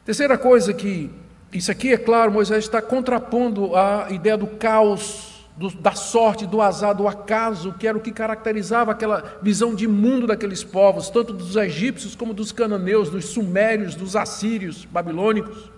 Terceira 0.04 0.38
coisa 0.38 0.74
que, 0.74 1.10
isso 1.54 1.72
aqui 1.72 1.94
é 1.94 1.98
claro, 1.98 2.34
Moisés 2.34 2.66
está 2.66 2.82
contrapondo 2.82 3.78
a 3.78 4.08
ideia 4.10 4.36
do 4.36 4.48
caos, 4.48 5.46
do, 5.56 5.70
da 5.70 5.94
sorte, 5.94 6.46
do 6.46 6.62
azar, 6.62 6.94
do 6.94 7.08
acaso, 7.08 7.74
que 7.80 7.88
era 7.88 7.98
o 7.98 8.02
que 8.02 8.12
caracterizava 8.12 8.92
aquela 8.92 9.40
visão 9.42 9.74
de 9.74 9.88
mundo 9.88 10.28
daqueles 10.28 10.66
povos, 10.66 11.10
tanto 11.10 11.32
dos 11.32 11.56
egípcios 11.56 12.14
como 12.14 12.34
dos 12.34 12.52
cananeus, 12.52 13.10
dos 13.10 13.26
sumérios, 13.30 13.96
dos 13.96 14.18
assírios, 14.18 14.84
babilônicos. 14.84 15.72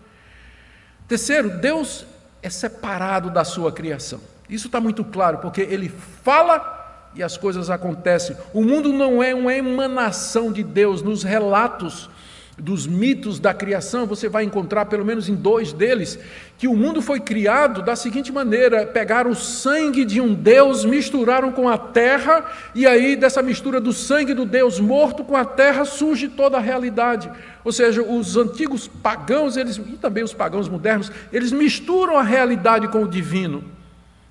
Terceiro, 1.07 1.59
Deus 1.59 2.07
é 2.41 2.49
separado 2.49 3.29
da 3.29 3.43
sua 3.43 3.71
criação. 3.71 4.30
Isso 4.51 4.67
está 4.67 4.81
muito 4.81 5.05
claro, 5.05 5.37
porque 5.37 5.61
ele 5.61 5.89
fala 6.23 6.79
e 7.15 7.23
as 7.23 7.37
coisas 7.37 7.69
acontecem. 7.69 8.35
O 8.53 8.61
mundo 8.61 8.91
não 8.91 9.23
é 9.23 9.33
uma 9.33 9.53
emanação 9.53 10.51
de 10.51 10.61
Deus. 10.61 11.01
Nos 11.01 11.23
relatos 11.23 12.09
dos 12.57 12.85
mitos 12.85 13.39
da 13.39 13.53
criação, 13.53 14.05
você 14.05 14.27
vai 14.27 14.43
encontrar, 14.43 14.85
pelo 14.87 15.05
menos 15.05 15.29
em 15.29 15.35
dois 15.35 15.71
deles, 15.71 16.19
que 16.57 16.67
o 16.67 16.75
mundo 16.75 17.01
foi 17.01 17.21
criado 17.21 17.81
da 17.81 17.95
seguinte 17.95 18.29
maneira: 18.29 18.85
pegaram 18.85 19.31
o 19.31 19.35
sangue 19.35 20.03
de 20.03 20.19
um 20.19 20.33
Deus, 20.33 20.83
misturaram 20.83 21.53
com 21.53 21.69
a 21.69 21.77
terra, 21.77 22.45
e 22.75 22.85
aí, 22.85 23.15
dessa 23.15 23.41
mistura 23.41 23.79
do 23.79 23.93
sangue 23.93 24.33
do 24.33 24.45
Deus 24.45 24.81
morto 24.81 25.23
com 25.23 25.37
a 25.37 25.45
terra, 25.45 25.85
surge 25.85 26.27
toda 26.27 26.57
a 26.57 26.61
realidade. 26.61 27.31
Ou 27.63 27.71
seja, 27.71 28.01
os 28.01 28.35
antigos 28.35 28.85
pagãos, 28.85 29.55
eles, 29.55 29.77
e 29.77 29.97
também 29.97 30.23
os 30.23 30.33
pagãos 30.33 30.67
modernos, 30.67 31.09
eles 31.31 31.53
misturam 31.53 32.17
a 32.17 32.23
realidade 32.23 32.89
com 32.89 33.03
o 33.03 33.07
divino. 33.07 33.63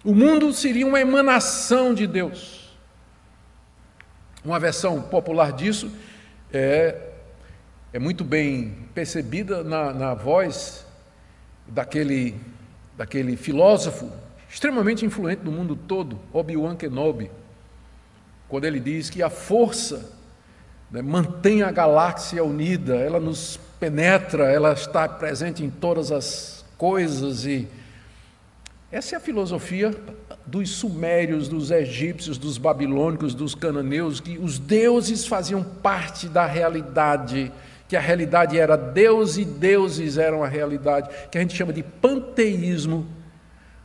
O 0.03 0.15
mundo 0.15 0.53
seria 0.53 0.87
uma 0.87 1.01
emanação 1.01 1.93
de 1.93 2.07
Deus. 2.07 2.71
Uma 4.43 4.59
versão 4.59 5.03
popular 5.03 5.53
disso 5.53 5.91
é, 6.53 6.97
é 7.93 7.99
muito 7.99 8.25
bem 8.25 8.89
percebida 8.95 9.63
na, 9.63 9.93
na 9.93 10.15
voz 10.15 10.87
daquele, 11.67 12.35
daquele 12.97 13.37
filósofo 13.37 14.11
extremamente 14.49 15.05
influente 15.05 15.45
no 15.45 15.53
mundo 15.53 15.77
todo, 15.77 16.19
Obi-Wan 16.33 16.75
Kenobi, 16.75 17.31
quando 18.49 18.65
ele 18.65 18.81
diz 18.81 19.09
que 19.09 19.23
a 19.23 19.31
força 19.31 20.11
né, 20.91 21.01
mantém 21.01 21.63
a 21.63 21.71
galáxia 21.71 22.43
unida, 22.43 22.97
ela 22.97 23.21
nos 23.21 23.61
penetra, 23.79 24.51
ela 24.51 24.73
está 24.73 25.09
presente 25.09 25.63
em 25.63 25.71
todas 25.71 26.11
as 26.11 26.65
coisas 26.77 27.45
e 27.45 27.69
essa 28.93 29.15
é 29.15 29.19
a 29.19 29.21
filosofia 29.21 29.95
dos 30.45 30.71
sumérios, 30.71 31.47
dos 31.47 31.71
egípcios, 31.71 32.37
dos 32.37 32.59
babilônicos, 32.59 33.35
dos 33.35 33.55
cananeus, 33.55 34.19
que 34.19 34.37
os 34.37 34.59
deuses 34.59 35.27
faziam 35.27 35.63
parte 35.63 36.29
da 36.29 36.45
realidade, 36.45 37.53
que 37.89 37.97
a 37.97 38.01
realidade 38.01 38.59
era 38.59 38.77
Deus 38.77 39.39
e 39.39 39.45
deuses 39.45 40.19
eram 40.19 40.43
a 40.43 40.49
realidade, 40.49 41.09
que 41.31 41.39
a 41.39 41.41
gente 41.41 41.57
chama 41.57 41.73
de 41.73 41.85
panteísmo. 41.85 43.07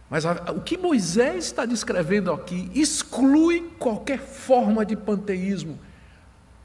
Mas 0.10 0.26
a, 0.26 0.34
o 0.56 0.62
que 0.62 0.76
Moisés 0.76 1.46
está 1.46 1.66
descrevendo 1.66 2.32
aqui 2.32 2.72
exclui 2.74 3.72
qualquer 3.78 4.20
forma 4.20 4.84
de 4.84 4.96
panteísmo. 4.96 5.78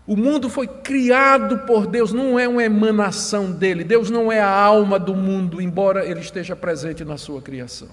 O 0.07 0.17
mundo 0.17 0.49
foi 0.49 0.67
criado 0.67 1.59
por 1.67 1.87
Deus, 1.87 2.11
não 2.11 2.39
é 2.39 2.49
uma 2.49 2.65
emanação 2.65 3.53
dele. 3.53 3.85
Deus 3.85 4.11
não 4.11 4.33
é 4.33 4.41
a 4.41 4.51
alma 4.51 4.99
do 4.99 5.15
mundo, 5.15 5.61
embora 5.61 6.07
ele 6.07 6.21
esteja 6.21 6.57
presente 6.57 7.05
na 7.05 7.19
sua 7.19 7.43
criação. 7.43 7.89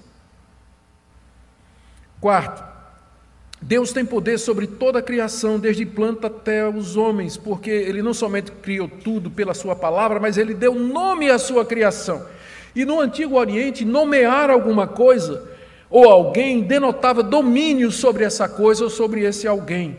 Quarto, 2.20 2.64
Deus 3.60 3.92
tem 3.92 4.04
poder 4.04 4.38
sobre 4.38 4.66
toda 4.66 5.00
a 5.00 5.02
criação, 5.02 5.58
desde 5.58 5.84
planta 5.84 6.28
até 6.28 6.68
os 6.68 6.96
homens, 6.96 7.36
porque 7.36 7.70
Ele 7.70 8.02
não 8.02 8.14
somente 8.14 8.52
criou 8.52 8.88
tudo 8.88 9.30
pela 9.30 9.54
Sua 9.54 9.74
palavra, 9.74 10.20
mas 10.20 10.38
Ele 10.38 10.54
deu 10.54 10.74
nome 10.74 11.30
à 11.30 11.38
sua 11.38 11.64
criação. 11.64 12.24
E 12.74 12.84
no 12.84 13.00
Antigo 13.00 13.36
Oriente, 13.36 13.84
nomear 13.84 14.50
alguma 14.50 14.86
coisa 14.86 15.48
ou 15.90 16.08
alguém 16.08 16.62
denotava 16.62 17.22
domínio 17.22 17.90
sobre 17.90 18.24
essa 18.24 18.48
coisa 18.48 18.84
ou 18.84 18.90
sobre 18.90 19.22
esse 19.22 19.48
alguém. 19.48 19.96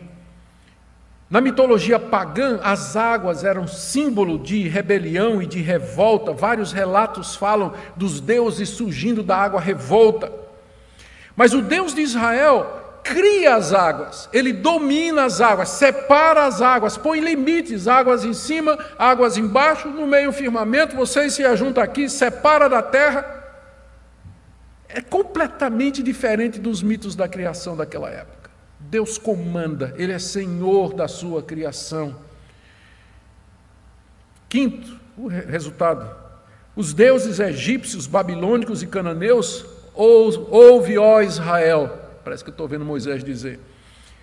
Na 1.28 1.40
mitologia 1.40 1.98
pagã, 1.98 2.58
as 2.62 2.96
águas 2.96 3.44
eram 3.44 3.66
símbolo 3.68 4.38
de 4.38 4.66
rebelião 4.66 5.40
e 5.40 5.46
de 5.46 5.60
revolta. 5.60 6.32
Vários 6.32 6.72
relatos 6.72 7.36
falam 7.36 7.72
dos 7.94 8.20
deuses 8.20 8.68
surgindo 8.68 9.22
da 9.22 9.36
água 9.36 9.60
revolta. 9.60 10.32
Mas 11.40 11.54
o 11.54 11.62
Deus 11.62 11.94
de 11.94 12.02
Israel 12.02 13.00
cria 13.02 13.54
as 13.54 13.72
águas, 13.72 14.28
ele 14.30 14.52
domina 14.52 15.24
as 15.24 15.40
águas, 15.40 15.70
separa 15.70 16.44
as 16.44 16.60
águas, 16.60 16.98
põe 16.98 17.18
limites, 17.18 17.88
águas 17.88 18.26
em 18.26 18.34
cima, 18.34 18.78
águas 18.98 19.38
embaixo, 19.38 19.88
no 19.88 20.06
meio 20.06 20.32
firmamento, 20.32 20.94
vocês 20.94 21.32
se 21.32 21.42
ajuntam 21.42 21.82
aqui, 21.82 22.10
separa 22.10 22.68
da 22.68 22.82
terra. 22.82 23.24
É 24.86 25.00
completamente 25.00 26.02
diferente 26.02 26.60
dos 26.60 26.82
mitos 26.82 27.16
da 27.16 27.26
criação 27.26 27.74
daquela 27.74 28.10
época. 28.10 28.50
Deus 28.78 29.16
comanda, 29.16 29.94
ele 29.96 30.12
é 30.12 30.18
senhor 30.18 30.92
da 30.92 31.08
sua 31.08 31.42
criação. 31.42 32.16
Quinto, 34.46 34.94
o 35.16 35.26
resultado: 35.26 36.06
os 36.76 36.92
deuses 36.92 37.40
egípcios, 37.40 38.06
babilônicos 38.06 38.82
e 38.82 38.86
cananeus 38.86 39.79
Ouve, 40.02 40.96
ó 40.96 41.20
Israel, 41.20 41.90
parece 42.24 42.42
que 42.42 42.48
estou 42.48 42.66
vendo 42.66 42.86
Moisés 42.86 43.22
dizer. 43.22 43.60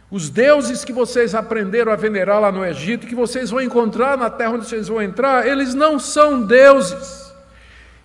Os 0.10 0.28
deuses 0.28 0.84
que 0.84 0.92
vocês 0.92 1.36
aprenderam 1.36 1.92
a 1.92 1.96
venerar 1.96 2.42
lá 2.42 2.52
no 2.52 2.66
Egito, 2.66 3.06
que 3.06 3.14
vocês 3.14 3.52
vão 3.52 3.62
encontrar 3.62 4.18
na 4.18 4.30
terra 4.30 4.54
onde 4.54 4.66
vocês 4.66 4.88
vão 4.88 5.02
entrar, 5.02 5.46
eles 5.46 5.76
não 5.76 6.00
são 6.00 6.42
deuses. 6.42 7.32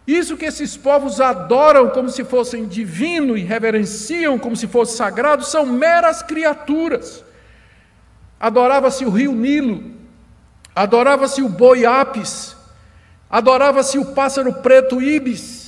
Isso 0.06 0.36
que 0.36 0.44
esses 0.44 0.76
povos 0.76 1.20
adoram 1.20 1.88
como 1.88 2.10
se 2.10 2.24
fossem 2.24 2.66
divino 2.66 3.38
e 3.38 3.40
reverenciam 3.40 4.38
como 4.38 4.56
se 4.56 4.66
fosse 4.66 4.96
sagrado, 4.96 5.44
são 5.44 5.64
meras 5.64 6.22
criaturas. 6.22 7.24
Adorava-se 8.38 9.06
o 9.06 9.10
rio 9.10 9.32
Nilo, 9.32 9.92
adorava-se 10.74 11.40
o 11.40 11.48
boi 11.48 11.86
Apis, 11.86 12.54
adorava-se 13.30 13.96
o 13.96 14.06
pássaro 14.06 14.52
preto 14.54 15.00
Ibis, 15.00 15.61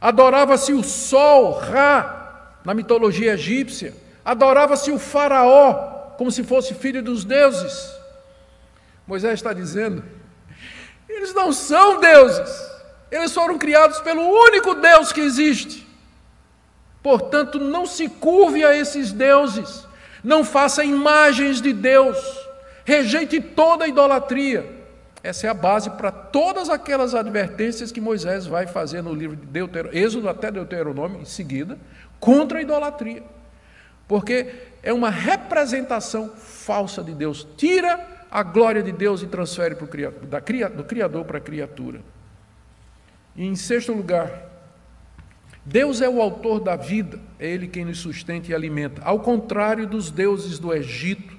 Adorava-se 0.00 0.72
o 0.72 0.82
sol, 0.82 1.52
Ra, 1.52 2.58
na 2.64 2.74
mitologia 2.74 3.34
egípcia. 3.34 3.94
Adorava-se 4.24 4.90
o 4.90 4.98
Faraó, 4.98 6.14
como 6.18 6.30
se 6.30 6.42
fosse 6.42 6.74
filho 6.74 7.02
dos 7.02 7.24
deuses. 7.24 7.94
Moisés 9.06 9.34
está 9.34 9.52
dizendo: 9.52 10.02
eles 11.08 11.32
não 11.32 11.52
são 11.52 12.00
deuses, 12.00 12.70
eles 13.10 13.32
foram 13.32 13.56
criados 13.56 14.00
pelo 14.00 14.22
único 14.22 14.74
Deus 14.74 15.12
que 15.12 15.20
existe. 15.20 15.86
Portanto, 17.02 17.60
não 17.60 17.86
se 17.86 18.08
curve 18.08 18.64
a 18.64 18.76
esses 18.76 19.12
deuses, 19.12 19.86
não 20.24 20.44
faça 20.44 20.84
imagens 20.84 21.62
de 21.62 21.72
Deus, 21.72 22.18
rejeite 22.84 23.40
toda 23.40 23.86
idolatria. 23.86 24.75
Essa 25.26 25.48
é 25.48 25.50
a 25.50 25.54
base 25.54 25.90
para 25.90 26.12
todas 26.12 26.70
aquelas 26.70 27.12
advertências 27.12 27.90
que 27.90 28.00
Moisés 28.00 28.46
vai 28.46 28.64
fazer 28.64 29.02
no 29.02 29.12
livro 29.12 29.34
de 29.34 29.44
Deuteronômio, 29.44 29.98
Êxodo 30.00 30.28
até 30.28 30.52
Deuteronômio, 30.52 31.20
em 31.20 31.24
seguida, 31.24 31.76
contra 32.20 32.60
a 32.60 32.62
idolatria. 32.62 33.24
Porque 34.06 34.54
é 34.84 34.92
uma 34.92 35.10
representação 35.10 36.28
falsa 36.28 37.02
de 37.02 37.12
Deus. 37.12 37.44
Tira 37.56 38.06
a 38.30 38.44
glória 38.44 38.84
de 38.84 38.92
Deus 38.92 39.20
e 39.20 39.26
transfere 39.26 39.74
para 39.74 39.84
o 39.84 39.88
criador, 39.88 40.26
da, 40.26 40.38
do 40.68 40.84
Criador 40.84 41.24
para 41.24 41.38
a 41.38 41.40
criatura. 41.40 42.00
E 43.34 43.44
em 43.44 43.56
sexto 43.56 43.92
lugar, 43.92 44.30
Deus 45.64 46.00
é 46.00 46.08
o 46.08 46.22
autor 46.22 46.60
da 46.60 46.76
vida, 46.76 47.18
é 47.40 47.48
Ele 47.48 47.66
quem 47.66 47.84
nos 47.84 47.98
sustenta 47.98 48.52
e 48.52 48.54
alimenta, 48.54 49.02
ao 49.02 49.18
contrário 49.18 49.88
dos 49.88 50.08
deuses 50.08 50.60
do 50.60 50.72
Egito 50.72 51.36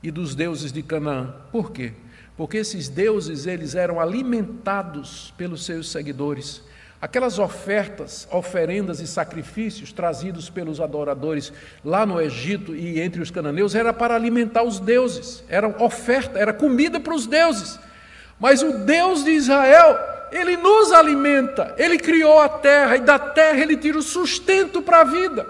e 0.00 0.12
dos 0.12 0.36
deuses 0.36 0.70
de 0.70 0.80
Canaã. 0.80 1.34
Por 1.50 1.72
quê? 1.72 1.92
Porque 2.36 2.58
esses 2.58 2.88
deuses 2.88 3.46
eles 3.46 3.74
eram 3.74 3.98
alimentados 3.98 5.32
pelos 5.38 5.64
seus 5.64 5.90
seguidores. 5.90 6.62
Aquelas 7.00 7.38
ofertas, 7.38 8.28
oferendas 8.30 9.00
e 9.00 9.06
sacrifícios 9.06 9.92
trazidos 9.92 10.50
pelos 10.50 10.80
adoradores 10.80 11.52
lá 11.84 12.04
no 12.04 12.20
Egito 12.20 12.74
e 12.74 13.00
entre 13.00 13.22
os 13.22 13.30
cananeus 13.30 13.74
era 13.74 13.92
para 13.92 14.14
alimentar 14.14 14.62
os 14.62 14.78
deuses, 14.78 15.42
era 15.48 15.68
oferta, 15.82 16.38
era 16.38 16.52
comida 16.52 17.00
para 17.00 17.14
os 17.14 17.26
deuses. 17.26 17.78
Mas 18.38 18.62
o 18.62 18.78
Deus 18.84 19.24
de 19.24 19.30
Israel, 19.30 19.98
ele 20.30 20.56
nos 20.56 20.92
alimenta, 20.92 21.74
ele 21.78 21.98
criou 21.98 22.38
a 22.38 22.48
terra 22.48 22.96
e 22.96 23.00
da 23.00 23.18
terra 23.18 23.58
ele 23.58 23.76
tira 23.76 23.98
o 23.98 24.02
sustento 24.02 24.82
para 24.82 25.00
a 25.00 25.04
vida. 25.04 25.46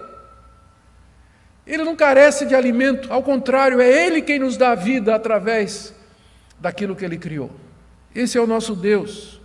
Ele 1.66 1.82
não 1.82 1.97
carece 1.97 2.47
de 2.47 2.55
alimento, 2.55 3.12
ao 3.12 3.24
contrário, 3.24 3.80
é 3.80 4.07
ele 4.07 4.22
quem 4.22 4.39
nos 4.39 4.57
dá 4.57 4.74
vida 4.74 5.14
através 5.14 5.95
daquilo 6.61 6.97
que 6.97 7.05
ele 7.05 7.19
criou. 7.19 7.51
Esse 8.15 8.39
é 8.39 8.41
o 8.41 8.47
nosso 8.47 8.75
Deus. 8.75 9.41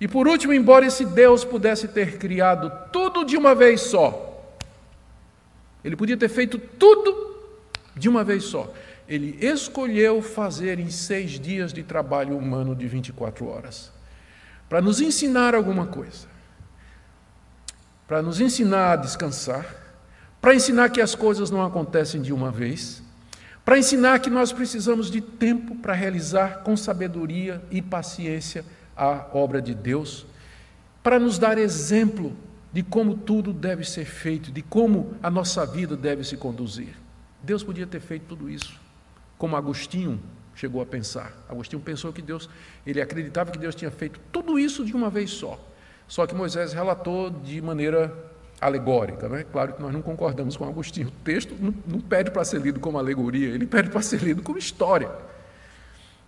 E 0.00 0.08
por 0.08 0.26
último, 0.26 0.52
embora 0.52 0.86
esse 0.86 1.04
Deus 1.04 1.44
pudesse 1.44 1.88
ter 1.88 2.18
criado 2.18 2.70
tudo 2.92 3.24
de 3.24 3.36
uma 3.36 3.54
vez 3.54 3.82
só, 3.82 4.32
ele 5.84 5.96
podia 5.96 6.16
ter 6.16 6.28
feito 6.28 6.58
tudo 6.58 7.36
de 7.94 8.08
uma 8.08 8.24
vez 8.24 8.44
só. 8.44 8.72
Ele 9.06 9.38
escolheu 9.40 10.22
fazer 10.22 10.78
em 10.78 10.90
seis 10.90 11.32
dias 11.32 11.72
de 11.72 11.82
trabalho 11.82 12.36
humano 12.36 12.74
de 12.74 12.88
24 12.88 13.46
horas, 13.46 13.92
para 14.68 14.80
nos 14.80 15.00
ensinar 15.00 15.54
alguma 15.54 15.86
coisa, 15.86 16.26
para 18.08 18.22
nos 18.22 18.40
ensinar 18.40 18.92
a 18.92 18.96
descansar, 18.96 19.66
para 20.40 20.54
ensinar 20.54 20.88
que 20.88 21.02
as 21.02 21.14
coisas 21.14 21.50
não 21.50 21.62
acontecem 21.62 22.22
de 22.22 22.32
uma 22.32 22.50
vez, 22.50 23.02
para 23.64 23.78
ensinar 23.78 24.18
que 24.18 24.28
nós 24.28 24.52
precisamos 24.52 25.10
de 25.10 25.20
tempo 25.20 25.74
para 25.76 25.94
realizar 25.94 26.62
com 26.62 26.76
sabedoria 26.76 27.62
e 27.70 27.80
paciência 27.80 28.64
a 28.96 29.26
obra 29.32 29.62
de 29.62 29.74
Deus, 29.74 30.26
para 31.02 31.18
nos 31.18 31.38
dar 31.38 31.56
exemplo 31.56 32.36
de 32.72 32.82
como 32.82 33.16
tudo 33.16 33.52
deve 33.52 33.84
ser 33.84 34.04
feito, 34.04 34.52
de 34.52 34.60
como 34.60 35.14
a 35.22 35.30
nossa 35.30 35.64
vida 35.64 35.96
deve 35.96 36.24
se 36.24 36.36
conduzir. 36.36 36.94
Deus 37.42 37.62
podia 37.62 37.86
ter 37.86 38.00
feito 38.00 38.26
tudo 38.26 38.50
isso, 38.50 38.78
como 39.38 39.56
Agostinho 39.56 40.20
chegou 40.54 40.82
a 40.82 40.86
pensar. 40.86 41.32
Agostinho 41.48 41.80
pensou 41.80 42.12
que 42.12 42.22
Deus, 42.22 42.48
ele 42.86 43.00
acreditava 43.00 43.50
que 43.50 43.58
Deus 43.58 43.74
tinha 43.74 43.90
feito 43.90 44.20
tudo 44.30 44.58
isso 44.58 44.84
de 44.84 44.94
uma 44.94 45.08
vez 45.08 45.30
só. 45.30 45.58
Só 46.06 46.26
que 46.26 46.34
Moisés 46.34 46.72
relatou 46.72 47.30
de 47.30 47.60
maneira 47.62 48.14
alegórica. 48.66 49.28
Né? 49.28 49.44
Claro 49.50 49.74
que 49.74 49.82
nós 49.82 49.92
não 49.92 50.00
concordamos 50.00 50.56
com 50.56 50.64
Agostinho. 50.64 51.08
O 51.08 51.24
texto 51.24 51.54
não, 51.60 51.74
não 51.86 52.00
pede 52.00 52.30
para 52.30 52.44
ser 52.44 52.60
lido 52.60 52.80
como 52.80 52.98
alegoria, 52.98 53.48
ele 53.48 53.66
pede 53.66 53.90
para 53.90 54.00
ser 54.02 54.20
lido 54.22 54.42
como 54.42 54.58
história. 54.58 55.10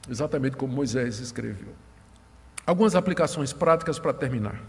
Exatamente 0.09 0.57
como 0.57 0.73
Moisés 0.73 1.19
escreveu. 1.19 1.73
Algumas 2.67 2.95
aplicações 2.95 3.53
práticas 3.53 3.99
para 3.99 4.13
terminar. 4.13 4.61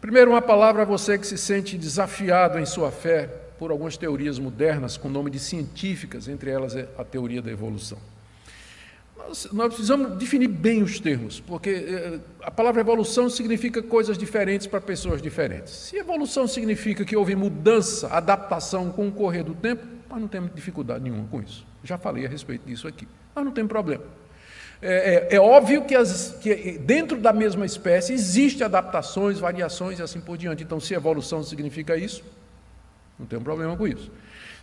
Primeiro, 0.00 0.30
uma 0.30 0.42
palavra 0.42 0.82
a 0.82 0.84
você 0.84 1.18
que 1.18 1.26
se 1.26 1.38
sente 1.38 1.76
desafiado 1.76 2.58
em 2.58 2.66
sua 2.66 2.90
fé 2.90 3.26
por 3.58 3.70
algumas 3.70 3.96
teorias 3.96 4.38
modernas 4.38 4.96
com 4.96 5.08
nome 5.08 5.30
de 5.30 5.38
científicas, 5.38 6.28
entre 6.28 6.50
elas 6.50 6.76
a 6.76 7.04
teoria 7.04 7.42
da 7.42 7.50
evolução. 7.50 7.98
Nós, 9.16 9.48
nós 9.52 9.68
precisamos 9.68 10.16
definir 10.18 10.48
bem 10.48 10.82
os 10.82 11.00
termos, 11.00 11.40
porque 11.40 11.70
eh, 11.70 12.20
a 12.42 12.50
palavra 12.50 12.80
evolução 12.80 13.30
significa 13.30 13.82
coisas 13.82 14.16
diferentes 14.16 14.66
para 14.66 14.80
pessoas 14.80 15.22
diferentes. 15.22 15.72
Se 15.72 15.96
evolução 15.96 16.46
significa 16.46 17.04
que 17.04 17.16
houve 17.16 17.34
mudança, 17.34 18.08
adaptação 18.08 18.90
com 18.90 19.08
o 19.08 19.12
correr 19.12 19.42
do 19.42 19.54
tempo, 19.54 19.84
nós 20.08 20.20
não 20.20 20.28
temos 20.28 20.54
dificuldade 20.54 21.02
nenhuma 21.02 21.26
com 21.28 21.40
isso. 21.40 21.66
Já 21.82 21.98
falei 21.98 22.26
a 22.26 22.28
respeito 22.28 22.66
disso 22.66 22.86
aqui. 22.86 23.08
Nós 23.34 23.44
não 23.44 23.52
temos 23.52 23.70
problema. 23.70 24.04
É, 24.80 25.28
é, 25.32 25.36
é 25.36 25.40
óbvio 25.40 25.84
que, 25.84 25.94
as, 25.94 26.36
que, 26.40 26.78
dentro 26.78 27.18
da 27.18 27.32
mesma 27.32 27.64
espécie 27.64 28.12
existem 28.12 28.64
adaptações, 28.64 29.38
variações 29.38 29.98
e 29.98 30.02
assim 30.02 30.20
por 30.20 30.36
diante. 30.36 30.62
Então, 30.62 30.78
se 30.78 30.94
evolução 30.94 31.42
significa 31.42 31.96
isso, 31.96 32.22
não 33.18 33.26
tem 33.26 33.40
problema 33.40 33.76
com 33.76 33.88
isso. 33.88 34.10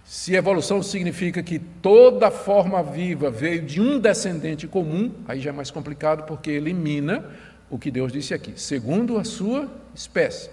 Se 0.04 0.36
evolução 0.36 0.84
significa 0.84 1.42
que 1.42 1.60
toda 1.60 2.30
forma 2.30 2.84
viva 2.84 3.32
veio 3.32 3.62
de 3.62 3.80
um 3.80 4.00
descendente 4.00 4.68
comum, 4.68 5.12
aí 5.28 5.40
já 5.40 5.50
é 5.50 5.54
mais 5.54 5.72
complicado 5.72 6.26
porque 6.26 6.52
elimina 6.52 7.26
o 7.70 7.80
que 7.80 7.90
Deus 7.90 8.12
disse 8.12 8.34
aqui, 8.34 8.54
segundo 8.56 9.18
a 9.18 9.24
sua 9.24 9.70
espécie. 9.96 10.50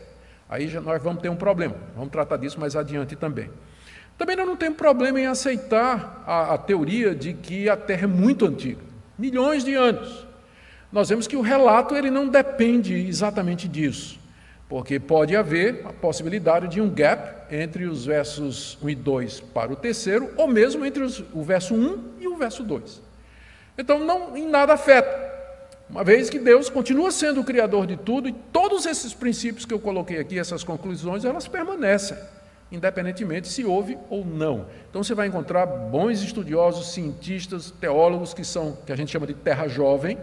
Aí 0.48 0.68
já 0.68 0.80
nós 0.80 1.03
vamos 1.03 1.20
ter 1.22 1.28
um 1.28 1.36
problema. 1.36 1.76
Vamos 1.94 2.11
tratar 2.11 2.36
disso 2.36 2.59
mais 2.61 2.76
adiante 2.76 3.16
também. 3.16 3.51
Também 4.16 4.36
não 4.36 4.57
temos 4.57 4.76
problema 4.76 5.20
em 5.20 5.26
aceitar 5.26 6.22
a, 6.26 6.55
a 6.55 6.59
teoria 6.59 7.14
de 7.14 7.32
que 7.32 7.68
a 7.68 7.76
Terra 7.76 8.05
é 8.05 8.07
muito 8.07 8.46
antiga 8.46 8.90
milhões 9.20 9.64
de 9.64 9.74
anos. 9.74 10.26
Nós 10.90 11.09
vemos 11.11 11.26
que 11.26 11.36
o 11.36 11.40
relato 11.42 11.94
ele 11.94 12.11
não 12.11 12.26
depende 12.26 12.94
exatamente 12.94 13.68
disso, 13.68 14.18
porque 14.70 15.00
pode 15.00 15.34
haver 15.34 15.82
a 15.84 15.92
possibilidade 15.92 16.68
de 16.68 16.80
um 16.80 16.88
gap 16.88 17.52
entre 17.52 17.86
os 17.86 18.06
versos 18.06 18.78
1 18.80 18.90
e 18.90 18.94
2 18.94 19.40
para 19.40 19.72
o 19.72 19.76
terceiro, 19.76 20.30
ou 20.36 20.46
mesmo 20.46 20.86
entre 20.86 21.02
os, 21.02 21.24
o 21.34 21.42
verso 21.42 21.74
1 21.74 22.14
e 22.20 22.28
o 22.28 22.36
verso 22.36 22.62
2. 22.62 23.02
Então, 23.76 23.98
não 23.98 24.36
em 24.36 24.48
nada 24.48 24.74
afeta, 24.74 25.28
uma 25.90 26.04
vez 26.04 26.30
que 26.30 26.38
Deus 26.38 26.70
continua 26.70 27.10
sendo 27.10 27.40
o 27.40 27.44
Criador 27.44 27.84
de 27.84 27.96
tudo 27.96 28.28
e 28.28 28.32
todos 28.32 28.86
esses 28.86 29.12
princípios 29.12 29.66
que 29.66 29.74
eu 29.74 29.80
coloquei 29.80 30.20
aqui, 30.20 30.38
essas 30.38 30.62
conclusões, 30.62 31.24
elas 31.24 31.48
permanecem 31.48 32.16
independentemente 32.72 33.48
se 33.48 33.64
houve 33.64 33.98
ou 34.08 34.24
não. 34.24 34.66
Então 34.88 35.02
você 35.02 35.12
vai 35.12 35.26
encontrar 35.26 35.66
bons 35.66 36.22
estudiosos, 36.22 36.92
cientistas, 36.92 37.72
teólogos 37.72 38.32
que 38.32 38.44
são 38.44 38.78
que 38.86 38.92
a 38.92 38.96
gente 38.96 39.10
chama 39.10 39.26
de 39.26 39.34
terra 39.34 39.66
jovem, 39.66 40.16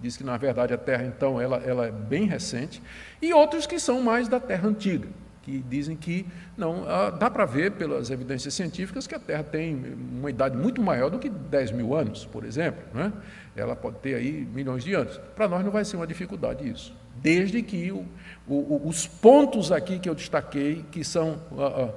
diz 0.00 0.16
que 0.16 0.24
na 0.24 0.36
verdade 0.36 0.72
a 0.72 0.78
Terra 0.78 1.04
então 1.04 1.40
ela, 1.40 1.56
ela 1.64 1.86
é 1.86 1.90
bem 1.90 2.26
recente, 2.26 2.82
e 3.20 3.32
outros 3.32 3.66
que 3.66 3.78
são 3.78 4.02
mais 4.02 4.28
da 4.28 4.38
Terra 4.38 4.68
antiga, 4.68 5.08
que 5.42 5.58
dizem 5.68 5.96
que 5.96 6.26
não 6.56 6.84
ah, 6.88 7.10
dá 7.10 7.30
para 7.30 7.44
ver 7.44 7.72
pelas 7.72 8.10
evidências 8.10 8.54
científicas 8.54 9.06
que 9.06 9.14
a 9.14 9.18
Terra 9.18 9.42
tem 9.42 9.96
uma 10.18 10.30
idade 10.30 10.56
muito 10.56 10.82
maior 10.82 11.10
do 11.10 11.18
que 11.18 11.28
10 11.28 11.72
mil 11.72 11.94
anos, 11.94 12.24
por 12.24 12.44
exemplo, 12.44 12.82
né? 12.94 13.12
ela 13.56 13.74
pode 13.74 13.96
ter 13.98 14.14
aí 14.14 14.46
milhões 14.54 14.84
de 14.84 14.94
anos. 14.94 15.18
Para 15.34 15.48
nós 15.48 15.64
não 15.64 15.70
vai 15.70 15.84
ser 15.84 15.96
uma 15.96 16.06
dificuldade 16.06 16.68
isso 16.68 16.94
desde 17.20 17.62
que 17.62 17.90
o, 17.92 18.06
o, 18.46 18.88
os 18.88 19.06
pontos 19.06 19.72
aqui 19.72 19.98
que 19.98 20.08
eu 20.08 20.14
destaquei, 20.14 20.84
que 20.90 21.04
são 21.04 21.40
uh, 21.50 21.86
uh, 21.86 21.94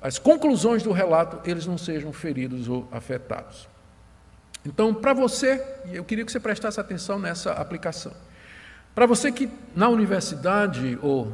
as 0.00 0.18
conclusões 0.18 0.82
do 0.82 0.92
relato, 0.92 1.48
eles 1.48 1.66
não 1.66 1.78
sejam 1.78 2.12
feridos 2.12 2.68
ou 2.68 2.88
afetados. 2.90 3.68
Então, 4.64 4.94
para 4.94 5.12
você, 5.12 5.64
eu 5.92 6.04
queria 6.04 6.24
que 6.24 6.32
você 6.32 6.40
prestasse 6.40 6.80
atenção 6.80 7.18
nessa 7.18 7.52
aplicação. 7.52 8.12
Para 8.94 9.06
você 9.06 9.32
que 9.32 9.48
na 9.74 9.88
universidade 9.88 10.98
ou 11.02 11.32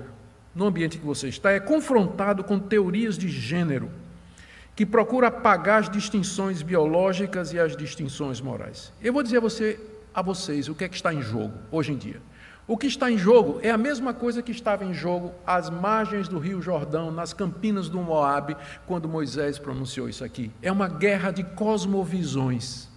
no 0.54 0.66
ambiente 0.66 0.98
que 0.98 1.04
você 1.04 1.28
está 1.28 1.50
é 1.50 1.60
confrontado 1.60 2.44
com 2.44 2.58
teorias 2.58 3.18
de 3.18 3.28
gênero 3.28 3.90
que 4.76 4.86
procura 4.86 5.26
apagar 5.26 5.80
as 5.80 5.90
distinções 5.90 6.62
biológicas 6.62 7.52
e 7.52 7.58
as 7.58 7.76
distinções 7.76 8.40
morais. 8.40 8.92
Eu 9.02 9.12
vou 9.12 9.24
dizer 9.24 9.38
a 9.38 9.40
você 9.40 9.80
a 10.14 10.22
vocês 10.22 10.68
o 10.68 10.74
que 10.74 10.84
é 10.84 10.88
que 10.88 10.96
está 10.96 11.12
em 11.12 11.20
jogo 11.20 11.52
hoje 11.70 11.92
em 11.92 11.96
dia. 11.96 12.20
O 12.66 12.76
que 12.76 12.86
está 12.86 13.10
em 13.10 13.16
jogo 13.16 13.58
é 13.62 13.70
a 13.70 13.78
mesma 13.78 14.12
coisa 14.12 14.42
que 14.42 14.52
estava 14.52 14.84
em 14.84 14.92
jogo 14.92 15.32
às 15.46 15.70
margens 15.70 16.28
do 16.28 16.38
Rio 16.38 16.60
Jordão, 16.60 17.10
nas 17.10 17.32
campinas 17.32 17.88
do 17.88 17.98
Moabe, 17.98 18.56
quando 18.86 19.08
Moisés 19.08 19.58
pronunciou 19.58 20.08
isso 20.08 20.22
aqui. 20.22 20.50
É 20.60 20.70
uma 20.70 20.86
guerra 20.86 21.30
de 21.30 21.42
cosmovisões. 21.42 22.87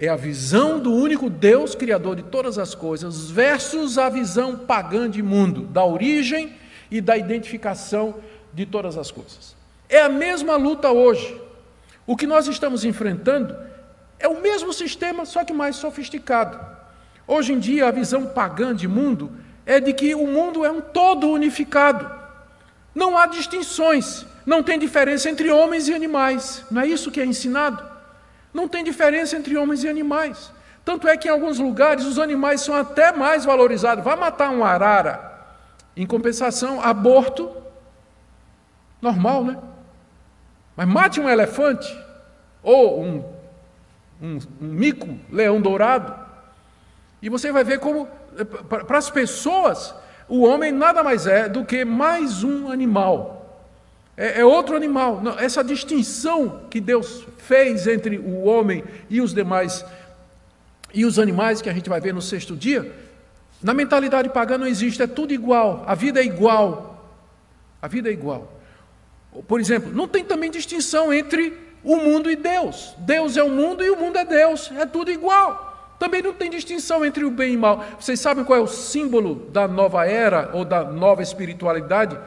É 0.00 0.08
a 0.08 0.16
visão 0.16 0.80
do 0.80 0.94
único 0.94 1.28
Deus, 1.28 1.74
criador 1.74 2.16
de 2.16 2.22
todas 2.22 2.56
as 2.56 2.74
coisas, 2.74 3.30
versus 3.30 3.98
a 3.98 4.08
visão 4.08 4.56
pagã 4.56 5.10
de 5.10 5.22
mundo, 5.22 5.64
da 5.64 5.84
origem 5.84 6.54
e 6.90 7.02
da 7.02 7.18
identificação 7.18 8.14
de 8.50 8.64
todas 8.64 8.96
as 8.96 9.10
coisas. 9.10 9.54
É 9.90 10.00
a 10.00 10.08
mesma 10.08 10.56
luta 10.56 10.90
hoje. 10.90 11.38
O 12.06 12.16
que 12.16 12.26
nós 12.26 12.48
estamos 12.48 12.82
enfrentando 12.82 13.54
é 14.18 14.26
o 14.26 14.40
mesmo 14.40 14.72
sistema, 14.72 15.26
só 15.26 15.44
que 15.44 15.52
mais 15.52 15.76
sofisticado. 15.76 16.58
Hoje 17.26 17.52
em 17.52 17.58
dia, 17.58 17.86
a 17.86 17.90
visão 17.90 18.24
pagã 18.24 18.74
de 18.74 18.88
mundo 18.88 19.30
é 19.66 19.80
de 19.80 19.92
que 19.92 20.14
o 20.14 20.26
mundo 20.26 20.64
é 20.64 20.70
um 20.70 20.80
todo 20.80 21.28
unificado. 21.28 22.10
Não 22.94 23.18
há 23.18 23.26
distinções, 23.26 24.24
não 24.46 24.62
tem 24.62 24.78
diferença 24.78 25.28
entre 25.28 25.50
homens 25.50 25.88
e 25.88 25.94
animais. 25.94 26.64
Não 26.70 26.80
é 26.80 26.86
isso 26.86 27.10
que 27.10 27.20
é 27.20 27.26
ensinado? 27.26 27.89
Não 28.52 28.68
tem 28.68 28.82
diferença 28.82 29.36
entre 29.36 29.56
homens 29.56 29.84
e 29.84 29.88
animais. 29.88 30.52
Tanto 30.84 31.06
é 31.06 31.16
que 31.16 31.28
em 31.28 31.30
alguns 31.30 31.58
lugares 31.58 32.04
os 32.04 32.18
animais 32.18 32.60
são 32.60 32.74
até 32.74 33.12
mais 33.12 33.44
valorizados. 33.44 34.04
Vai 34.04 34.16
matar 34.16 34.50
um 34.50 34.64
arara. 34.64 35.28
Em 35.96 36.06
compensação, 36.06 36.80
aborto, 36.80 37.50
normal, 39.00 39.44
né? 39.44 39.58
Mas 40.76 40.88
mate 40.88 41.20
um 41.20 41.28
elefante 41.28 41.96
ou 42.62 43.02
um, 43.02 43.24
um, 44.22 44.38
um 44.60 44.66
mico 44.66 45.18
leão 45.30 45.60
dourado. 45.60 46.14
E 47.22 47.28
você 47.28 47.52
vai 47.52 47.64
ver 47.64 47.78
como, 47.78 48.08
eh, 48.38 48.44
para 48.44 48.98
as 48.98 49.10
pessoas, 49.10 49.94
o 50.28 50.44
homem 50.44 50.72
nada 50.72 51.02
mais 51.02 51.26
é 51.26 51.48
do 51.48 51.64
que 51.64 51.84
mais 51.84 52.42
um 52.42 52.70
animal. 52.70 53.39
É, 54.20 54.40
é 54.40 54.44
outro 54.44 54.76
animal. 54.76 55.22
Não, 55.22 55.38
essa 55.38 55.64
distinção 55.64 56.60
que 56.68 56.78
Deus 56.78 57.26
fez 57.38 57.86
entre 57.86 58.18
o 58.18 58.44
homem 58.44 58.84
e 59.08 59.18
os 59.18 59.32
demais, 59.32 59.82
e 60.92 61.06
os 61.06 61.18
animais, 61.18 61.62
que 61.62 61.70
a 61.70 61.72
gente 61.72 61.88
vai 61.88 62.02
ver 62.02 62.12
no 62.12 62.20
sexto 62.20 62.54
dia, 62.54 62.94
na 63.62 63.72
mentalidade 63.72 64.28
pagã 64.28 64.58
não 64.58 64.66
existe, 64.66 65.02
é 65.02 65.06
tudo 65.06 65.32
igual, 65.32 65.84
a 65.86 65.94
vida 65.94 66.20
é 66.20 66.24
igual. 66.24 66.88
A 67.80 67.88
vida 67.88 68.10
é 68.10 68.12
igual. 68.12 68.60
Por 69.48 69.58
exemplo, 69.58 69.90
não 69.90 70.06
tem 70.06 70.22
também 70.22 70.50
distinção 70.50 71.10
entre 71.14 71.56
o 71.82 71.96
mundo 71.96 72.30
e 72.30 72.36
Deus. 72.36 72.94
Deus 72.98 73.38
é 73.38 73.42
o 73.42 73.48
mundo 73.48 73.82
e 73.82 73.88
o 73.88 73.96
mundo 73.96 74.18
é 74.18 74.24
Deus, 74.26 74.70
é 74.76 74.84
tudo 74.84 75.10
igual. 75.10 75.96
Também 75.98 76.20
não 76.20 76.34
tem 76.34 76.50
distinção 76.50 77.06
entre 77.06 77.24
o 77.24 77.30
bem 77.30 77.54
e 77.54 77.56
o 77.56 77.60
mal. 77.60 77.84
Vocês 77.98 78.20
sabem 78.20 78.44
qual 78.44 78.58
é 78.58 78.62
o 78.62 78.66
símbolo 78.66 79.48
da 79.50 79.66
nova 79.66 80.06
era 80.06 80.50
ou 80.52 80.62
da 80.62 80.84
nova 80.84 81.22
espiritualidade? 81.22 82.18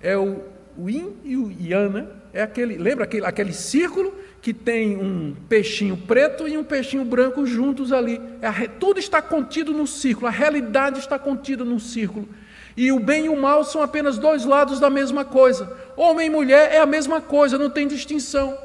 É 0.00 0.16
o, 0.16 0.55
o 0.78 0.88
yin 0.88 1.16
e 1.24 1.36
o 1.36 1.50
yang, 1.50 1.92
né? 1.92 2.06
É 2.32 2.42
aquele, 2.42 2.76
lembra 2.76 3.04
aquele, 3.04 3.24
aquele 3.24 3.52
círculo 3.52 4.14
que 4.42 4.52
tem 4.52 4.96
um 4.96 5.34
peixinho 5.48 5.96
preto 5.96 6.46
e 6.46 6.56
um 6.56 6.62
peixinho 6.62 7.04
branco 7.04 7.46
juntos 7.46 7.92
ali. 7.92 8.20
É, 8.40 8.68
tudo 8.68 9.00
está 9.00 9.20
contido 9.22 9.72
no 9.72 9.86
círculo, 9.86 10.26
a 10.26 10.30
realidade 10.30 10.98
está 10.98 11.18
contida 11.18 11.64
no 11.64 11.80
círculo. 11.80 12.28
E 12.76 12.92
o 12.92 13.00
bem 13.00 13.24
e 13.24 13.28
o 13.28 13.40
mal 13.40 13.64
são 13.64 13.80
apenas 13.80 14.18
dois 14.18 14.44
lados 14.44 14.78
da 14.78 14.90
mesma 14.90 15.24
coisa. 15.24 15.74
Homem 15.96 16.26
e 16.26 16.30
mulher 16.30 16.72
é 16.72 16.78
a 16.78 16.86
mesma 16.86 17.20
coisa, 17.20 17.56
não 17.56 17.70
tem 17.70 17.88
distinção. 17.88 18.56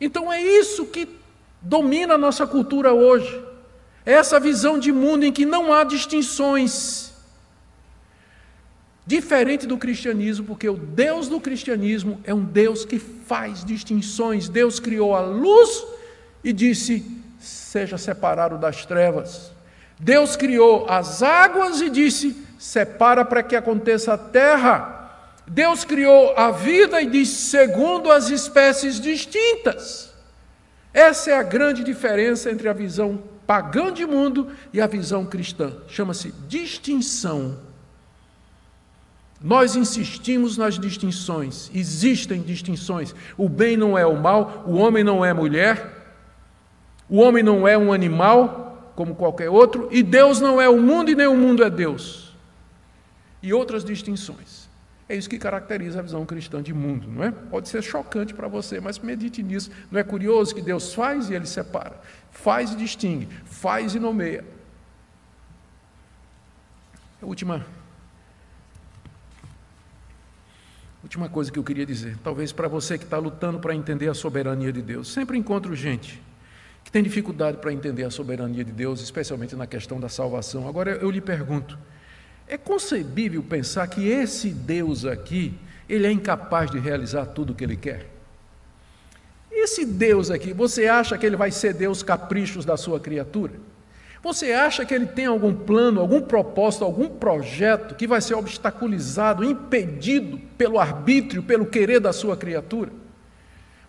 Então 0.00 0.32
é 0.32 0.40
isso 0.40 0.86
que 0.86 1.08
domina 1.60 2.14
a 2.14 2.18
nossa 2.18 2.46
cultura 2.46 2.92
hoje. 2.92 3.42
É 4.06 4.12
essa 4.12 4.38
visão 4.38 4.78
de 4.78 4.92
mundo 4.92 5.24
em 5.24 5.32
que 5.32 5.44
não 5.44 5.72
há 5.72 5.82
distinções. 5.82 7.13
Diferente 9.06 9.66
do 9.66 9.76
cristianismo, 9.76 10.46
porque 10.46 10.68
o 10.68 10.76
Deus 10.76 11.28
do 11.28 11.38
cristianismo 11.38 12.20
é 12.24 12.32
um 12.32 12.44
Deus 12.44 12.84
que 12.84 12.98
faz 12.98 13.62
distinções. 13.64 14.48
Deus 14.48 14.80
criou 14.80 15.14
a 15.14 15.20
luz 15.20 15.84
e 16.42 16.52
disse: 16.52 17.04
seja 17.38 17.98
separado 17.98 18.56
das 18.56 18.86
trevas. 18.86 19.52
Deus 20.00 20.36
criou 20.36 20.86
as 20.88 21.22
águas 21.22 21.82
e 21.82 21.90
disse: 21.90 22.34
separa 22.58 23.24
para 23.24 23.42
que 23.42 23.54
aconteça 23.54 24.14
a 24.14 24.18
terra. 24.18 24.92
Deus 25.46 25.84
criou 25.84 26.32
a 26.38 26.50
vida 26.50 27.02
e 27.02 27.06
diz 27.06 27.28
segundo 27.28 28.10
as 28.10 28.30
espécies 28.30 28.98
distintas. 28.98 30.10
Essa 30.94 31.32
é 31.32 31.34
a 31.36 31.42
grande 31.42 31.84
diferença 31.84 32.50
entre 32.50 32.68
a 32.68 32.72
visão 32.72 33.22
pagã 33.46 33.92
de 33.92 34.06
mundo 34.06 34.50
e 34.72 34.80
a 34.80 34.86
visão 34.86 35.26
cristã. 35.26 35.74
Chama-se 35.88 36.32
distinção. 36.48 37.73
Nós 39.44 39.76
insistimos 39.76 40.56
nas 40.56 40.78
distinções. 40.78 41.70
Existem 41.74 42.40
distinções. 42.40 43.14
O 43.36 43.46
bem 43.46 43.76
não 43.76 43.98
é 43.98 44.06
o 44.06 44.16
mal, 44.16 44.64
o 44.66 44.76
homem 44.76 45.04
não 45.04 45.22
é 45.22 45.34
mulher, 45.34 46.16
o 47.10 47.18
homem 47.18 47.44
não 47.44 47.68
é 47.68 47.76
um 47.76 47.92
animal 47.92 48.92
como 48.96 49.14
qualquer 49.14 49.50
outro, 49.50 49.88
e 49.92 50.02
Deus 50.02 50.40
não 50.40 50.58
é 50.58 50.66
o 50.66 50.80
mundo 50.80 51.10
e 51.10 51.14
nem 51.14 51.26
o 51.26 51.36
mundo 51.36 51.62
é 51.62 51.68
Deus. 51.68 52.34
E 53.42 53.52
outras 53.52 53.84
distinções. 53.84 54.66
É 55.06 55.14
isso 55.14 55.28
que 55.28 55.38
caracteriza 55.38 55.98
a 55.98 56.02
visão 56.02 56.24
cristã 56.24 56.62
de 56.62 56.72
mundo, 56.72 57.06
não 57.06 57.24
é? 57.24 57.30
Pode 57.30 57.68
ser 57.68 57.82
chocante 57.82 58.32
para 58.32 58.48
você, 58.48 58.80
mas 58.80 58.98
medite 58.98 59.42
nisso. 59.42 59.70
Não 59.90 60.00
é 60.00 60.02
curioso 60.02 60.54
que 60.54 60.62
Deus 60.62 60.94
faz 60.94 61.28
e 61.28 61.34
ele 61.34 61.44
separa, 61.44 62.00
faz 62.30 62.72
e 62.72 62.76
distingue, 62.76 63.28
faz 63.44 63.94
e 63.94 64.00
nomeia. 64.00 64.42
A 67.20 67.26
última 67.26 67.66
Última 71.04 71.28
coisa 71.28 71.52
que 71.52 71.58
eu 71.58 71.62
queria 71.62 71.84
dizer, 71.84 72.16
talvez 72.24 72.50
para 72.50 72.66
você 72.66 72.96
que 72.96 73.04
está 73.04 73.18
lutando 73.18 73.58
para 73.58 73.74
entender 73.74 74.08
a 74.08 74.14
soberania 74.14 74.72
de 74.72 74.80
Deus, 74.80 75.12
sempre 75.12 75.36
encontro 75.36 75.76
gente 75.76 76.20
que 76.82 76.90
tem 76.90 77.02
dificuldade 77.02 77.58
para 77.58 77.70
entender 77.70 78.04
a 78.04 78.10
soberania 78.10 78.64
de 78.64 78.72
Deus, 78.72 79.02
especialmente 79.02 79.54
na 79.54 79.66
questão 79.66 80.00
da 80.00 80.08
salvação. 80.08 80.66
Agora 80.66 80.92
eu 80.92 81.10
lhe 81.10 81.20
pergunto: 81.20 81.78
é 82.48 82.56
concebível 82.56 83.42
pensar 83.42 83.86
que 83.86 84.08
esse 84.08 84.48
Deus 84.48 85.04
aqui, 85.04 85.54
ele 85.86 86.06
é 86.06 86.10
incapaz 86.10 86.70
de 86.70 86.78
realizar 86.78 87.26
tudo 87.26 87.52
o 87.52 87.54
que 87.54 87.64
ele 87.64 87.76
quer? 87.76 88.08
Esse 89.52 89.84
Deus 89.84 90.30
aqui, 90.30 90.54
você 90.54 90.88
acha 90.88 91.18
que 91.18 91.26
ele 91.26 91.36
vai 91.36 91.50
ceder 91.50 91.90
os 91.90 92.02
caprichos 92.02 92.64
da 92.64 92.78
sua 92.78 92.98
criatura? 92.98 93.52
Você 94.24 94.52
acha 94.52 94.86
que 94.86 94.94
ele 94.94 95.04
tem 95.04 95.26
algum 95.26 95.54
plano, 95.54 96.00
algum 96.00 96.22
propósito, 96.22 96.82
algum 96.82 97.10
projeto 97.10 97.94
que 97.94 98.06
vai 98.06 98.22
ser 98.22 98.32
obstaculizado, 98.32 99.44
impedido 99.44 100.40
pelo 100.56 100.80
arbítrio, 100.80 101.42
pelo 101.42 101.66
querer 101.66 102.00
da 102.00 102.10
sua 102.10 102.34
criatura? 102.34 102.90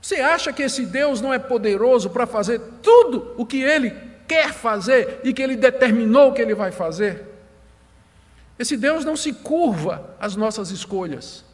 Você 0.01 0.15
acha 0.15 0.51
que 0.51 0.61
esse 0.61 0.85
Deus 0.85 1.21
não 1.21 1.33
é 1.33 1.39
poderoso 1.39 2.09
para 2.09 2.27
fazer 2.27 2.59
tudo 2.83 3.33
o 3.37 3.45
que 3.45 3.61
ele 3.61 3.93
quer 4.27 4.51
fazer 4.51 5.21
e 5.23 5.33
que 5.33 5.41
ele 5.41 5.55
determinou 5.55 6.33
que 6.33 6.41
ele 6.41 6.53
vai 6.53 6.69
fazer? 6.69 7.23
Esse 8.59 8.75
Deus 8.75 9.05
não 9.05 9.15
se 9.15 9.31
curva 9.31 10.17
às 10.19 10.35
nossas 10.35 10.69
escolhas. 10.69 11.45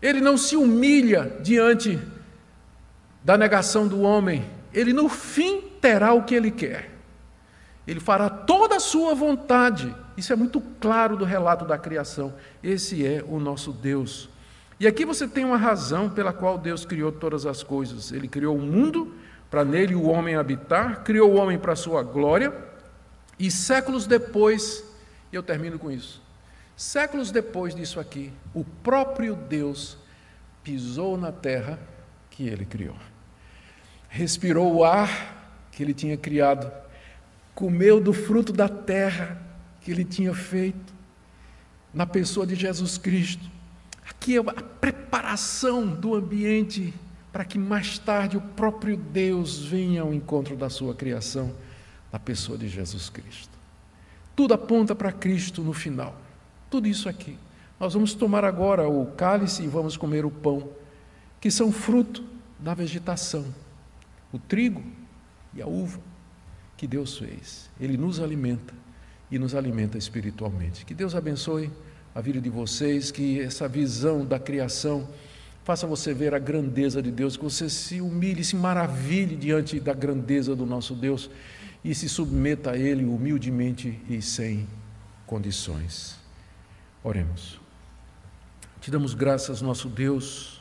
Ele 0.00 0.22
não 0.22 0.38
se 0.38 0.56
humilha 0.56 1.30
diante 1.40 1.98
da 3.22 3.36
negação 3.36 3.86
do 3.86 4.00
homem. 4.00 4.46
Ele, 4.72 4.94
no 4.94 5.10
fim, 5.10 5.60
terá 5.78 6.14
o 6.14 6.22
que 6.22 6.34
ele 6.34 6.50
quer. 6.50 6.97
Ele 7.88 8.00
fará 8.00 8.28
toda 8.28 8.76
a 8.76 8.80
sua 8.80 9.14
vontade. 9.14 9.96
Isso 10.14 10.30
é 10.30 10.36
muito 10.36 10.60
claro 10.78 11.16
do 11.16 11.24
relato 11.24 11.64
da 11.64 11.78
criação. 11.78 12.34
Esse 12.62 13.06
é 13.06 13.24
o 13.26 13.40
nosso 13.40 13.72
Deus. 13.72 14.28
E 14.78 14.86
aqui 14.86 15.06
você 15.06 15.26
tem 15.26 15.42
uma 15.42 15.56
razão 15.56 16.10
pela 16.10 16.30
qual 16.30 16.58
Deus 16.58 16.84
criou 16.84 17.10
todas 17.10 17.46
as 17.46 17.62
coisas. 17.62 18.12
Ele 18.12 18.28
criou 18.28 18.58
o 18.58 18.60
mundo 18.60 19.14
para 19.48 19.64
nele 19.64 19.94
o 19.94 20.02
homem 20.04 20.36
habitar, 20.36 21.02
criou 21.02 21.32
o 21.32 21.36
homem 21.36 21.58
para 21.58 21.72
a 21.72 21.76
sua 21.76 22.02
glória, 22.02 22.52
e 23.38 23.50
séculos 23.50 24.06
depois, 24.06 24.84
e 25.32 25.36
eu 25.36 25.42
termino 25.42 25.78
com 25.78 25.90
isso. 25.90 26.20
Séculos 26.76 27.30
depois 27.30 27.74
disso 27.74 27.98
aqui, 27.98 28.30
o 28.52 28.64
próprio 28.64 29.34
Deus 29.34 29.96
pisou 30.62 31.16
na 31.16 31.32
terra 31.32 31.78
que 32.28 32.46
ele 32.46 32.66
criou. 32.66 32.96
Respirou 34.10 34.74
o 34.74 34.84
ar 34.84 35.66
que 35.72 35.82
ele 35.82 35.94
tinha 35.94 36.18
criado 36.18 36.70
comeu 37.58 38.00
do 38.00 38.12
fruto 38.12 38.52
da 38.52 38.68
terra 38.68 39.36
que 39.80 39.90
ele 39.90 40.04
tinha 40.04 40.32
feito, 40.32 40.94
na 41.92 42.06
pessoa 42.06 42.46
de 42.46 42.54
Jesus 42.54 42.96
Cristo. 42.96 43.44
Aqui 44.08 44.36
é 44.36 44.38
a 44.38 44.62
preparação 44.62 45.84
do 45.84 46.14
ambiente 46.14 46.94
para 47.32 47.44
que 47.44 47.58
mais 47.58 47.98
tarde 47.98 48.36
o 48.36 48.40
próprio 48.40 48.96
Deus 48.96 49.58
venha 49.58 50.02
ao 50.02 50.14
encontro 50.14 50.54
da 50.54 50.70
sua 50.70 50.94
criação, 50.94 51.52
na 52.12 52.18
pessoa 52.20 52.56
de 52.56 52.68
Jesus 52.68 53.10
Cristo. 53.10 53.58
Tudo 54.36 54.54
aponta 54.54 54.94
para 54.94 55.10
Cristo 55.10 55.60
no 55.60 55.72
final. 55.72 56.16
Tudo 56.70 56.86
isso 56.86 57.08
aqui. 57.08 57.36
Nós 57.80 57.92
vamos 57.92 58.14
tomar 58.14 58.44
agora 58.44 58.88
o 58.88 59.04
cálice 59.16 59.64
e 59.64 59.66
vamos 59.66 59.96
comer 59.96 60.24
o 60.24 60.30
pão, 60.30 60.68
que 61.40 61.50
são 61.50 61.72
fruto 61.72 62.22
da 62.56 62.72
vegetação, 62.72 63.52
o 64.32 64.38
trigo 64.38 64.80
e 65.52 65.60
a 65.60 65.66
uva 65.66 65.98
que 66.78 66.86
Deus 66.86 67.18
fez. 67.18 67.68
Ele 67.78 67.98
nos 67.98 68.20
alimenta 68.20 68.72
e 69.30 69.38
nos 69.38 69.54
alimenta 69.54 69.98
espiritualmente. 69.98 70.86
Que 70.86 70.94
Deus 70.94 71.14
abençoe 71.14 71.70
a 72.14 72.20
vida 72.20 72.40
de 72.40 72.48
vocês, 72.48 73.10
que 73.10 73.40
essa 73.40 73.68
visão 73.68 74.24
da 74.24 74.38
criação 74.38 75.06
faça 75.64 75.86
você 75.86 76.14
ver 76.14 76.34
a 76.34 76.38
grandeza 76.38 77.02
de 77.02 77.10
Deus, 77.10 77.36
que 77.36 77.44
você 77.44 77.68
se 77.68 78.00
humilhe, 78.00 78.42
se 78.42 78.56
maravilhe 78.56 79.36
diante 79.36 79.78
da 79.78 79.92
grandeza 79.92 80.56
do 80.56 80.64
nosso 80.64 80.94
Deus 80.94 81.28
e 81.84 81.94
se 81.94 82.08
submeta 82.08 82.70
a 82.70 82.78
Ele 82.78 83.04
humildemente 83.04 84.00
e 84.08 84.22
sem 84.22 84.66
condições. 85.26 86.16
Oremos. 87.02 87.60
Te 88.80 88.90
damos 88.90 89.14
graças, 89.14 89.60
nosso 89.60 89.88
Deus 89.88 90.57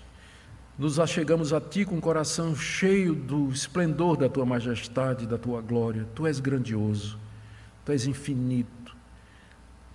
nos 0.77 0.99
achegamos 0.99 1.53
a 1.53 1.59
Ti 1.59 1.85
com 1.85 1.97
o 1.97 2.01
coração 2.01 2.55
cheio 2.55 3.15
do 3.15 3.49
esplendor 3.49 4.17
da 4.17 4.29
Tua 4.29 4.45
majestade, 4.45 5.25
da 5.25 5.37
Tua 5.37 5.61
glória. 5.61 6.07
Tu 6.13 6.27
és 6.27 6.39
grandioso, 6.39 7.17
Tu 7.83 7.91
és 7.91 8.05
infinito, 8.05 8.95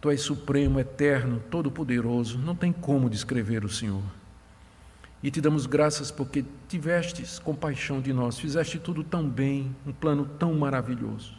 Tu 0.00 0.10
és 0.10 0.20
supremo, 0.20 0.80
eterno, 0.80 1.40
todo-poderoso. 1.48 2.36
Não 2.36 2.56
tem 2.56 2.72
como 2.72 3.08
descrever 3.08 3.64
o 3.64 3.68
Senhor. 3.68 4.02
E 5.22 5.30
te 5.30 5.40
damos 5.40 5.66
graças 5.66 6.10
porque 6.10 6.44
tivestes 6.66 7.38
compaixão 7.38 8.00
de 8.00 8.12
nós, 8.12 8.36
fizeste 8.36 8.80
tudo 8.80 9.04
tão 9.04 9.28
bem, 9.28 9.74
um 9.86 9.92
plano 9.92 10.24
tão 10.24 10.52
maravilhoso. 10.54 11.34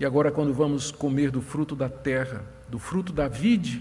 E 0.00 0.04
agora, 0.04 0.32
quando 0.32 0.52
vamos 0.52 0.90
comer 0.90 1.30
do 1.30 1.40
fruto 1.40 1.76
da 1.76 1.88
terra, 1.88 2.44
do 2.68 2.80
fruto 2.80 3.12
da 3.12 3.28
vide, 3.28 3.80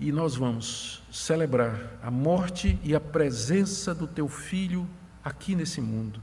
e 0.00 0.12
nós 0.12 0.36
vamos 0.36 1.02
celebrar 1.10 1.98
a 2.02 2.10
morte 2.10 2.78
e 2.84 2.94
a 2.94 3.00
presença 3.00 3.94
do 3.94 4.06
teu 4.06 4.28
filho 4.28 4.88
aqui 5.24 5.54
nesse 5.54 5.80
mundo. 5.80 6.20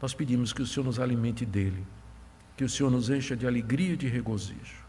Nós 0.00 0.14
pedimos 0.14 0.52
que 0.52 0.62
o 0.62 0.66
Senhor 0.66 0.84
nos 0.84 0.98
alimente 0.98 1.44
dele, 1.44 1.86
que 2.56 2.64
o 2.64 2.68
Senhor 2.68 2.90
nos 2.90 3.10
encha 3.10 3.36
de 3.36 3.46
alegria 3.46 3.92
e 3.92 3.96
de 3.96 4.08
regozijo. 4.08 4.84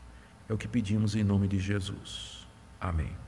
É 0.47 0.53
o 0.53 0.57
que 0.57 0.67
pedimos 0.67 1.15
em 1.15 1.23
nome 1.23 1.47
de 1.47 1.59
Jesus. 1.59 2.45
Amém. 2.79 3.24